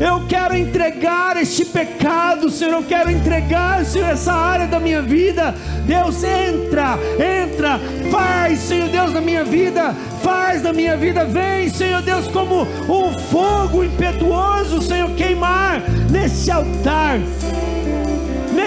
Eu 0.00 0.26
quero 0.26 0.56
entregar 0.56 1.36
este 1.36 1.64
pecado, 1.64 2.48
Senhor. 2.50 2.72
Eu 2.72 2.82
quero 2.82 3.10
entregar, 3.10 3.84
Senhor, 3.84 4.08
essa 4.08 4.32
área 4.32 4.66
da 4.66 4.80
minha 4.80 5.02
vida. 5.02 5.54
Deus, 5.86 6.24
entra, 6.24 6.98
entra, 7.18 7.78
faz, 8.10 8.58
Senhor 8.60 8.88
Deus, 8.88 9.12
na 9.12 9.20
minha 9.20 9.44
vida. 9.44 9.94
Faz 10.22 10.62
na 10.62 10.72
minha 10.72 10.96
vida, 10.96 11.24
vem, 11.24 11.68
Senhor 11.68 12.02
Deus, 12.02 12.26
como 12.28 12.62
um 12.62 13.18
fogo 13.30 13.84
impetuoso, 13.84 14.82
Senhor, 14.82 15.10
queimar 15.10 15.80
nesse 16.10 16.50
altar 16.50 17.18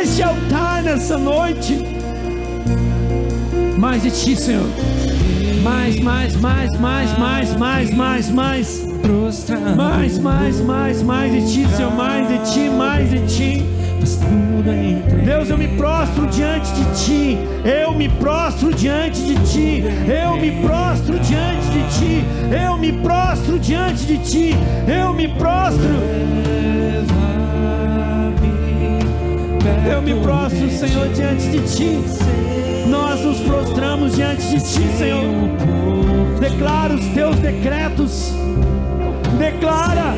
neste 0.03 0.23
altar 0.23 0.83
nessa 0.83 1.17
noite. 1.17 1.77
Mais 3.77 4.01
de 4.01 4.11
ti, 4.11 4.35
Senhor. 4.35 4.67
Mais, 5.61 5.99
mais, 5.99 6.35
mais, 6.35 6.69
mais, 6.79 7.17
mais, 7.17 7.57
mais, 7.57 7.93
mais, 7.93 8.29
mais. 8.29 8.92
Mais, 9.75 10.19
mais, 10.19 10.61
mais, 10.61 11.03
mais 11.03 11.31
de 11.31 11.53
ti, 11.53 11.67
Senhor. 11.75 11.91
Mais 11.93 12.27
de 12.27 12.51
ti, 12.51 12.69
mais 12.69 13.09
de 13.09 13.19
ti. 13.27 13.65
Deus, 15.23 15.49
eu 15.49 15.57
me 15.57 15.67
prostro 15.69 16.27
diante 16.27 16.71
de 16.73 17.05
ti. 17.05 17.37
Eu 17.63 17.93
me 17.93 18.09
prostro 18.09 18.73
diante 18.73 19.21
de 19.21 19.35
ti. 19.45 19.83
Eu 20.07 20.35
me 20.37 20.51
prostro 20.61 21.19
diante 21.19 21.67
de 21.69 21.99
ti. 21.99 22.25
Eu 22.65 22.77
me 22.77 22.91
prostro 22.93 23.59
diante 23.59 24.05
de 24.05 24.17
ti. 24.17 24.55
Eu 24.87 25.13
me 25.13 25.27
prostro. 25.27 25.89
Eu 29.89 30.01
me 30.01 30.15
prostro, 30.21 30.69
Senhor, 30.69 31.07
diante 31.09 31.49
de 31.49 31.59
Ti. 31.75 31.99
Nós 32.89 33.21
nos 33.21 33.39
prostramos 33.41 34.15
diante 34.15 34.47
de 34.47 34.59
Ti, 34.59 34.87
Senhor. 34.97 35.23
Declara 36.39 36.93
os 36.93 37.05
Teus 37.07 37.37
decretos. 37.37 38.33
Declara, 39.37 40.13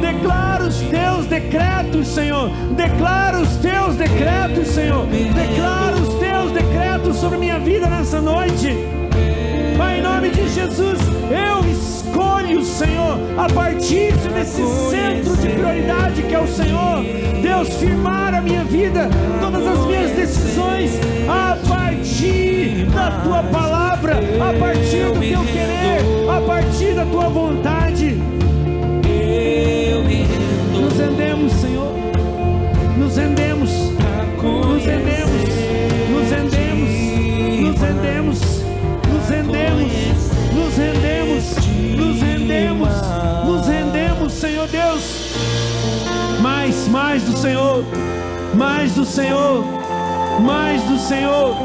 declara 0.00 0.64
os 0.64 0.76
Teus 0.76 1.26
decretos, 1.26 2.08
Senhor. 2.08 2.50
Declara 2.76 3.40
os 3.40 3.56
Teus 3.56 3.96
decretos, 3.96 4.68
Senhor. 4.68 5.06
Declara 5.06 5.96
os 5.96 6.14
Teus 6.14 6.52
decretos 6.52 7.16
sobre 7.16 7.38
minha 7.38 7.58
vida 7.58 7.86
nessa 7.86 8.20
noite. 8.20 8.76
Pai, 9.76 9.98
em 9.98 10.02
nome 10.02 10.30
de 10.30 10.48
Jesus, 10.48 10.98
eu 11.30 11.70
escolho, 11.70 12.62
Senhor, 12.62 13.18
a 13.38 13.52
partir 13.52 14.12
desse 14.12 14.62
centro 14.90 15.36
de 15.36 15.48
prioridade 15.48 16.22
que 16.22 16.34
é 16.34 16.38
o 16.38 16.46
Senhor, 16.46 17.02
Deus, 17.42 17.68
firmar 17.76 18.34
a 18.34 18.40
minha 18.40 18.64
vida, 18.64 19.08
todas 19.40 19.66
as 19.66 19.86
minhas 19.86 20.12
decisões, 20.12 20.92
a 21.28 21.56
partir 21.68 22.86
da 22.94 23.10
tua 23.22 23.42
palavra, 23.44 24.14
a 24.14 24.58
partir 24.58 25.04
do 25.06 25.20
teu 25.20 25.44
querer, 25.44 26.00
a 26.30 26.40
partir 26.46 26.94
da 26.94 27.06
tua 27.06 27.28
vontade. 27.28 27.71
Senhor, 47.42 47.84
mais 48.54 48.94
do 48.94 49.04
Senhor, 49.04 49.64
mais 50.42 50.80
do 50.82 50.96
Senhor, 50.96 51.56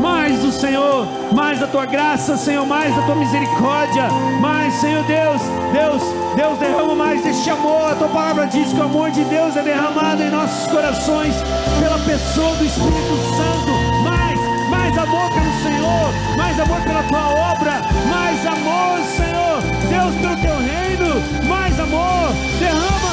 mais 0.00 0.38
do 0.38 0.52
Senhor, 0.52 1.08
mais 1.34 1.58
da 1.58 1.66
tua 1.66 1.86
graça, 1.86 2.36
Senhor, 2.36 2.64
mais 2.64 2.94
da 2.94 3.02
tua 3.02 3.16
misericórdia, 3.16 4.06
mais, 4.40 4.72
Senhor 4.74 5.02
Deus, 5.06 5.42
Deus, 5.72 6.02
Deus 6.36 6.58
derrama 6.60 6.94
mais 6.94 7.26
este 7.26 7.50
amor. 7.50 7.90
A 7.90 7.96
tua 7.96 8.06
palavra 8.10 8.46
diz 8.46 8.72
que 8.72 8.78
o 8.78 8.84
amor 8.84 9.10
de 9.10 9.24
Deus 9.24 9.56
é 9.56 9.62
derramado 9.62 10.22
em 10.22 10.30
nossos 10.30 10.70
corações 10.70 11.34
pela 11.80 11.98
pessoa 11.98 12.54
do 12.54 12.64
Espírito 12.64 13.16
Santo. 13.36 13.72
Mais, 14.04 14.38
mais 14.70 14.96
amor 14.96 15.32
pelo 15.32 15.52
Senhor, 15.64 16.36
mais 16.36 16.60
amor 16.60 16.80
pela 16.82 17.02
tua 17.02 17.28
obra, 17.50 17.72
mais 18.08 18.46
amor, 18.46 19.00
Senhor, 19.16 19.62
Deus, 19.88 20.14
pelo 20.14 20.36
teu 20.40 20.56
reino, 20.58 21.48
mais 21.48 21.80
amor, 21.80 22.32
derrama, 22.60 23.09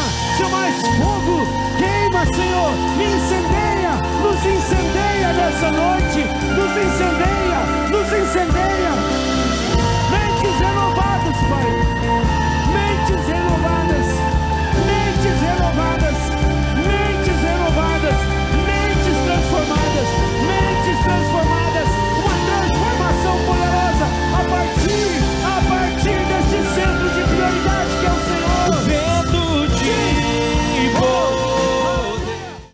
fogo, 0.96 1.48
queima, 1.78 2.26
Senhor, 2.26 2.72
me 2.98 3.06
incendeia, 3.06 3.94
nos 4.22 4.40
incendeia 4.46 5.34
nessa 5.34 5.72
noite, 5.72 6.26
nos 6.56 6.72
incendeia, 6.72 7.60
nos 7.90 8.08
incendeia. 8.08 8.94
Mentes 10.12 10.60
renovadas, 10.60 11.38
Pai, 11.50 11.72
mentes 12.74 13.28
renovadas, 13.28 14.08
mentes 14.86 15.42
renovadas. 15.42 16.07